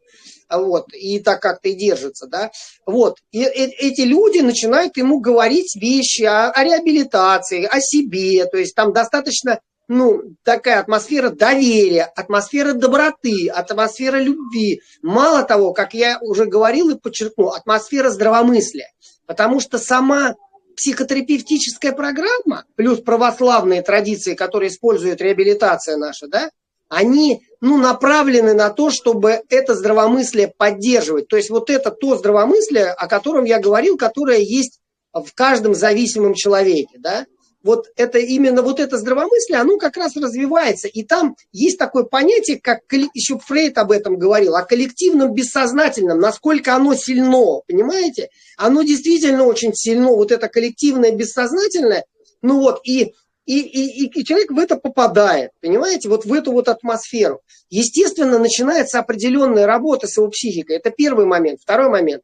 вот, 0.50 0.92
и 0.92 1.18
так 1.20 1.40
как-то 1.40 1.70
и 1.70 1.74
держится, 1.74 2.26
да, 2.26 2.50
вот, 2.86 3.16
и, 3.32 3.40
и 3.40 3.44
эти 3.44 4.02
люди 4.02 4.38
начинают 4.40 4.96
ему 4.96 5.18
говорить 5.18 5.74
вещи 5.74 6.22
о, 6.22 6.50
о 6.50 6.62
реабилитации, 6.62 7.64
о 7.64 7.80
себе, 7.80 8.44
то 8.44 8.58
есть 8.58 8.74
там 8.74 8.92
достаточно, 8.92 9.58
ну, 9.88 10.20
такая 10.44 10.80
атмосфера 10.80 11.30
доверия, 11.30 12.04
атмосфера 12.14 12.74
доброты, 12.74 13.48
атмосфера 13.48 14.18
любви, 14.18 14.80
мало 15.02 15.42
того, 15.42 15.72
как 15.72 15.94
я 15.94 16.18
уже 16.20 16.44
говорил 16.44 16.90
и 16.90 16.98
подчеркнул, 16.98 17.48
атмосфера 17.48 18.10
здравомыслия, 18.10 18.92
потому 19.26 19.60
что 19.60 19.78
сама 19.78 20.34
психотерапевтическая 20.76 21.92
программа, 21.92 22.64
плюс 22.76 23.00
православные 23.00 23.82
традиции, 23.82 24.34
которые 24.34 24.70
использует 24.70 25.20
реабилитация 25.20 25.96
наша, 25.96 26.28
да, 26.28 26.50
они 26.88 27.42
ну, 27.60 27.78
направлены 27.78 28.54
на 28.54 28.70
то, 28.70 28.90
чтобы 28.90 29.42
это 29.48 29.74
здравомыслие 29.74 30.52
поддерживать. 30.56 31.28
То 31.28 31.36
есть 31.36 31.50
вот 31.50 31.70
это 31.70 31.90
то 31.90 32.16
здравомыслие, 32.16 32.90
о 32.90 33.08
котором 33.08 33.44
я 33.44 33.58
говорил, 33.58 33.96
которое 33.96 34.38
есть 34.38 34.80
в 35.12 35.32
каждом 35.34 35.74
зависимом 35.74 36.34
человеке. 36.34 36.98
Да? 36.98 37.26
Вот 37.64 37.86
это 37.96 38.18
именно 38.18 38.62
вот 38.62 38.78
это 38.78 38.98
здравомыслие, 38.98 39.58
оно 39.58 39.78
как 39.78 39.96
раз 39.96 40.16
развивается. 40.16 40.86
И 40.86 41.02
там 41.02 41.34
есть 41.50 41.78
такое 41.78 42.04
понятие, 42.04 42.60
как 42.60 42.80
еще 43.14 43.38
Фрейд 43.38 43.78
об 43.78 43.90
этом 43.90 44.18
говорил, 44.18 44.54
о 44.54 44.62
коллективном 44.62 45.32
бессознательном, 45.32 46.20
насколько 46.20 46.76
оно 46.76 46.94
сильно, 46.94 47.60
понимаете? 47.66 48.28
Оно 48.58 48.82
действительно 48.82 49.44
очень 49.44 49.74
сильно, 49.74 50.08
вот 50.08 50.30
это 50.30 50.48
коллективное 50.48 51.10
бессознательное. 51.10 52.04
Ну 52.42 52.60
вот, 52.60 52.80
и 52.84 53.14
и, 53.46 53.60
и, 53.60 54.06
и 54.06 54.24
человек 54.24 54.50
в 54.50 54.58
это 54.58 54.76
попадает, 54.76 55.50
понимаете, 55.60 56.08
вот 56.08 56.24
в 56.24 56.32
эту 56.32 56.52
вот 56.52 56.68
атмосферу. 56.68 57.40
Естественно, 57.68 58.38
начинается 58.38 58.98
определенная 58.98 59.66
работа 59.66 60.06
с 60.06 60.16
его 60.16 60.28
психикой. 60.28 60.76
Это 60.76 60.90
первый 60.90 61.26
момент. 61.26 61.60
Второй 61.60 61.90
момент. 61.90 62.22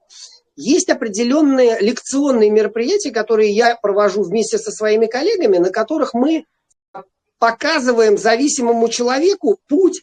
Есть 0.61 0.91
определенные 0.91 1.79
лекционные 1.81 2.51
мероприятия, 2.51 3.13
которые 3.13 3.51
я 3.51 3.77
провожу 3.77 4.23
вместе 4.23 4.59
со 4.59 4.71
своими 4.71 5.07
коллегами, 5.07 5.57
на 5.57 5.71
которых 5.71 6.13
мы 6.13 6.45
показываем 7.39 8.19
зависимому 8.19 8.89
человеку 8.91 9.59
путь, 9.69 10.03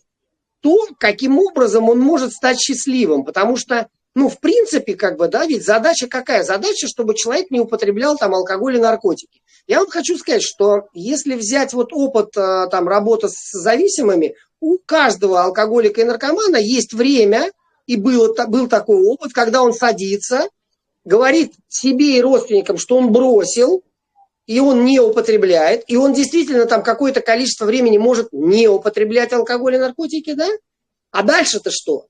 то, 0.61 0.87
каким 0.99 1.37
образом 1.37 1.89
он 1.89 1.99
может 1.99 2.33
стать 2.33 2.59
счастливым. 2.59 3.23
Потому 3.23 3.55
что 3.55 3.87
ну, 4.15 4.29
в 4.29 4.39
принципе, 4.39 4.95
как 4.95 5.17
бы, 5.17 5.27
да, 5.27 5.45
ведь 5.45 5.63
задача 5.63 6.07
какая? 6.07 6.41
Задача, 6.43 6.87
чтобы 6.87 7.13
человек 7.13 7.51
не 7.51 7.59
употреблял 7.59 8.17
там 8.17 8.33
алкоголь 8.33 8.77
и 8.77 8.81
наркотики. 8.81 9.43
Я 9.67 9.77
вам 9.77 9.89
хочу 9.89 10.17
сказать, 10.17 10.41
что 10.41 10.87
если 10.91 11.35
взять 11.35 11.73
вот 11.73 11.93
опыт 11.93 12.35
э, 12.35 12.65
там 12.71 12.87
работы 12.87 13.29
с 13.29 13.51
зависимыми, 13.51 14.33
у 14.59 14.79
каждого 14.83 15.43
алкоголика 15.43 16.01
и 16.01 16.03
наркомана 16.03 16.57
есть 16.57 16.93
время, 16.93 17.51
и 17.87 17.95
был, 17.95 18.35
был 18.47 18.67
такой 18.67 19.01
опыт, 19.01 19.33
когда 19.33 19.63
он 19.63 19.73
садится, 19.73 20.49
говорит 21.03 21.53
себе 21.69 22.17
и 22.17 22.21
родственникам, 22.21 22.77
что 22.77 22.97
он 22.97 23.11
бросил, 23.11 23.83
и 24.45 24.59
он 24.59 24.85
не 24.85 24.99
употребляет, 24.99 25.83
и 25.87 25.97
он 25.97 26.13
действительно 26.13 26.65
там 26.65 26.83
какое-то 26.83 27.21
количество 27.21 27.65
времени 27.65 27.97
может 27.97 28.31
не 28.31 28.67
употреблять 28.67 29.33
алкоголь 29.33 29.75
и 29.75 29.79
наркотики, 29.79 30.33
да? 30.33 30.47
А 31.11 31.23
дальше-то 31.23 31.71
что? 31.71 32.07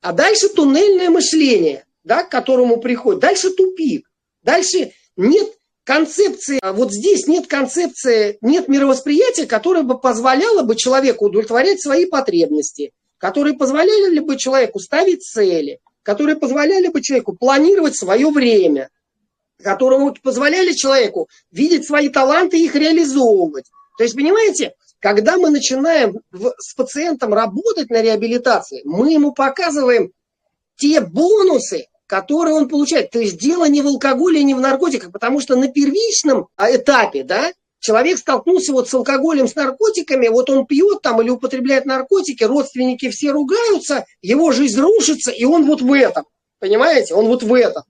А 0.00 0.12
дальше 0.12 0.48
туннельное 0.48 1.10
мышление, 1.10 1.86
да, 2.04 2.24
к 2.24 2.30
которому 2.30 2.78
приходит. 2.78 3.20
Дальше 3.20 3.50
тупик. 3.50 4.10
Дальше 4.42 4.92
нет 5.16 5.52
концепции, 5.84 6.58
а 6.62 6.72
вот 6.72 6.92
здесь 6.92 7.26
нет 7.26 7.46
концепции, 7.46 8.38
нет 8.40 8.68
мировосприятия, 8.68 9.46
которое 9.46 9.82
бы 9.82 9.98
позволяло 9.98 10.62
бы 10.62 10.76
человеку 10.76 11.26
удовлетворять 11.26 11.82
свои 11.82 12.06
потребности, 12.06 12.92
которые 13.22 13.54
позволяли 13.54 14.18
бы 14.18 14.36
человеку 14.36 14.80
ставить 14.80 15.22
цели, 15.22 15.78
которые 16.02 16.34
позволяли 16.34 16.88
бы 16.88 17.00
человеку 17.00 17.36
планировать 17.36 17.96
свое 17.96 18.28
время, 18.30 18.90
которые 19.62 20.12
позволяли 20.20 20.72
человеку 20.72 21.28
видеть 21.52 21.86
свои 21.86 22.08
таланты 22.08 22.58
и 22.58 22.64
их 22.64 22.74
реализовывать. 22.74 23.66
То 23.96 24.02
есть, 24.02 24.16
понимаете, 24.16 24.74
когда 24.98 25.36
мы 25.36 25.50
начинаем 25.50 26.18
в, 26.32 26.52
с 26.58 26.74
пациентом 26.74 27.32
работать 27.32 27.90
на 27.90 28.02
реабилитации, 28.02 28.82
мы 28.84 29.12
ему 29.12 29.32
показываем 29.32 30.10
те 30.74 31.00
бонусы, 31.00 31.86
который 32.08 32.52
он 32.52 32.68
получает. 32.68 33.10
То 33.10 33.20
есть 33.20 33.38
дело 33.38 33.68
не 33.68 33.82
в 33.82 33.86
алкоголе, 33.86 34.42
не 34.42 34.54
в 34.54 34.60
наркотиках, 34.60 35.12
потому 35.12 35.40
что 35.40 35.54
на 35.54 35.68
первичном 35.68 36.48
а, 36.56 36.74
этапе, 36.74 37.22
да, 37.22 37.52
человек 37.82 38.18
столкнулся 38.18 38.72
вот 38.72 38.88
с 38.88 38.94
алкоголем, 38.94 39.46
с 39.46 39.54
наркотиками, 39.54 40.28
вот 40.28 40.48
он 40.48 40.64
пьет 40.66 41.02
там 41.02 41.20
или 41.20 41.28
употребляет 41.28 41.84
наркотики, 41.84 42.44
родственники 42.44 43.10
все 43.10 43.32
ругаются, 43.32 44.06
его 44.22 44.52
жизнь 44.52 44.80
рушится, 44.80 45.30
и 45.30 45.44
он 45.44 45.66
вот 45.66 45.82
в 45.82 45.92
этом, 45.92 46.24
понимаете, 46.60 47.14
он 47.14 47.26
вот 47.26 47.42
в 47.42 47.52
этом. 47.52 47.82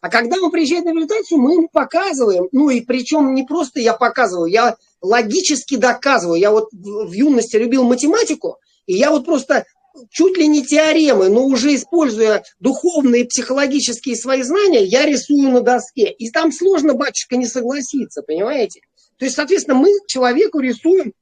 А 0.00 0.10
когда 0.10 0.36
он 0.42 0.50
приезжает 0.50 0.84
на 0.84 0.88
реабилитацию, 0.88 1.38
мы 1.38 1.54
ему 1.54 1.68
показываем, 1.72 2.48
ну 2.52 2.68
и 2.68 2.80
причем 2.80 3.34
не 3.34 3.44
просто 3.44 3.80
я 3.80 3.94
показываю, 3.94 4.50
я 4.50 4.76
логически 5.00 5.76
доказываю. 5.76 6.38
Я 6.38 6.50
вот 6.50 6.68
в 6.72 7.12
юности 7.12 7.56
любил 7.56 7.84
математику, 7.84 8.58
и 8.86 8.94
я 8.94 9.10
вот 9.10 9.24
просто 9.24 9.64
чуть 10.10 10.36
ли 10.36 10.46
не 10.46 10.64
теоремы, 10.64 11.28
но 11.28 11.44
уже 11.44 11.74
используя 11.74 12.44
духовные 12.60 13.24
психологические 13.24 14.16
свои 14.16 14.42
знания, 14.42 14.84
я 14.84 15.06
рисую 15.06 15.50
на 15.50 15.60
доске. 15.60 16.10
И 16.10 16.30
там 16.30 16.52
сложно, 16.52 16.94
батюшка, 16.94 17.36
не 17.36 17.46
согласиться, 17.46 18.22
понимаете? 18.22 18.80
То 19.18 19.24
есть, 19.24 19.36
соответственно, 19.36 19.78
мы 19.78 19.90
человеку 20.06 20.60
рисуем, 20.60 21.12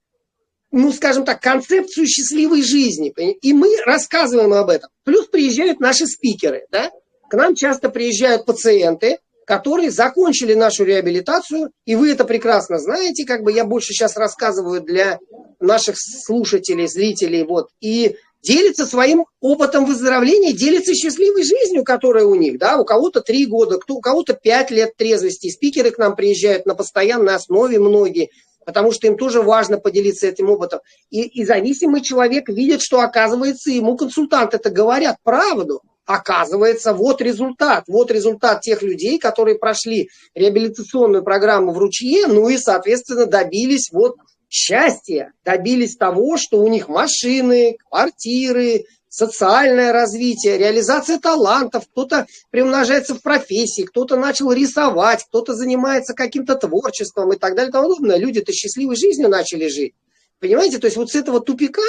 ну, 0.70 0.92
скажем 0.92 1.24
так, 1.24 1.40
концепцию 1.40 2.06
счастливой 2.06 2.62
жизни. 2.62 3.12
И 3.42 3.52
мы 3.52 3.76
рассказываем 3.84 4.52
об 4.54 4.70
этом. 4.70 4.90
Плюс 5.04 5.26
приезжают 5.28 5.80
наши 5.80 6.06
спикеры, 6.06 6.66
да? 6.70 6.90
К 7.28 7.34
нам 7.34 7.54
часто 7.54 7.88
приезжают 7.88 8.46
пациенты, 8.46 9.18
которые 9.46 9.90
закончили 9.90 10.54
нашу 10.54 10.84
реабилитацию, 10.84 11.70
и 11.84 11.94
вы 11.94 12.12
это 12.12 12.24
прекрасно 12.24 12.78
знаете, 12.78 13.24
как 13.26 13.42
бы 13.42 13.52
я 13.52 13.64
больше 13.64 13.92
сейчас 13.92 14.16
рассказываю 14.16 14.80
для 14.80 15.18
наших 15.60 15.96
слушателей, 15.98 16.86
зрителей, 16.86 17.44
вот, 17.44 17.68
и 17.80 18.16
делится 18.42 18.86
своим 18.86 19.26
опытом 19.40 19.86
выздоровления, 19.86 20.52
делится 20.52 20.94
счастливой 20.94 21.44
жизнью, 21.44 21.84
которая 21.84 22.24
у 22.24 22.34
них, 22.34 22.58
да, 22.58 22.76
у 22.76 22.84
кого-то 22.84 23.20
три 23.20 23.46
года, 23.46 23.78
кто, 23.78 23.94
у 23.94 24.00
кого-то 24.00 24.34
пять 24.34 24.70
лет 24.70 24.96
трезвости, 24.96 25.50
спикеры 25.50 25.90
к 25.90 25.98
нам 25.98 26.16
приезжают 26.16 26.66
на 26.66 26.74
постоянной 26.74 27.34
основе 27.34 27.78
многие, 27.78 28.30
потому 28.66 28.92
что 28.92 29.06
им 29.06 29.16
тоже 29.16 29.42
важно 29.42 29.78
поделиться 29.78 30.26
этим 30.26 30.50
опытом. 30.50 30.80
И, 31.10 31.22
и 31.22 31.44
зависимый 31.44 32.00
человек 32.00 32.48
видит, 32.48 32.82
что, 32.82 33.00
оказывается, 33.00 33.70
ему 33.70 33.96
консультанты 33.96 34.56
это 34.56 34.70
говорят 34.70 35.16
правду, 35.22 35.80
оказывается, 36.04 36.92
вот 36.94 37.22
результат, 37.22 37.84
вот 37.86 38.10
результат 38.10 38.60
тех 38.60 38.82
людей, 38.82 39.18
которые 39.18 39.58
прошли 39.58 40.08
реабилитационную 40.34 41.22
программу 41.22 41.72
в 41.72 41.78
ручье, 41.78 42.26
ну 42.26 42.48
и, 42.48 42.58
соответственно, 42.58 43.26
добились 43.26 43.90
вот 43.92 44.16
счастья, 44.52 45.32
добились 45.44 45.96
того, 45.96 46.36
что 46.36 46.60
у 46.60 46.68
них 46.68 46.88
машины, 46.88 47.78
квартиры, 47.88 48.84
социальное 49.08 49.92
развитие, 49.92 50.58
реализация 50.58 51.18
талантов, 51.18 51.84
кто-то 51.90 52.26
приумножается 52.50 53.14
в 53.14 53.22
профессии, 53.22 53.82
кто-то 53.82 54.16
начал 54.16 54.52
рисовать, 54.52 55.24
кто-то 55.24 55.54
занимается 55.54 56.12
каким-то 56.12 56.54
творчеством 56.56 57.32
и 57.32 57.38
так 57.38 57.54
далее 57.54 57.70
и 57.70 57.72
тому 57.72 57.88
подобное. 57.88 58.18
Люди-то 58.18 58.52
счастливой 58.52 58.96
жизнью 58.96 59.30
начали 59.30 59.68
жить. 59.68 59.94
Понимаете, 60.38 60.78
то 60.78 60.86
есть 60.86 60.98
вот 60.98 61.10
с 61.10 61.14
этого 61.14 61.40
тупика 61.40 61.82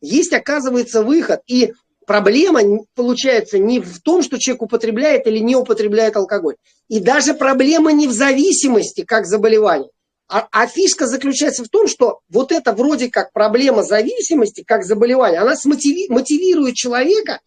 есть, 0.00 0.32
оказывается, 0.32 1.02
выход. 1.02 1.40
И 1.46 1.72
Проблема 2.04 2.84
получается 2.96 3.58
не 3.58 3.78
в 3.78 4.00
том, 4.00 4.22
что 4.22 4.36
человек 4.36 4.62
употребляет 4.62 5.28
или 5.28 5.38
не 5.38 5.54
употребляет 5.54 6.16
алкоголь. 6.16 6.56
И 6.88 6.98
даже 6.98 7.32
проблема 7.32 7.92
не 7.92 8.08
в 8.08 8.12
зависимости, 8.12 9.04
как 9.04 9.24
заболевание. 9.24 9.88
А, 10.32 10.48
а 10.50 10.66
фишка 10.66 11.06
заключается 11.06 11.62
в 11.62 11.68
том, 11.68 11.86
что 11.86 12.20
вот 12.30 12.52
это 12.52 12.72
вроде 12.72 13.10
как 13.10 13.34
проблема 13.34 13.82
зависимости, 13.82 14.64
как 14.66 14.82
заболевание, 14.82 15.40
она 15.40 15.54
смотиви, 15.54 16.08
мотивирует 16.08 16.74
человека 16.74 17.40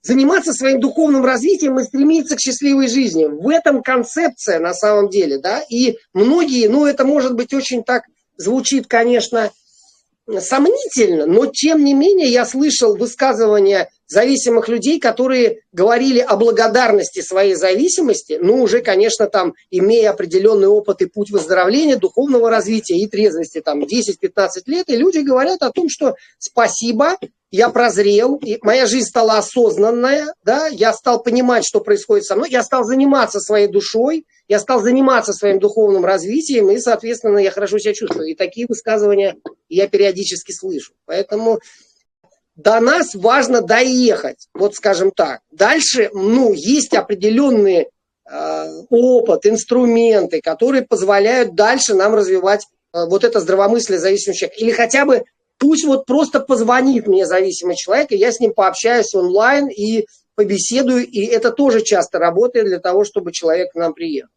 заниматься 0.00 0.54
своим 0.54 0.80
духовным 0.80 1.22
развитием 1.22 1.78
и 1.78 1.84
стремиться 1.84 2.36
к 2.36 2.40
счастливой 2.40 2.88
жизни. 2.88 3.26
В 3.26 3.50
этом 3.50 3.82
концепция 3.82 4.58
на 4.58 4.72
самом 4.72 5.10
деле, 5.10 5.38
да, 5.38 5.60
и 5.68 5.98
многие, 6.14 6.68
ну 6.68 6.86
это 6.86 7.04
может 7.04 7.34
быть 7.34 7.52
очень 7.52 7.84
так 7.84 8.04
звучит, 8.38 8.86
конечно, 8.86 9.50
сомнительно, 10.40 11.26
но 11.26 11.46
тем 11.46 11.84
не 11.84 11.94
менее 11.94 12.28
я 12.28 12.44
слышал 12.44 12.96
высказывания 12.96 13.88
зависимых 14.06 14.68
людей, 14.68 15.00
которые 15.00 15.60
говорили 15.72 16.18
о 16.18 16.36
благодарности 16.36 17.20
своей 17.20 17.54
зависимости, 17.54 18.38
ну 18.40 18.62
уже, 18.62 18.80
конечно, 18.80 19.26
там, 19.26 19.54
имея 19.70 20.10
определенный 20.10 20.68
опыт 20.68 21.02
и 21.02 21.06
путь 21.06 21.30
выздоровления, 21.30 21.96
духовного 21.96 22.50
развития 22.50 22.96
и 22.96 23.06
трезвости, 23.06 23.60
там, 23.60 23.82
10-15 23.82 24.48
лет, 24.66 24.88
и 24.88 24.96
люди 24.96 25.18
говорят 25.18 25.62
о 25.62 25.70
том, 25.70 25.88
что 25.88 26.14
спасибо, 26.38 27.16
я 27.50 27.70
прозрел, 27.70 28.36
и 28.36 28.58
моя 28.62 28.86
жизнь 28.86 29.08
стала 29.08 29.38
осознанная, 29.38 30.34
да, 30.44 30.66
я 30.66 30.92
стал 30.92 31.22
понимать, 31.22 31.64
что 31.66 31.80
происходит 31.80 32.24
со 32.24 32.36
мной, 32.36 32.50
я 32.50 32.62
стал 32.62 32.84
заниматься 32.84 33.40
своей 33.40 33.68
душой, 33.68 34.26
я 34.48 34.58
стал 34.58 34.80
заниматься 34.80 35.32
своим 35.34 35.58
духовным 35.58 36.04
развитием, 36.04 36.70
и, 36.70 36.78
соответственно, 36.78 37.38
я 37.38 37.50
хорошо 37.50 37.78
себя 37.78 37.92
чувствую. 37.92 38.28
И 38.28 38.34
такие 38.34 38.66
высказывания 38.66 39.36
я 39.68 39.88
периодически 39.88 40.52
слышу. 40.52 40.94
Поэтому 41.04 41.60
до 42.56 42.80
нас 42.80 43.14
важно 43.14 43.60
доехать, 43.60 44.48
вот 44.54 44.74
скажем 44.74 45.10
так. 45.10 45.40
Дальше, 45.52 46.10
ну, 46.14 46.54
есть 46.54 46.94
определенные 46.94 47.88
э, 48.28 48.82
опыт, 48.88 49.46
инструменты, 49.46 50.40
которые 50.40 50.82
позволяют 50.82 51.54
дальше 51.54 51.94
нам 51.94 52.14
развивать 52.14 52.66
э, 52.94 53.04
вот 53.04 53.24
это 53.24 53.40
здравомыслие 53.40 54.00
зависимого 54.00 54.36
человека. 54.36 54.60
Или 54.60 54.72
хотя 54.72 55.04
бы 55.04 55.24
пусть 55.58 55.84
вот 55.84 56.06
просто 56.06 56.40
позвонит 56.40 57.06
мне 57.06 57.26
зависимый 57.26 57.76
человек, 57.76 58.12
и 58.12 58.16
я 58.16 58.32
с 58.32 58.40
ним 58.40 58.54
пообщаюсь 58.54 59.14
онлайн 59.14 59.68
и 59.68 60.06
побеседую, 60.34 61.06
и 61.06 61.26
это 61.26 61.50
тоже 61.50 61.82
часто 61.82 62.18
работает 62.18 62.66
для 62.66 62.78
того, 62.78 63.04
чтобы 63.04 63.32
человек 63.32 63.72
к 63.72 63.74
нам 63.74 63.92
приехал. 63.92 64.30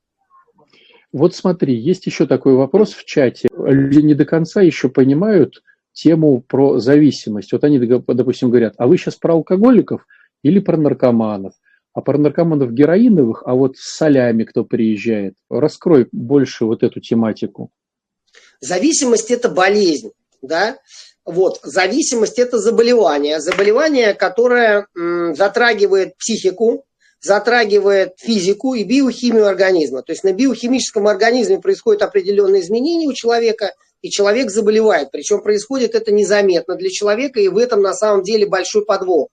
Вот 1.14 1.36
смотри, 1.36 1.78
есть 1.78 2.06
еще 2.06 2.26
такой 2.26 2.56
вопрос 2.56 2.94
в 2.94 3.06
чате. 3.06 3.50
Люди 3.52 4.00
не 4.00 4.14
до 4.14 4.26
конца 4.26 4.62
еще 4.62 4.90
понимают 4.90 5.62
тему 5.94 6.42
про 6.42 6.80
зависимость. 6.80 7.52
Вот 7.52 7.64
они, 7.64 7.80
допустим, 7.80 8.50
говорят, 8.50 8.76
а 8.78 8.88
вы 8.88 8.98
сейчас 8.98 9.16
про 9.16 9.34
алкоголиков 9.34 10.06
или 10.42 10.60
про 10.60 10.78
наркоманов? 10.78 11.54
А 11.94 12.00
про 12.00 12.18
наркоманов 12.18 12.72
героиновых, 12.72 13.44
а 13.46 13.54
вот 13.54 13.76
с 13.76 13.98
солями 13.98 14.46
кто 14.46 14.64
приезжает? 14.64 15.36
Раскрой 15.50 16.08
больше 16.14 16.64
вот 16.64 16.84
эту 16.84 17.02
тематику. 17.02 17.70
Зависимость– 18.62 19.30
это 19.32 19.50
болезнь, 19.50 20.12
да? 20.42 20.78
Вот, 21.26 21.60
зависимость– 21.64 22.40
это 22.40 22.60
заболевание. 22.60 23.42
Заболевание, 23.42 24.14
которое 24.14 24.88
м, 24.98 25.36
затрагивает 25.36 26.16
психику, 26.18 26.86
затрагивает 27.22 28.14
физику 28.18 28.74
и 28.74 28.84
биохимию 28.84 29.48
организма. 29.48 30.02
То 30.02 30.12
есть 30.12 30.24
на 30.24 30.34
биохимическом 30.34 31.08
организме 31.08 31.60
происходят 31.60 32.02
определенные 32.02 32.62
изменения 32.62 33.08
у 33.08 33.14
человека, 33.14 33.74
и 34.02 34.10
человек 34.10 34.50
заболевает. 34.50 35.12
Причем 35.12 35.42
происходит 35.42 35.94
это 35.94 36.12
незаметно 36.12 36.76
для 36.76 36.90
человека, 36.90 37.40
и 37.40 37.48
в 37.48 37.58
этом 37.58 37.82
на 37.82 37.94
самом 37.94 38.24
деле 38.24 38.48
большой 38.48 38.84
подвох. 38.84 39.30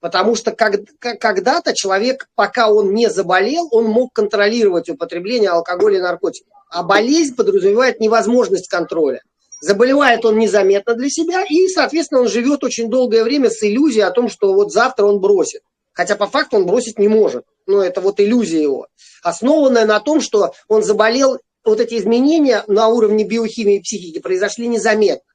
Потому 0.00 0.34
что 0.34 0.50
когда-то 0.50 1.74
человек, 1.74 2.28
пока 2.34 2.70
он 2.70 2.92
не 2.92 3.08
заболел, 3.08 3.68
он 3.70 3.84
мог 3.84 4.12
контролировать 4.12 4.90
употребление 4.90 5.50
алкоголя 5.50 5.98
и 5.98 6.02
наркотиков. 6.02 6.52
А 6.70 6.82
болезнь 6.82 7.36
подразумевает 7.36 8.00
невозможность 8.00 8.68
контроля. 8.68 9.22
Заболевает 9.60 10.24
он 10.24 10.38
незаметно 10.38 10.94
для 10.94 11.08
себя, 11.08 11.44
и, 11.48 11.68
соответственно, 11.68 12.22
он 12.22 12.28
живет 12.28 12.64
очень 12.64 12.90
долгое 12.90 13.22
время 13.22 13.48
с 13.48 13.62
иллюзией 13.62 14.02
о 14.02 14.10
том, 14.10 14.28
что 14.28 14.52
вот 14.52 14.72
завтра 14.72 15.06
он 15.06 15.20
бросит. 15.20 15.62
Хотя 15.92 16.16
по 16.16 16.26
факту 16.26 16.56
он 16.56 16.66
бросить 16.66 16.98
не 16.98 17.08
может. 17.08 17.44
Но 17.66 17.82
это 17.82 18.00
вот 18.00 18.20
иллюзия 18.20 18.62
его. 18.62 18.88
Основанная 19.22 19.86
на 19.86 20.00
том, 20.00 20.20
что 20.20 20.52
он 20.68 20.82
заболел, 20.82 21.38
вот 21.64 21.80
эти 21.80 21.96
изменения 21.98 22.64
на 22.66 22.88
уровне 22.88 23.24
биохимии 23.24 23.76
и 23.76 23.80
психики 23.80 24.18
произошли 24.18 24.66
незаметно. 24.66 25.32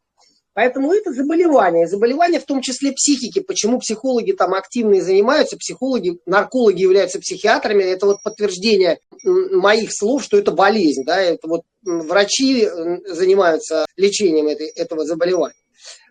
Поэтому 0.57 0.91
это 0.91 1.13
заболевание. 1.13 1.87
Заболевание 1.87 2.39
в 2.39 2.45
том 2.45 2.61
числе 2.61 2.91
психики. 2.91 3.41
Почему 3.41 3.77
психологи 3.77 4.31
там 4.31 4.55
активно 4.55 4.99
занимаются, 5.01 5.55
психологи, 5.55 6.17
наркологи 6.25 6.81
являются 6.81 7.19
психиатрами. 7.19 7.83
Это 7.83 8.07
вот 8.07 8.23
подтверждение 8.23 8.97
моих 9.23 9.93
слов, 9.93 10.23
что 10.23 10.35
это 10.35 10.51
болезнь. 10.51 11.03
Да? 11.05 11.21
Это 11.21 11.47
вот 11.47 11.61
врачи 11.83 12.67
занимаются 13.05 13.85
лечением 13.97 14.47
этой, 14.47 14.69
этого 14.69 15.05
заболевания. 15.05 15.53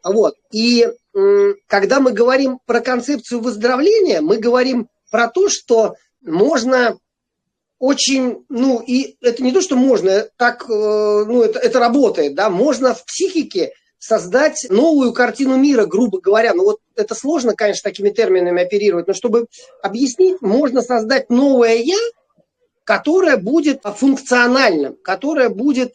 Вот. 0.05 0.37
И 0.53 0.87
когда 1.67 2.01
мы 2.01 2.13
говорим 2.13 2.59
про 2.67 2.81
концепцию 2.81 3.41
выздоровления, 3.41 4.21
мы 4.21 4.37
говорим 4.37 4.89
про 5.11 5.29
то, 5.29 5.49
что 5.49 5.95
можно 6.23 6.99
очень, 7.79 8.45
ну, 8.49 8.81
и 8.81 9.17
это 9.21 9.43
не 9.43 9.53
то, 9.53 9.61
что 9.61 9.77
можно, 9.77 10.29
так, 10.37 10.65
э, 10.69 10.73
ну, 10.73 11.43
это, 11.43 11.59
это 11.59 11.79
работает, 11.79 12.35
да, 12.35 12.51
можно 12.51 12.95
в 12.95 13.05
психике 13.05 13.73
создать 13.99 14.67
новую 14.69 15.13
картину 15.13 15.57
мира, 15.57 15.87
грубо 15.87 16.21
говоря. 16.21 16.55
Ну, 16.55 16.65
вот 16.65 16.81
это 16.95 17.15
сложно, 17.15 17.55
конечно, 17.55 17.89
такими 17.89 18.11
терминами 18.11 18.63
оперировать, 18.63 19.07
но 19.07 19.15
чтобы 19.15 19.47
объяснить, 19.83 20.41
можно 20.43 20.83
создать 20.83 21.31
новое 21.31 21.77
«я», 21.77 21.99
которое 22.85 23.37
будет 23.37 23.83
функциональным, 23.83 24.97
которое 25.03 25.49
будет 25.49 25.95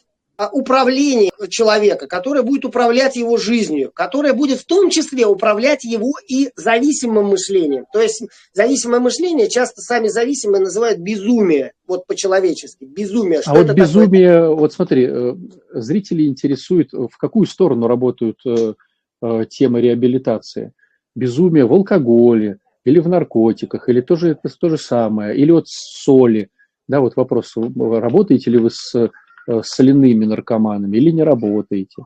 управление 0.50 1.30
человека, 1.48 2.06
которое 2.06 2.42
будет 2.42 2.64
управлять 2.64 3.16
его 3.16 3.36
жизнью, 3.36 3.90
которое 3.94 4.32
будет 4.32 4.60
в 4.60 4.66
том 4.66 4.90
числе 4.90 5.26
управлять 5.26 5.84
его 5.84 6.12
и 6.26 6.50
зависимым 6.56 7.26
мышлением. 7.26 7.84
То 7.92 8.00
есть 8.00 8.22
зависимое 8.52 9.00
мышление 9.00 9.48
часто 9.48 9.80
сами 9.80 10.08
зависимые 10.08 10.62
называют 10.62 10.98
безумие, 10.98 11.72
вот 11.86 12.06
по-человечески, 12.06 12.84
безумие. 12.84 13.42
Что 13.42 13.52
а 13.52 13.54
вот 13.54 13.72
безумие, 13.72 14.32
такое? 14.32 14.56
вот 14.56 14.72
смотри, 14.72 15.06
э, 15.08 15.34
зрители 15.72 16.26
интересуют, 16.26 16.92
в 16.92 17.16
какую 17.18 17.46
сторону 17.46 17.86
работают 17.86 18.38
э, 18.46 18.74
э, 19.22 19.44
темы 19.48 19.80
реабилитации. 19.80 20.72
Безумие 21.14 21.66
в 21.66 21.72
алкоголе, 21.72 22.58
или 22.84 22.98
в 22.98 23.08
наркотиках, 23.08 23.88
или 23.88 24.00
тоже 24.00 24.30
это 24.30 24.48
то 24.58 24.68
же 24.68 24.78
самое, 24.78 25.36
или 25.36 25.50
вот 25.50 25.68
соли. 25.68 26.48
Да, 26.88 27.00
вот 27.00 27.16
вопрос, 27.16 27.54
работаете 27.56 28.50
ли 28.50 28.58
вы 28.58 28.70
с 28.70 29.10
соляными 29.62 30.24
наркоманами 30.24 30.96
или 30.96 31.10
не 31.10 31.22
работаете? 31.22 32.04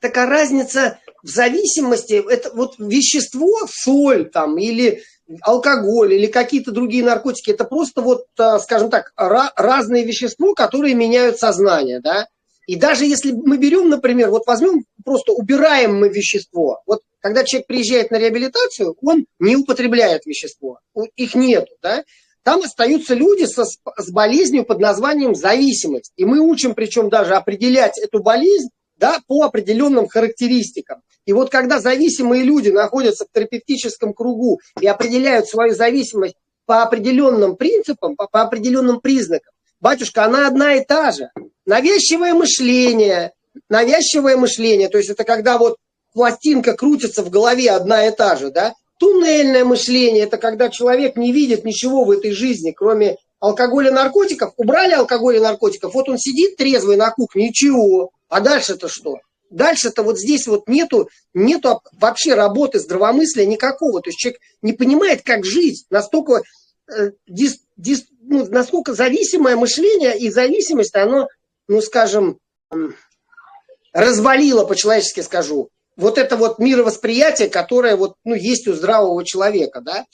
Такая 0.00 0.28
разница 0.28 0.98
в 1.22 1.28
зависимости, 1.28 2.22
это 2.28 2.50
вот 2.54 2.78
вещество, 2.78 3.66
соль 3.68 4.30
там, 4.30 4.58
или 4.58 5.02
алкоголь, 5.42 6.14
или 6.14 6.26
какие-то 6.26 6.70
другие 6.70 7.04
наркотики, 7.04 7.50
это 7.50 7.64
просто 7.64 8.00
вот, 8.00 8.26
э, 8.38 8.58
скажем 8.60 8.90
так, 8.90 9.12
разные 9.16 10.04
вещества, 10.04 10.54
которые 10.54 10.94
меняют 10.94 11.38
сознание, 11.38 12.00
да. 12.00 12.28
И 12.66 12.76
даже 12.76 13.06
если 13.06 13.32
мы 13.32 13.58
берем, 13.58 13.88
например, 13.88 14.30
вот 14.30 14.46
возьмем, 14.46 14.84
просто 15.04 15.32
убираем 15.32 15.98
мы 15.98 16.08
вещество, 16.08 16.82
вот 16.86 17.02
когда 17.20 17.44
человек 17.44 17.66
приезжает 17.66 18.10
на 18.10 18.18
реабилитацию, 18.18 18.96
он 19.02 19.26
не 19.38 19.56
употребляет 19.56 20.26
вещество, 20.26 20.78
их 21.16 21.34
нет, 21.34 21.66
да, 21.82 22.04
там 22.46 22.62
остаются 22.62 23.14
люди 23.14 23.44
со, 23.44 23.64
с 23.64 24.10
болезнью 24.12 24.64
под 24.64 24.78
названием 24.78 25.34
зависимость. 25.34 26.12
И 26.14 26.24
мы 26.24 26.38
учим, 26.38 26.76
причем 26.76 27.08
даже 27.08 27.34
определять 27.34 27.98
эту 27.98 28.22
болезнь 28.22 28.68
да, 28.96 29.18
по 29.26 29.42
определенным 29.42 30.06
характеристикам. 30.06 31.02
И 31.24 31.32
вот 31.32 31.50
когда 31.50 31.80
зависимые 31.80 32.44
люди 32.44 32.68
находятся 32.68 33.24
в 33.24 33.34
терапевтическом 33.34 34.14
кругу 34.14 34.60
и 34.80 34.86
определяют 34.86 35.48
свою 35.48 35.74
зависимость 35.74 36.36
по 36.66 36.84
определенным 36.84 37.56
принципам, 37.56 38.14
по, 38.14 38.28
по 38.28 38.42
определенным 38.42 39.00
признакам, 39.00 39.52
батюшка, 39.80 40.24
она 40.24 40.46
одна 40.46 40.74
и 40.74 40.84
та 40.84 41.10
же. 41.10 41.30
Навязчивое 41.64 42.32
мышление, 42.32 43.32
навязчивое 43.68 44.36
мышление, 44.36 44.88
то 44.88 44.98
есть 44.98 45.10
это 45.10 45.24
когда 45.24 45.58
вот 45.58 45.78
пластинка 46.12 46.74
крутится 46.74 47.24
в 47.24 47.30
голове 47.30 47.72
одна 47.72 48.06
и 48.06 48.14
та 48.14 48.36
же, 48.36 48.52
да, 48.52 48.74
Туннельное 48.98 49.64
мышление– 49.64 50.22
это 50.24 50.38
когда 50.38 50.70
человек 50.70 51.16
не 51.16 51.32
видит 51.32 51.64
ничего 51.64 52.04
в 52.04 52.10
этой 52.10 52.32
жизни, 52.32 52.70
кроме 52.70 53.18
алкоголя, 53.40 53.90
наркотиков. 53.90 54.54
Убрали 54.56 54.92
алкоголь 54.92 55.36
и 55.36 55.40
наркотиков, 55.40 55.92
вот 55.94 56.08
он 56.08 56.18
сидит 56.18 56.56
трезвый 56.56 56.96
на 56.96 57.10
кухне, 57.10 57.48
ничего. 57.48 58.10
А 58.28 58.40
дальше-то 58.40 58.88
что? 58.88 59.18
Дальше-то 59.50 60.02
вот 60.02 60.18
здесь 60.18 60.46
вот 60.46 60.66
нету, 60.66 61.08
нету 61.34 61.82
вообще 61.92 62.34
работы 62.34 62.78
здравомыслия 62.80 63.46
никакого. 63.46 64.00
То 64.00 64.08
есть 64.08 64.18
человек 64.18 64.40
не 64.62 64.72
понимает, 64.72 65.22
как 65.22 65.44
жить. 65.44 65.84
Настолько, 65.90 66.42
э, 66.88 67.10
дис, 67.28 67.60
дис, 67.76 68.06
ну, 68.22 68.46
насколько 68.46 68.94
зависимое 68.94 69.56
мышление 69.56 70.18
и 70.18 70.30
зависимость, 70.30 70.94
оно, 70.96 71.28
ну 71.68 71.80
скажем, 71.80 72.38
развалило, 73.92 74.64
по-человечески 74.64 75.20
скажу, 75.20 75.70
вот 75.96 76.18
это 76.18 76.36
вот 76.36 76.58
мировосприятие, 76.58 77.48
которое 77.48 77.96
вот, 77.96 78.14
ну, 78.24 78.34
есть 78.34 78.66
у 78.68 78.74
здравого 78.74 79.24
человека, 79.24 79.80
да, 79.80 80.04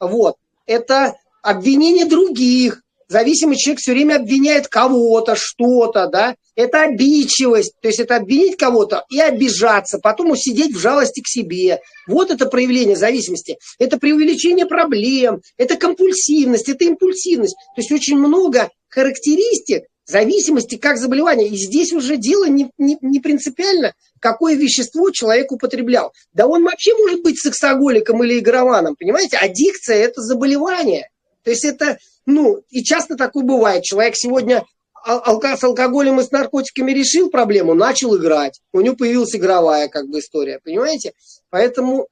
вот, 0.00 0.36
это 0.66 1.14
обвинение 1.42 2.04
других, 2.04 2.82
зависимый 3.08 3.56
человек 3.56 3.80
все 3.80 3.92
время 3.92 4.16
обвиняет 4.16 4.68
кого-то, 4.68 5.34
что-то, 5.36 6.06
да, 6.06 6.34
это 6.54 6.82
обидчивость, 6.82 7.74
то 7.80 7.88
есть 7.88 8.00
это 8.00 8.16
обвинить 8.16 8.56
кого-то 8.56 9.04
и 9.10 9.20
обижаться, 9.20 9.98
потом 9.98 10.30
усидеть 10.30 10.74
в 10.74 10.80
жалости 10.80 11.20
к 11.20 11.28
себе. 11.28 11.80
Вот 12.06 12.30
это 12.30 12.46
проявление 12.46 12.96
зависимости. 12.96 13.58
Это 13.78 13.98
преувеличение 13.98 14.66
проблем, 14.66 15.40
это 15.56 15.76
компульсивность, 15.76 16.68
это 16.68 16.84
импульсивность. 16.84 17.56
То 17.74 17.80
есть 17.80 17.92
очень 17.92 18.18
много 18.18 18.70
характеристик, 18.88 19.84
зависимости 20.12 20.76
как 20.76 20.98
заболевания. 20.98 21.48
И 21.48 21.56
здесь 21.56 21.92
уже 21.92 22.16
дело 22.16 22.48
не, 22.48 22.70
не, 22.78 22.96
не 23.00 23.20
принципиально, 23.20 23.94
какое 24.20 24.54
вещество 24.54 25.10
человек 25.10 25.50
употреблял. 25.50 26.12
Да 26.32 26.46
он 26.46 26.62
вообще 26.64 26.94
может 26.96 27.22
быть 27.22 27.40
сексоголиком 27.40 28.22
или 28.22 28.38
игрованом, 28.38 28.94
понимаете? 28.96 29.38
Аддикция– 29.38 29.96
это 30.04 30.20
заболевание. 30.20 31.08
То 31.42 31.50
есть 31.50 31.64
это, 31.64 31.98
ну, 32.26 32.62
и 32.70 32.84
часто 32.84 33.16
такое 33.16 33.44
бывает. 33.44 33.82
Человек 33.82 34.14
сегодня 34.14 34.64
с 35.04 35.64
алкоголем 35.64 36.20
и 36.20 36.22
с 36.22 36.30
наркотиками 36.30 36.92
решил 36.92 37.30
проблему, 37.30 37.74
начал 37.74 38.16
играть. 38.16 38.60
У 38.72 38.80
него 38.80 38.94
появилась 38.94 39.34
игровая 39.34 39.88
как 39.88 40.08
бы 40.08 40.20
история, 40.20 40.60
понимаете? 40.62 41.12
Поэтому... 41.50 42.06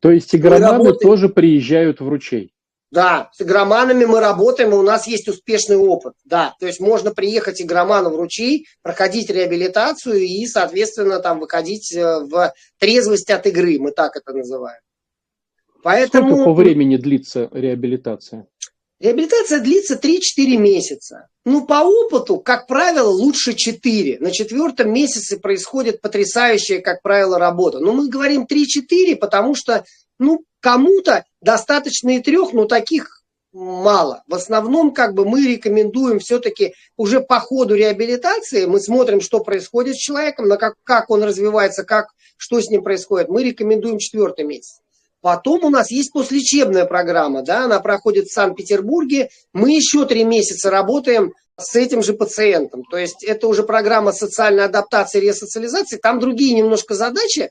То 0.00 0.10
есть 0.10 0.34
игроманы 0.34 0.92
тоже 0.94 1.28
приезжают 1.28 2.00
в 2.00 2.08
ручей? 2.08 2.52
Да, 2.92 3.30
с 3.32 3.40
игроманами 3.40 4.04
мы 4.04 4.20
работаем, 4.20 4.72
и 4.72 4.76
у 4.76 4.82
нас 4.82 5.06
есть 5.06 5.26
успешный 5.26 5.78
опыт. 5.78 6.12
Да, 6.26 6.54
то 6.60 6.66
есть 6.66 6.78
можно 6.78 7.10
приехать 7.10 7.62
игроману 7.62 8.10
в 8.10 8.16
ручей, 8.16 8.66
проходить 8.82 9.30
реабилитацию 9.30 10.20
и, 10.20 10.44
соответственно, 10.44 11.18
там 11.18 11.40
выходить 11.40 11.90
э, 11.94 12.20
в 12.20 12.52
трезвость 12.78 13.30
от 13.30 13.46
игры, 13.46 13.78
мы 13.78 13.92
так 13.92 14.14
это 14.16 14.34
называем. 14.34 14.80
Поэтому... 15.82 16.32
Сколько 16.32 16.44
по 16.44 16.52
времени 16.52 16.98
длится 16.98 17.48
реабилитация? 17.50 18.46
Реабилитация 19.00 19.60
длится 19.60 19.94
3-4 19.94 20.58
месяца. 20.58 21.28
Ну, 21.46 21.66
по 21.66 21.82
опыту, 21.82 22.40
как 22.40 22.66
правило, 22.66 23.08
лучше 23.08 23.54
4. 23.54 24.18
На 24.20 24.30
четвертом 24.30 24.92
месяце 24.92 25.38
происходит 25.38 26.02
потрясающая, 26.02 26.82
как 26.82 27.00
правило, 27.00 27.38
работа. 27.38 27.78
Но 27.78 27.94
мы 27.94 28.10
говорим 28.10 28.46
3-4, 28.46 29.16
потому 29.16 29.54
что, 29.54 29.82
ну, 30.18 30.44
Кому-то 30.62 31.24
достаточно 31.42 32.16
и 32.16 32.20
трех, 32.20 32.52
но 32.52 32.64
таких 32.64 33.22
мало. 33.52 34.22
В 34.26 34.34
основном 34.34 34.92
как 34.92 35.14
бы 35.14 35.24
мы 35.24 35.46
рекомендуем 35.46 36.18
все-таки 36.18 36.74
уже 36.96 37.20
по 37.20 37.38
ходу 37.38 37.74
реабилитации, 37.74 38.66
мы 38.66 38.80
смотрим, 38.80 39.20
что 39.20 39.40
происходит 39.40 39.96
с 39.96 39.98
человеком, 39.98 40.48
на 40.48 40.56
как, 40.56 40.74
как 40.84 41.10
он 41.10 41.22
развивается, 41.22 41.84
как, 41.84 42.06
что 42.36 42.60
с 42.60 42.70
ним 42.70 42.82
происходит. 42.82 43.28
Мы 43.28 43.44
рекомендуем 43.44 43.98
четвертый 43.98 44.44
месяц. 44.44 44.80
Потом 45.20 45.64
у 45.64 45.70
нас 45.70 45.90
есть 45.90 46.12
послелечебная 46.12 46.84
программа, 46.84 47.42
да, 47.42 47.66
она 47.66 47.78
проходит 47.78 48.26
в 48.26 48.32
Санкт-Петербурге. 48.32 49.28
Мы 49.52 49.70
еще 49.70 50.04
три 50.04 50.24
месяца 50.24 50.68
работаем 50.68 51.32
с 51.56 51.76
этим 51.76 52.02
же 52.02 52.14
пациентом. 52.14 52.82
То 52.90 52.96
есть 52.96 53.22
это 53.22 53.46
уже 53.46 53.62
программа 53.62 54.12
социальной 54.12 54.64
адаптации 54.64 55.18
и 55.18 55.28
ресоциализации. 55.28 55.96
Там 55.96 56.18
другие 56.18 56.54
немножко 56.54 56.94
задачи, 56.94 57.50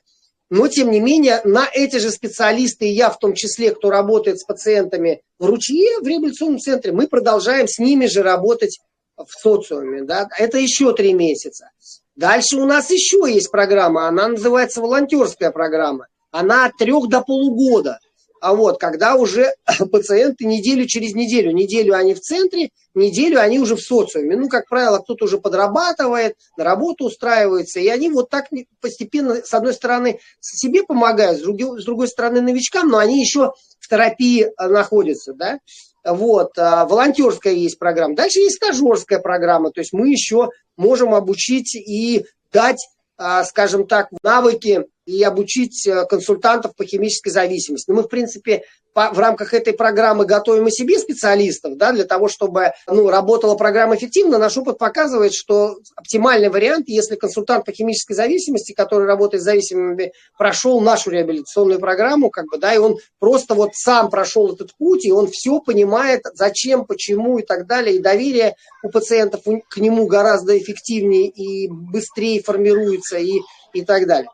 но, 0.54 0.68
тем 0.68 0.90
не 0.90 1.00
менее, 1.00 1.40
на 1.44 1.66
эти 1.72 1.96
же 1.96 2.10
специалисты, 2.10 2.84
и 2.84 2.92
я 2.92 3.08
в 3.08 3.18
том 3.18 3.32
числе, 3.32 3.74
кто 3.74 3.88
работает 3.88 4.38
с 4.38 4.44
пациентами 4.44 5.22
в 5.38 5.46
ручье, 5.46 5.98
в 6.02 6.06
реабилитационном 6.06 6.58
центре, 6.58 6.92
мы 6.92 7.08
продолжаем 7.08 7.66
с 7.66 7.78
ними 7.78 8.04
же 8.04 8.22
работать 8.22 8.78
в 9.16 9.32
социуме. 9.32 10.02
Да? 10.02 10.28
Это 10.38 10.58
еще 10.58 10.92
три 10.92 11.14
месяца. 11.14 11.70
Дальше 12.16 12.58
у 12.58 12.66
нас 12.66 12.90
еще 12.90 13.32
есть 13.32 13.50
программа, 13.50 14.06
она 14.08 14.28
называется 14.28 14.82
волонтерская 14.82 15.52
программа. 15.52 16.08
Она 16.30 16.66
от 16.66 16.76
трех 16.76 17.08
до 17.08 17.22
полугода– 17.22 17.98
а 18.42 18.54
вот 18.54 18.80
когда 18.80 19.14
уже 19.14 19.54
пациенты 19.92 20.44
неделю 20.44 20.84
через 20.86 21.14
неделю, 21.14 21.52
неделю 21.52 21.94
они 21.94 22.12
в 22.12 22.20
центре, 22.20 22.70
неделю 22.92 23.40
они 23.40 23.60
уже 23.60 23.76
в 23.76 23.80
социуме. 23.80 24.36
Ну, 24.36 24.48
как 24.48 24.68
правило, 24.68 24.98
кто-то 24.98 25.26
уже 25.26 25.38
подрабатывает, 25.38 26.36
на 26.58 26.64
работу 26.64 27.04
устраивается, 27.04 27.78
и 27.78 27.86
они 27.86 28.10
вот 28.10 28.30
так 28.30 28.46
постепенно, 28.80 29.36
с 29.36 29.54
одной 29.54 29.72
стороны, 29.72 30.18
себе 30.40 30.82
помогают, 30.82 31.38
с 31.38 31.42
другой, 31.42 31.80
с 31.80 31.84
другой 31.84 32.08
стороны, 32.08 32.40
новичкам, 32.40 32.88
но 32.88 32.98
они 32.98 33.20
еще 33.20 33.52
в 33.78 33.88
терапии 33.88 34.50
а, 34.56 34.68
находятся, 34.68 35.34
да. 35.34 35.60
Вот, 36.04 36.58
а, 36.58 36.84
волонтерская 36.86 37.52
есть 37.52 37.78
программа. 37.78 38.16
Дальше 38.16 38.40
есть 38.40 38.56
стажерская 38.56 39.20
программа, 39.20 39.70
то 39.70 39.80
есть 39.80 39.92
мы 39.92 40.08
еще 40.08 40.48
можем 40.76 41.14
обучить 41.14 41.76
и 41.76 42.24
дать, 42.52 42.88
а, 43.16 43.44
скажем 43.44 43.86
так, 43.86 44.08
навыки 44.24 44.86
и 45.06 45.22
обучить 45.22 45.86
э, 45.86 46.04
консультантов 46.06 46.74
по 46.76 46.84
химической 46.84 47.30
зависимости. 47.30 47.90
Но 47.90 47.96
мы, 47.96 48.02
в 48.02 48.08
принципе, 48.08 48.62
по, 48.94 49.10
в 49.10 49.18
рамках 49.18 49.54
этой 49.54 49.72
программы 49.72 50.26
готовим 50.26 50.68
и 50.68 50.70
себе 50.70 50.98
специалистов, 50.98 51.76
да, 51.76 51.92
для 51.92 52.04
того, 52.04 52.28
чтобы 52.28 52.72
ну, 52.86 53.08
работала 53.08 53.54
программа 53.54 53.96
эффективно. 53.96 54.38
Наш 54.38 54.56
опыт 54.56 54.78
показывает, 54.78 55.32
что 55.32 55.76
оптимальный 55.96 56.50
вариант, 56.50 56.88
если 56.88 57.16
консультант 57.16 57.64
по 57.64 57.72
химической 57.72 58.14
зависимости, 58.14 58.72
который 58.72 59.06
работает 59.06 59.42
с 59.42 59.46
зависимыми, 59.46 60.12
прошел 60.38 60.80
нашу 60.80 61.10
реабилитационную 61.10 61.80
программу, 61.80 62.30
как 62.30 62.46
бы, 62.46 62.58
да, 62.58 62.74
и 62.74 62.78
он 62.78 62.96
просто 63.18 63.54
вот 63.54 63.70
сам 63.74 64.10
прошел 64.10 64.52
этот 64.52 64.74
путь, 64.76 65.04
и 65.04 65.12
он 65.12 65.28
все 65.28 65.60
понимает, 65.60 66.22
зачем, 66.34 66.84
почему 66.84 67.38
и 67.38 67.42
так 67.42 67.66
далее, 67.66 67.96
и 67.96 68.00
доверие 68.00 68.56
у 68.82 68.90
пациентов 68.90 69.42
к 69.68 69.76
нему 69.78 70.06
гораздо 70.06 70.56
эффективнее 70.58 71.28
и 71.28 71.68
быстрее 71.68 72.42
формируется, 72.42 73.16
и, 73.16 73.40
и 73.72 73.84
так 73.84 74.06
далее. 74.06 74.28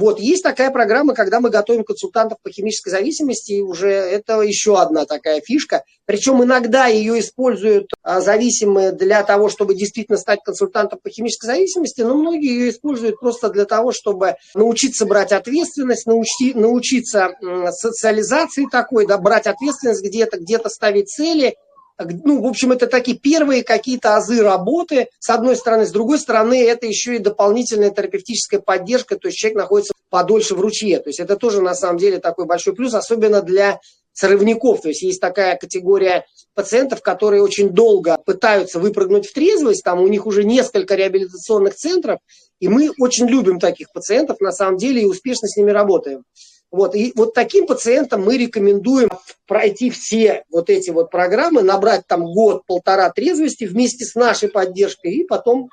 Вот, 0.00 0.18
есть 0.18 0.42
такая 0.42 0.70
программа, 0.70 1.14
когда 1.14 1.40
мы 1.40 1.50
готовим 1.50 1.84
консультантов 1.84 2.38
по 2.42 2.50
химической 2.50 2.88
зависимости, 2.88 3.52
и 3.52 3.60
уже 3.60 3.90
это 3.90 4.40
еще 4.40 4.80
одна 4.80 5.04
такая 5.04 5.42
фишка. 5.42 5.84
Причем 6.06 6.42
иногда 6.42 6.86
ее 6.86 7.20
используют 7.20 7.90
а, 8.02 8.22
зависимые 8.22 8.92
для 8.92 9.22
того, 9.24 9.50
чтобы 9.50 9.74
действительно 9.74 10.16
стать 10.16 10.40
консультантом 10.42 11.00
по 11.02 11.10
химической 11.10 11.44
зависимости, 11.44 12.00
но 12.00 12.14
многие 12.14 12.48
ее 12.48 12.70
используют 12.70 13.20
просто 13.20 13.50
для 13.50 13.66
того, 13.66 13.92
чтобы 13.92 14.36
научиться 14.54 15.04
брать 15.04 15.32
ответственность, 15.32 16.06
научи, 16.06 16.54
научиться 16.54 17.34
социализации 17.70 18.68
такой, 18.72 19.06
да, 19.06 19.18
брать 19.18 19.46
ответственность 19.46 20.02
где-то, 20.02 20.38
где-то 20.38 20.70
ставить 20.70 21.10
цели– 21.10 21.56
ну, 22.04 22.42
в 22.42 22.46
общем, 22.46 22.72
это 22.72 22.86
такие 22.86 23.18
первые 23.18 23.62
какие-то 23.62 24.16
азы 24.16 24.42
работы, 24.42 25.08
с 25.18 25.30
одной 25.30 25.56
стороны. 25.56 25.86
С 25.86 25.90
другой 25.90 26.18
стороны, 26.18 26.62
это 26.62 26.86
еще 26.86 27.16
и 27.16 27.18
дополнительная 27.18 27.90
терапевтическая 27.90 28.60
поддержка, 28.60 29.16
то 29.16 29.28
есть 29.28 29.38
человек 29.38 29.58
находится 29.58 29.92
подольше 30.08 30.54
в 30.54 30.60
ручье. 30.60 30.98
То 30.98 31.08
есть 31.10 31.20
это 31.20 31.36
тоже, 31.36 31.60
на 31.60 31.74
самом 31.74 31.98
деле, 31.98 32.18
такой 32.18 32.46
большой 32.46 32.74
плюс, 32.74 32.94
особенно 32.94 33.42
для 33.42 33.80
срывников. 34.12 34.82
То 34.82 34.88
есть 34.88 35.02
есть 35.02 35.20
такая 35.20 35.56
категория 35.56 36.26
пациентов, 36.54 37.02
которые 37.02 37.42
очень 37.42 37.70
долго 37.70 38.18
пытаются 38.24 38.78
выпрыгнуть 38.78 39.26
в 39.26 39.32
трезвость, 39.32 39.82
там 39.84 40.00
у 40.00 40.08
них 40.08 40.26
уже 40.26 40.44
несколько 40.44 40.94
реабилитационных 40.94 41.74
центров, 41.74 42.18
и 42.58 42.68
мы 42.68 42.90
очень 42.98 43.26
любим 43.26 43.58
таких 43.58 43.90
пациентов, 43.92 44.40
на 44.40 44.52
самом 44.52 44.76
деле, 44.76 45.02
и 45.02 45.06
успешно 45.06 45.48
с 45.48 45.56
ними 45.56 45.70
работаем. 45.70 46.24
Вот, 46.70 46.94
и 46.94 47.12
вот 47.16 47.34
таким 47.34 47.66
пациентам 47.66 48.22
мы 48.22 48.36
рекомендуем 48.38 49.10
пройти 49.46 49.90
все 49.90 50.44
вот 50.50 50.70
эти 50.70 50.90
вот 50.90 51.10
программы, 51.10 51.62
набрать 51.62 52.06
там 52.06 52.24
год-полтора 52.24 53.10
трезвости 53.10 53.64
вместе 53.64 54.04
с 54.04 54.14
нашей 54.14 54.48
поддержкой, 54.48 55.14
и 55.14 55.24
потом 55.24 55.68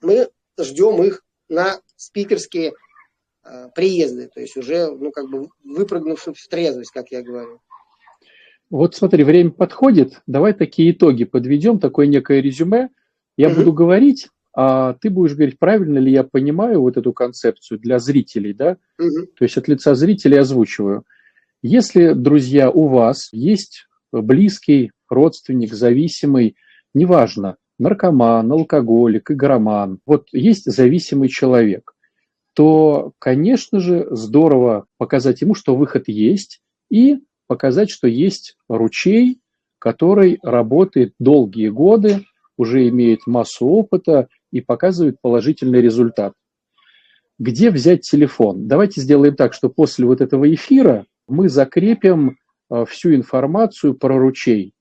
мы 0.00 0.28
ждем 0.58 1.02
их 1.02 1.24
на 1.48 1.80
спикерские 1.96 2.72
э, 3.44 3.68
приезды, 3.74 4.30
то 4.32 4.40
есть 4.40 4.56
уже, 4.56 4.88
ну, 4.88 5.10
как 5.10 5.28
бы 5.28 5.48
выпрыгнувши 5.64 6.32
в 6.32 6.48
трезвость, 6.48 6.92
как 6.92 7.10
я 7.10 7.22
говорю. 7.22 7.60
Вот 8.70 8.94
смотри, 8.94 9.24
время 9.24 9.50
подходит, 9.50 10.20
давай 10.26 10.52
такие 10.52 10.92
итоги 10.92 11.24
подведем, 11.24 11.80
такое 11.80 12.06
некое 12.06 12.40
резюме. 12.40 12.90
Я 13.36 13.48
угу. 13.48 13.56
буду 13.56 13.72
говорить, 13.72 14.28
ты 15.00 15.10
будешь 15.10 15.34
говорить, 15.34 15.58
правильно 15.58 15.98
ли 15.98 16.10
я 16.10 16.24
понимаю 16.24 16.80
вот 16.80 16.96
эту 16.96 17.12
концепцию 17.12 17.78
для 17.78 17.98
зрителей, 17.98 18.52
да? 18.52 18.76
Угу. 18.98 19.26
То 19.36 19.44
есть 19.44 19.56
от 19.56 19.68
лица 19.68 19.94
зрителей 19.94 20.38
озвучиваю. 20.38 21.04
Если, 21.62 22.12
друзья, 22.12 22.70
у 22.70 22.88
вас 22.88 23.28
есть 23.32 23.86
близкий 24.10 24.90
родственник, 25.08 25.74
зависимый, 25.74 26.56
неважно, 26.94 27.56
наркоман, 27.78 28.50
алкоголик, 28.50 29.30
игроман, 29.30 30.00
вот 30.06 30.28
есть 30.32 30.64
зависимый 30.64 31.28
человек, 31.28 31.94
то, 32.54 33.12
конечно 33.18 33.78
же, 33.78 34.08
здорово 34.10 34.86
показать 34.96 35.40
ему, 35.42 35.54
что 35.54 35.76
выход 35.76 36.04
есть, 36.08 36.60
и 36.90 37.18
показать, 37.46 37.90
что 37.90 38.08
есть 38.08 38.56
ручей, 38.68 39.40
который 39.78 40.40
работает 40.42 41.14
долгие 41.20 41.68
годы, 41.68 42.24
уже 42.56 42.88
имеет 42.88 43.26
массу 43.26 43.66
опыта 43.66 44.28
и 44.50 44.60
показывает 44.60 45.20
положительный 45.20 45.80
результат. 45.80 46.32
Где 47.38 47.70
взять 47.70 48.02
телефон? 48.02 48.66
Давайте 48.66 49.00
сделаем 49.00 49.36
так, 49.36 49.54
что 49.54 49.68
после 49.68 50.06
вот 50.06 50.20
этого 50.20 50.52
эфира 50.52 51.06
мы 51.28 51.48
закрепим 51.48 52.36
э, 52.70 52.84
всю 52.86 53.14
информацию 53.14 53.94
про 53.94 54.18
ручей, 54.18 54.74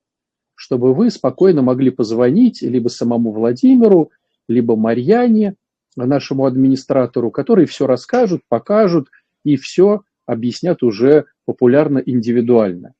чтобы 0.56 0.94
вы 0.94 1.12
спокойно 1.12 1.62
могли 1.62 1.92
позвонить 1.92 2.62
либо 2.62 2.88
самому 2.88 3.32
Владимиру, 3.32 4.12
либо 4.48 4.76
Марьяне, 4.76 5.56
нашему 5.96 6.46
администратору, 6.46 7.32
которые 7.32 7.66
все 7.66 7.88
расскажут, 7.88 8.42
покажут 8.48 9.10
и 9.44 9.56
все 9.56 10.02
объяснят 10.26 10.84
уже 10.84 11.26
популярно 11.46 12.00
индивидуально. 12.00 12.94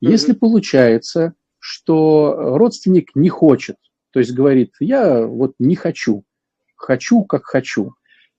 Если 0.00 0.32
получается, 0.32 1.34
что 1.58 2.34
родственник 2.58 3.14
не 3.14 3.28
хочет 3.28 3.76
то 4.14 4.20
есть 4.20 4.32
говорит, 4.32 4.74
я 4.78 5.26
вот 5.26 5.54
не 5.58 5.74
хочу, 5.74 6.22
хочу 6.76 7.24
как 7.24 7.44
хочу. 7.44 7.94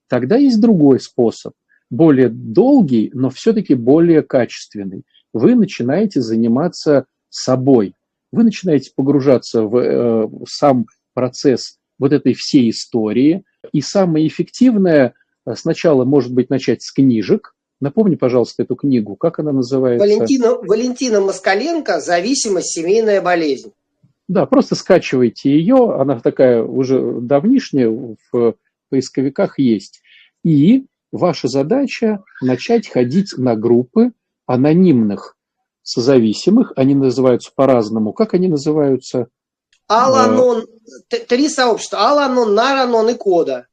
Тогда 0.08 0.38
есть 0.38 0.62
другой 0.62 1.02
способ, 1.02 1.52
более 1.90 2.30
долгий, 2.30 3.12
но 3.14 3.30
все-таки 3.30 3.76
более 3.76 4.22
качественный. 4.22 5.04
Вы 5.34 5.56
начинаете 5.56 6.22
заниматься 6.22 7.08
собой, 7.30 7.94
вы 8.32 8.46
начинаете 8.46 8.92
погружаться 8.96 9.64
в 9.64 9.76
э, 9.76 10.30
сам 10.48 10.86
процесс 11.14 11.78
вот 12.00 12.14
этой 12.14 12.34
всей 12.34 12.70
истории. 12.70 13.44
И 13.74 13.82
самое 13.82 14.26
эффективное 14.26 15.14
э, 15.46 15.56
сначала, 15.58 16.06
может 16.06 16.34
быть, 16.34 16.50
начать 16.50 16.84
с 16.84 16.92
книжек. 16.94 17.54
Напомни, 17.82 18.16
пожалуйста, 18.16 18.64
эту 18.64 18.78
книгу. 18.78 19.18
Как 19.18 19.40
она 19.40 19.52
называется? 19.52 20.08
Валентина, 20.08 20.56
Валентина 20.56 21.20
Москаленко 21.20 22.00
«Зависимость. 22.00 22.72
Семейная 22.72 23.22
болезнь». 23.22 23.74
Да, 24.28 24.46
просто 24.46 24.76
скачивайте 24.76 25.52
ее, 25.52 25.94
она 25.94 26.20
такая 26.20 26.64
уже 26.64 27.20
давнишняя, 27.22 27.90
в 28.32 28.56
поисковиках 28.90 29.60
есть. 29.60 30.02
И 30.44 30.86
ваша 31.12 31.48
задача 31.48 32.24
начать 32.42 32.88
ходить 32.88 33.38
на 33.38 33.56
группы 33.56 34.14
анонимных 34.46 35.38
созависимых, 35.84 36.74
они 36.76 36.96
называются 36.96 37.52
по-разному. 37.56 38.14
Как 38.14 38.34
они 38.34 38.48
называются? 38.48 39.28
Аланон, 39.88 40.66
три 41.28 41.48
сообщества, 41.48 42.10
Аланон, 42.10 42.56
Наранон 42.56 43.10
и 43.10 43.14
Кода. 43.14 43.68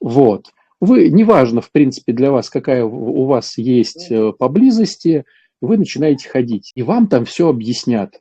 Вот. 0.00 0.46
Вы, 0.80 1.08
неважно, 1.08 1.60
в 1.60 1.72
принципе, 1.72 2.12
для 2.12 2.30
вас, 2.30 2.48
какая 2.48 2.84
у 2.84 3.26
вас 3.26 3.58
есть 3.58 4.10
э, 4.10 4.32
поблизости, 4.32 5.24
вы 5.60 5.76
начинаете 5.76 6.28
ходить. 6.28 6.72
И 6.74 6.82
вам 6.82 7.08
там 7.08 7.24
все 7.24 7.48
объяснят. 7.48 8.14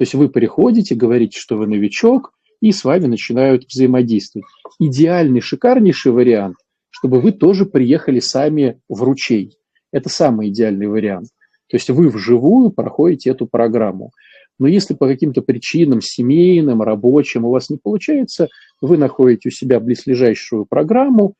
То 0.00 0.04
есть 0.04 0.14
вы 0.14 0.30
приходите, 0.30 0.94
говорите, 0.94 1.38
что 1.38 1.58
вы 1.58 1.66
новичок, 1.66 2.32
и 2.62 2.72
с 2.72 2.84
вами 2.84 3.04
начинают 3.04 3.66
взаимодействовать. 3.68 4.46
Идеальный, 4.78 5.42
шикарнейший 5.42 6.12
вариант, 6.12 6.56
чтобы 6.88 7.20
вы 7.20 7.32
тоже 7.32 7.66
приехали 7.66 8.18
сами 8.18 8.80
в 8.88 9.02
ручей. 9.02 9.58
Это 9.92 10.08
самый 10.08 10.48
идеальный 10.48 10.86
вариант. 10.86 11.28
То 11.68 11.76
есть 11.76 11.90
вы 11.90 12.08
вживую 12.08 12.70
проходите 12.70 13.28
эту 13.28 13.46
программу. 13.46 14.12
Но 14.58 14.68
если 14.68 14.94
по 14.94 15.06
каким-то 15.06 15.42
причинам, 15.42 16.00
семейным, 16.00 16.80
рабочим 16.80 17.44
у 17.44 17.50
вас 17.50 17.68
не 17.68 17.76
получается, 17.76 18.48
вы 18.80 18.96
находите 18.96 19.50
у 19.50 19.52
себя 19.52 19.80
близлежащую 19.80 20.64
программу 20.64 21.34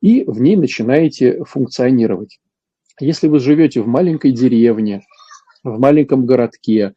и 0.00 0.24
в 0.26 0.40
ней 0.40 0.56
начинаете 0.56 1.44
функционировать. 1.44 2.38
Если 2.98 3.28
вы 3.28 3.40
живете 3.40 3.82
в 3.82 3.86
маленькой 3.86 4.32
деревне, 4.32 5.02
в 5.62 5.78
маленьком 5.78 6.24
городке, 6.24 6.94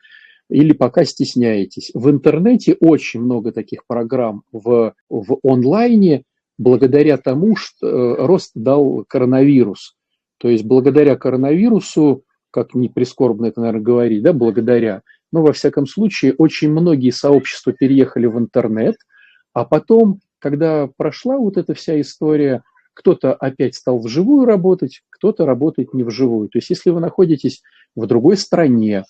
или 0.53 0.73
пока 0.73 1.03
стесняетесь. 1.03 1.89
В 1.95 2.11
интернете 2.11 2.77
очень 2.79 3.21
много 3.21 3.51
таких 3.51 3.87
программ 3.87 4.43
в, 4.51 4.93
в 5.09 5.37
онлайне, 5.43 6.23
благодаря 6.59 7.17
тому, 7.17 7.55
что 7.55 7.87
э, 7.87 8.25
рост 8.25 8.51
дал 8.53 9.03
коронавирус. 9.07 9.95
То 10.37 10.49
есть 10.49 10.63
благодаря 10.63 11.15
коронавирусу, 11.15 12.23
как 12.51 12.75
не 12.75 12.87
прискорбно 12.87 13.47
это, 13.47 13.61
наверное, 13.61 13.81
говорить, 13.81 14.21
да, 14.21 14.31
благодаря, 14.31 15.01
но 15.31 15.41
во 15.41 15.53
всяком 15.53 15.87
случае 15.87 16.35
очень 16.37 16.69
многие 16.69 17.09
сообщества 17.09 17.73
переехали 17.73 18.27
в 18.27 18.37
интернет, 18.37 18.97
а 19.53 19.65
потом, 19.65 20.19
когда 20.37 20.87
прошла 20.95 21.37
вот 21.37 21.57
эта 21.57 21.73
вся 21.73 21.99
история, 21.99 22.61
кто-то 22.93 23.33
опять 23.33 23.73
стал 23.73 23.97
вживую 23.97 24.45
работать, 24.45 25.01
кто-то 25.09 25.47
работает 25.47 25.95
не 25.95 26.03
вживую. 26.03 26.49
То 26.49 26.59
есть 26.59 26.69
если 26.69 26.91
вы 26.91 26.99
находитесь 26.99 27.63
в 27.95 28.05
другой 28.05 28.37
стране, 28.37 29.03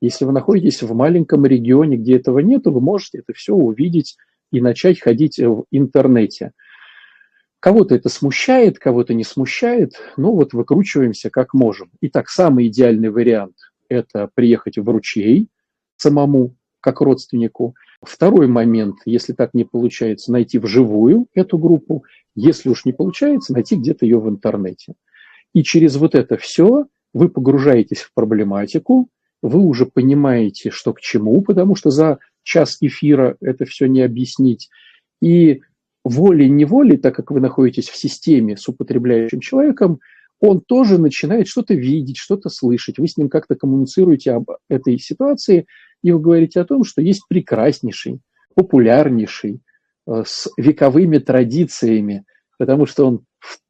если 0.00 0.24
вы 0.24 0.32
находитесь 0.32 0.82
в 0.82 0.94
маленьком 0.94 1.44
регионе, 1.46 1.96
где 1.96 2.16
этого 2.16 2.38
нет, 2.38 2.66
вы 2.66 2.80
можете 2.80 3.18
это 3.18 3.32
все 3.34 3.54
увидеть 3.54 4.16
и 4.50 4.60
начать 4.60 5.00
ходить 5.00 5.38
в 5.38 5.64
интернете. 5.70 6.52
Кого-то 7.60 7.94
это 7.94 8.08
смущает, 8.08 8.78
кого-то 8.78 9.12
не 9.12 9.24
смущает, 9.24 9.92
но 10.16 10.34
вот 10.34 10.54
выкручиваемся 10.54 11.28
как 11.28 11.52
можем. 11.52 11.90
Итак, 12.00 12.30
самый 12.30 12.68
идеальный 12.68 13.10
вариант– 13.10 13.56
это 13.90 14.30
приехать 14.34 14.78
в 14.78 14.88
ручей 14.88 15.48
самому, 15.98 16.56
как 16.80 17.02
родственнику. 17.02 17.74
Второй 18.00 18.46
момент, 18.46 18.96
если 19.04 19.34
так 19.34 19.52
не 19.52 19.64
получается, 19.64 20.32
найти 20.32 20.58
вживую 20.58 21.26
эту 21.34 21.58
группу. 21.58 22.04
Если 22.34 22.70
уж 22.70 22.86
не 22.86 22.94
получается, 22.94 23.52
найти 23.52 23.76
где-то 23.76 24.06
ее 24.06 24.18
в 24.18 24.28
интернете. 24.30 24.94
И 25.52 25.62
через 25.62 25.96
вот 25.96 26.14
это 26.14 26.38
все 26.38 26.86
вы 27.12 27.28
погружаетесь 27.28 28.00
в 28.00 28.14
проблематику, 28.14 29.10
вы 29.42 29.60
уже 29.60 29.86
понимаете, 29.86 30.70
что 30.70 30.92
к 30.92 31.00
чему, 31.00 31.42
потому 31.42 31.74
что 31.74 31.90
за 31.90 32.18
час 32.42 32.78
эфира 32.80 33.36
это 33.40 33.64
все 33.64 33.86
не 33.86 34.02
объяснить. 34.02 34.68
И 35.20 35.62
волей-неволей, 36.04 36.96
так 36.96 37.14
как 37.14 37.30
вы 37.30 37.40
находитесь 37.40 37.88
в 37.88 37.96
системе 37.96 38.56
с 38.56 38.68
употребляющим 38.68 39.40
человеком, 39.40 40.00
он 40.40 40.60
тоже 40.60 40.98
начинает 40.98 41.48
что-то 41.48 41.74
видеть, 41.74 42.16
что-то 42.16 42.48
слышать. 42.48 42.98
Вы 42.98 43.08
с 43.08 43.16
ним 43.16 43.28
как-то 43.28 43.54
коммуницируете 43.54 44.32
об 44.32 44.50
этой 44.68 44.98
ситуации, 44.98 45.66
и 46.02 46.12
вы 46.12 46.18
говорите 46.18 46.60
о 46.60 46.64
том, 46.64 46.84
что 46.84 47.02
есть 47.02 47.22
прекраснейший, 47.28 48.20
популярнейший, 48.54 49.60
э, 50.06 50.22
с 50.26 50.50
вековыми 50.56 51.18
традициями, 51.18 52.24
потому 52.58 52.86
что 52.86 53.06
он 53.06 53.24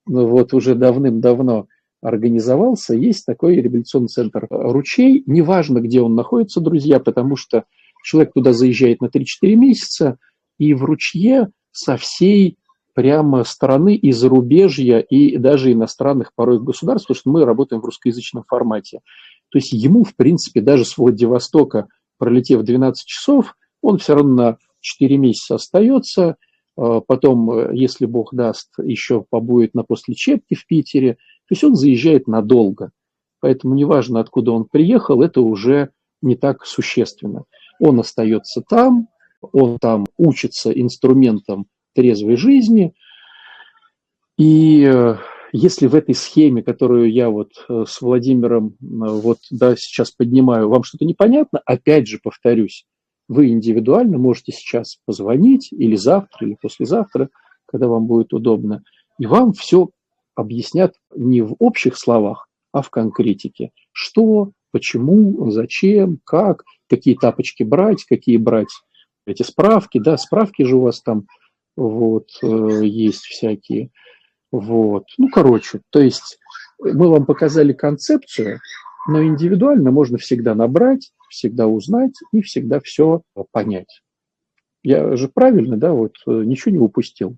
ну, 0.06 0.28
вот 0.28 0.54
уже 0.54 0.76
давным-давно 0.76 1.66
организовался, 2.02 2.94
есть 2.94 3.26
такой 3.26 3.56
реабилитационный 3.56 4.08
центр 4.08 4.46
«Ручей». 4.50 5.22
Неважно, 5.26 5.80
где 5.80 6.00
он 6.00 6.14
находится, 6.14 6.60
друзья, 6.60 6.98
потому 7.00 7.36
что 7.36 7.64
человек 8.02 8.32
туда 8.32 8.52
заезжает 8.52 9.00
на 9.02 9.06
3-4 9.06 9.24
месяца, 9.56 10.18
и 10.58 10.74
в 10.74 10.84
«Ручье» 10.84 11.50
со 11.72 11.96
всей 11.96 12.56
прямо 12.94 13.44
страны 13.44 13.94
и 13.94 14.12
зарубежья, 14.12 14.98
и 14.98 15.36
даже 15.36 15.72
иностранных 15.72 16.34
порой 16.34 16.58
государств, 16.60 17.06
потому 17.06 17.20
что 17.20 17.30
мы 17.30 17.44
работаем 17.44 17.80
в 17.80 17.84
русскоязычном 17.84 18.44
формате. 18.44 19.00
То 19.50 19.58
есть 19.58 19.72
ему, 19.72 20.04
в 20.04 20.14
принципе, 20.16 20.60
даже 20.60 20.84
с 20.84 20.98
Владивостока, 20.98 21.88
пролетев 22.18 22.62
12 22.62 23.06
часов, 23.06 23.54
он 23.82 23.98
все 23.98 24.14
равно 24.14 24.34
на 24.34 24.58
4 24.80 25.16
месяца 25.18 25.54
остается, 25.56 26.36
а 26.76 27.00
потом, 27.00 27.72
если 27.72 28.06
Бог 28.06 28.34
даст, 28.34 28.70
еще 28.82 29.24
побудет 29.28 29.74
на 29.74 29.82
послечепке 29.82 30.54
в 30.54 30.66
Питере, 30.66 31.18
то 31.50 31.54
есть 31.54 31.64
он 31.64 31.74
заезжает 31.74 32.28
надолго. 32.28 32.92
Поэтому 33.40 33.74
неважно, 33.74 34.20
откуда 34.20 34.52
он 34.52 34.66
приехал, 34.66 35.20
это 35.20 35.40
уже 35.40 35.90
не 36.22 36.36
так 36.36 36.64
существенно. 36.64 37.42
Он 37.80 37.98
остается 37.98 38.62
там, 38.62 39.08
он 39.40 39.78
там 39.80 40.06
учится 40.16 40.70
инструментам 40.70 41.66
трезвой 41.92 42.36
жизни. 42.36 42.94
И 44.38 44.84
э, 44.84 45.16
если 45.50 45.88
в 45.88 45.96
этой 45.96 46.14
схеме, 46.14 46.62
которую 46.62 47.10
я 47.10 47.30
вот 47.30 47.50
э, 47.68 47.84
с 47.84 48.00
Владимиром 48.00 48.68
э, 48.68 48.74
вот 48.84 49.38
да, 49.50 49.74
сейчас 49.74 50.12
поднимаю, 50.12 50.68
вам 50.68 50.84
что-то 50.84 51.04
непонятно, 51.04 51.60
опять 51.66 52.06
же 52.06 52.20
повторюсь, 52.22 52.86
вы 53.26 53.48
индивидуально 53.48 54.18
можете 54.18 54.52
сейчас 54.52 54.98
позвонить 55.04 55.72
или 55.72 55.96
завтра, 55.96 56.46
или 56.46 56.56
послезавтра, 56.62 57.28
когда 57.66 57.88
вам 57.88 58.06
будет 58.06 58.32
удобно, 58.32 58.84
и 59.18 59.26
вам 59.26 59.52
все 59.52 59.90
объяснят 60.40 60.94
не 61.14 61.42
в 61.42 61.54
общих 61.58 61.96
словах, 61.96 62.48
а 62.72 62.82
в 62.82 62.90
конкретике. 62.90 63.70
Что, 63.92 64.52
почему, 64.72 65.50
зачем, 65.50 66.18
как, 66.24 66.64
какие 66.88 67.14
тапочки 67.14 67.62
брать, 67.62 68.04
какие 68.04 68.36
брать 68.36 68.70
эти 69.26 69.42
справки, 69.42 69.98
да, 69.98 70.16
справки 70.16 70.62
же 70.62 70.76
у 70.76 70.82
вас 70.82 71.00
там 71.00 71.26
вот 71.76 72.28
э, 72.42 72.80
есть 72.82 73.22
всякие. 73.24 73.90
Вот. 74.50 75.04
Ну, 75.18 75.28
короче, 75.28 75.80
то 75.90 76.00
есть 76.00 76.38
мы 76.78 77.08
вам 77.08 77.26
показали 77.26 77.72
концепцию, 77.72 78.58
но 79.08 79.22
индивидуально 79.22 79.90
можно 79.90 80.18
всегда 80.18 80.54
набрать, 80.54 81.12
всегда 81.28 81.66
узнать 81.66 82.14
и 82.32 82.42
всегда 82.42 82.80
все 82.80 83.22
понять. 83.52 84.02
Я 84.82 85.16
же 85.16 85.28
правильно, 85.28 85.76
да, 85.76 85.92
вот 85.92 86.14
э, 86.26 86.30
ничего 86.30 86.72
не 86.72 86.80
упустил. 86.80 87.36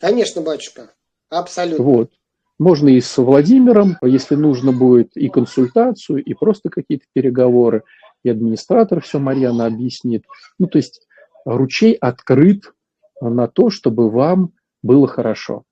Конечно, 0.00 0.42
батюшка, 0.42 0.94
абсолютно. 1.28 1.84
Вот. 1.84 2.12
Можно 2.58 2.88
и 2.88 3.00
с 3.00 3.16
Владимиром, 3.18 3.96
если 4.02 4.34
нужно 4.34 4.72
будет, 4.72 5.16
и 5.16 5.28
консультацию, 5.28 6.22
и 6.22 6.34
просто 6.34 6.70
какие-то 6.70 7.04
переговоры, 7.12 7.84
и 8.24 8.30
администратор 8.30 9.00
все 9.00 9.20
Марьяна 9.20 9.66
объяснит. 9.66 10.24
Ну, 10.58 10.66
то 10.66 10.78
есть 10.78 11.06
ручей 11.44 11.92
открыт 11.92 12.72
на 13.20 13.46
то, 13.46 13.70
чтобы 13.70 14.10
вам 14.10 14.52
было 14.82 15.06
хорошо. 15.06 15.64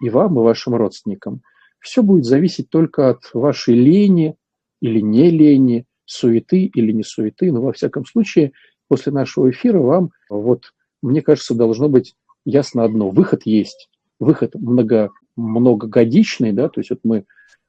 И 0.00 0.10
вам, 0.10 0.38
и 0.38 0.42
вашим 0.42 0.74
родственникам. 0.74 1.42
Все 1.80 2.02
будет 2.02 2.24
зависеть 2.24 2.70
только 2.70 3.10
от 3.10 3.30
вашей 3.32 3.74
лени 3.74 4.36
или 4.80 5.00
не 5.00 5.30
лени, 5.30 5.86
суеты 6.04 6.64
или 6.64 6.92
не 6.92 7.04
суеты. 7.04 7.52
Но 7.52 7.62
во 7.62 7.72
всяком 7.72 8.04
случае, 8.04 8.52
после 8.88 9.12
нашего 9.12 9.50
эфира 9.50 9.78
вам, 9.78 10.10
вот, 10.28 10.72
мне 11.02 11.22
кажется, 11.22 11.54
должно 11.54 11.88
быть 11.88 12.14
ясно 12.44 12.84
одно. 12.84 13.10
Выход 13.10 13.42
есть. 13.44 13.88
Выход 14.18 14.54
много 14.54 15.10
многогодичный, 15.36 16.52
да, 16.52 16.68
то 16.68 16.80
есть 16.80 16.90
вот 16.90 17.00
мы 17.04 17.24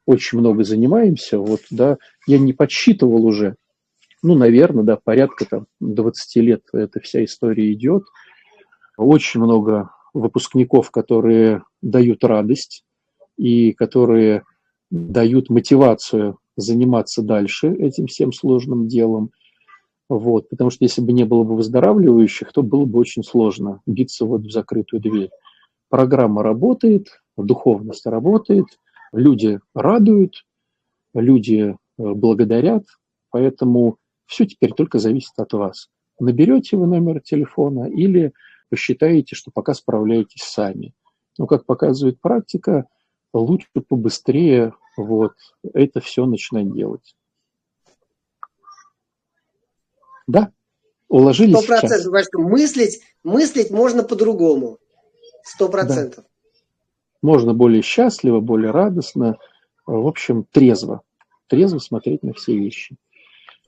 очень 0.06 0.40
много 0.40 0.64
занимаемся, 0.64 1.38
вот, 1.38 1.62
да, 1.70 1.98
я 2.26 2.40
не 2.40 2.54
подсчитывал 2.54 3.26
уже, 3.26 3.56
ну, 4.24 4.36
наверное, 4.36 4.84
да, 4.84 4.96
порядка 4.96 5.46
там 5.46 5.68
20 5.80 6.36
лет 6.38 6.64
эта 6.74 7.00
вся 7.00 7.24
история 7.24 7.72
идет. 7.72 8.04
Очень 8.98 9.42
много 9.42 9.92
выпускников, 10.14 10.90
которые 10.90 11.64
дают 11.82 12.24
радость 12.24 12.84
и 13.38 13.74
которые 13.74 14.44
дают 14.90 15.50
мотивацию 15.50 16.40
заниматься 16.56 17.22
дальше 17.22 17.72
этим 17.74 18.08
всем 18.08 18.34
сложным 18.34 18.88
делом. 18.88 19.32
Вот, 20.10 20.50
потому 20.50 20.70
что 20.72 20.86
если 20.86 21.02
бы 21.02 21.12
не 21.12 21.26
было 21.26 21.44
бы 21.44 21.56
выздоравливающих, 21.56 22.52
то 22.52 22.64
было 22.64 22.86
бы 22.86 22.98
очень 23.00 23.24
сложно 23.24 23.82
биться 23.86 24.26
вот 24.26 24.42
в 24.42 24.52
закрытую 24.52 25.02
дверь. 25.02 25.30
Программа 25.90 26.44
работает, 26.44 27.22
духовность 27.44 28.06
работает, 28.06 28.66
люди 29.12 29.60
радуют, 29.74 30.46
люди 31.14 31.70
э, 31.70 31.76
благодарят, 31.98 32.86
поэтому 33.30 33.98
все 34.26 34.46
теперь 34.46 34.74
только 34.74 35.00
зависит 35.00 35.34
от 35.38 35.54
вас. 35.54 35.90
Наберете 36.20 36.78
вы 36.78 36.88
номер 36.88 37.22
телефона 37.22 37.86
или 37.86 38.34
посчитаете, 38.70 39.36
что 39.36 39.52
пока 39.52 39.74
справляетесь 39.74 40.42
сами. 40.42 40.94
Но, 41.38 41.46
как 41.46 41.66
показывает 41.66 42.20
практика, 42.20 42.88
лучше 43.34 43.68
побыстрее 43.88 44.74
вот 44.98 45.34
это 45.74 46.02
все 46.02 46.26
начинать 46.26 46.74
делать. 46.74 47.16
Да, 50.26 50.52
уложились 51.08 51.58
Сто 51.58 51.68
процентов, 51.68 52.14
мыслить, 52.34 53.02
мыслить 53.24 53.70
можно 53.70 54.04
по-другому. 54.04 54.80
Сто 55.44 55.70
процентов. 55.70 56.26
Да 56.26 56.37
можно 57.22 57.54
более 57.54 57.82
счастливо, 57.82 58.40
более 58.40 58.72
радостно, 58.72 59.38
в 59.86 60.08
общем, 60.08 60.46
трезво, 60.52 61.02
трезво 61.48 61.80
смотреть 61.80 62.24
на 62.24 62.34
все 62.34 62.58
вещи. 62.58 62.98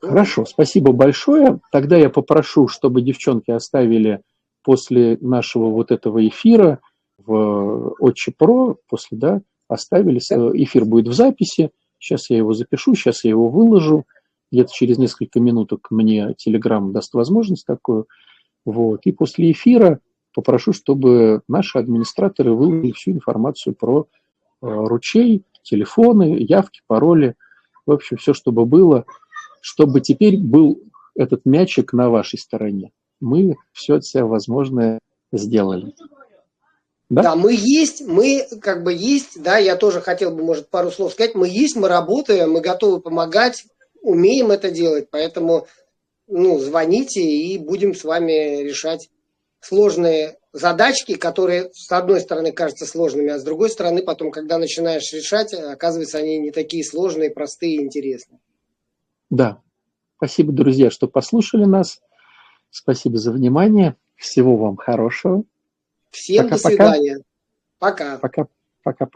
Хорошо, 0.02 0.46
спасибо 0.46 0.94
большое. 0.94 1.60
Тогда 1.72 1.98
я 1.98 2.10
попрошу, 2.10 2.68
чтобы 2.68 3.02
девчонки 3.02 3.52
оставили 3.52 4.22
после 4.64 5.18
нашего 5.22 5.70
вот 5.70 5.92
этого 5.92 6.26
эфира 6.26 6.80
в 7.18 7.96
Отче 8.00 8.34
Про, 8.38 8.78
после, 8.88 9.18
да, 9.18 9.42
оставили, 9.68 10.20
эфир 10.20 10.86
будет 10.86 11.08
в 11.08 11.14
записи, 11.14 11.72
сейчас 11.98 12.30
я 12.30 12.38
его 12.38 12.54
запишу, 12.54 12.96
сейчас 12.96 13.24
я 13.24 13.32
его 13.32 13.50
выложу, 13.50 14.06
где-то 14.52 14.72
через 14.74 14.98
несколько 14.98 15.40
минуток 15.40 15.88
мне 15.92 16.36
Telegram 16.46 16.92
даст 16.92 17.14
возможность 17.14 17.66
такую, 17.66 18.08
вот, 18.66 19.02
и 19.06 19.12
после 19.12 19.52
эфира 19.52 20.00
попрошу, 20.40 20.74
чтобы 20.74 21.42
наши 21.48 21.78
администраторы 21.78 22.54
выложили 22.54 22.92
всю 22.92 23.12
информацию 23.12 23.76
про 23.76 24.08
э, 24.62 24.66
ручей, 24.68 25.44
телефоны, 25.64 26.38
явки, 26.40 26.82
пароли, 26.88 27.36
в 27.86 27.92
общем, 27.92 28.18
все, 28.18 28.34
чтобы 28.34 28.66
было, 28.66 29.06
чтобы 29.62 30.02
теперь 30.02 30.38
был 30.38 30.82
этот 31.16 31.46
мячик 31.46 31.94
на 31.94 32.10
вашей 32.10 32.40
стороне. 32.40 32.92
Мы 33.20 33.56
все 33.74 33.96
от 33.96 34.06
себя 34.06 34.26
возможное 34.26 35.00
сделали. 35.32 35.94
Да? 37.10 37.24
да, 37.24 37.36
мы 37.36 37.56
есть, 37.56 38.02
мы 38.06 38.48
как 38.62 38.84
бы 38.84 38.94
есть, 38.94 39.42
да, 39.42 39.58
я 39.58 39.76
тоже 39.76 40.00
хотел 40.00 40.32
бы, 40.32 40.44
может, 40.44 40.70
пару 40.70 40.92
слов 40.92 41.14
сказать, 41.14 41.34
мы 41.34 41.48
есть, 41.48 41.76
мы 41.76 41.88
работаем, 41.88 42.52
мы 42.52 42.62
готовы 42.62 43.02
помогать, 43.02 43.66
умеем 44.02 44.52
это 44.52 44.70
делать, 44.70 45.08
поэтому, 45.10 45.66
ну, 46.28 46.60
звоните 46.60 47.22
и 47.22 47.58
будем 47.58 47.96
с 47.96 48.04
вами 48.04 48.62
решать 48.62 49.10
сложные 49.60 50.38
задачки, 50.52 51.16
которые 51.16 51.70
с 51.74 51.92
одной 51.92 52.22
стороны 52.22 52.52
кажутся 52.52 52.86
сложными, 52.86 53.30
а 53.30 53.40
с 53.40 53.44
другой 53.44 53.70
стороны 53.70 54.02
потом, 54.02 54.32
когда 54.32 54.58
начинаешь 54.58 55.12
решать, 55.14 55.54
оказывается, 55.54 56.18
они 56.18 56.40
не 56.40 56.52
такие 56.52 56.84
сложные, 56.84 57.30
простые 57.30 57.76
и 57.76 57.84
интересные. 57.84 58.40
Да. 59.30 59.62
Спасибо, 60.18 60.52
друзья, 60.52 60.90
что 60.92 61.08
послушали 61.08 61.66
нас. 61.66 62.02
Спасибо 62.72 63.18
за 63.18 63.32
внимание. 63.32 63.96
Всего 64.16 64.58
вам 64.58 64.76
хорошего. 64.76 65.44
Всем 66.10 66.46
пока, 66.46 66.56
до 66.56 66.62
свидания. 66.62 67.20
Пока. 67.78 68.18
Пока. 68.18 68.48
Пока. 68.84 69.06
Пока. 69.06 69.10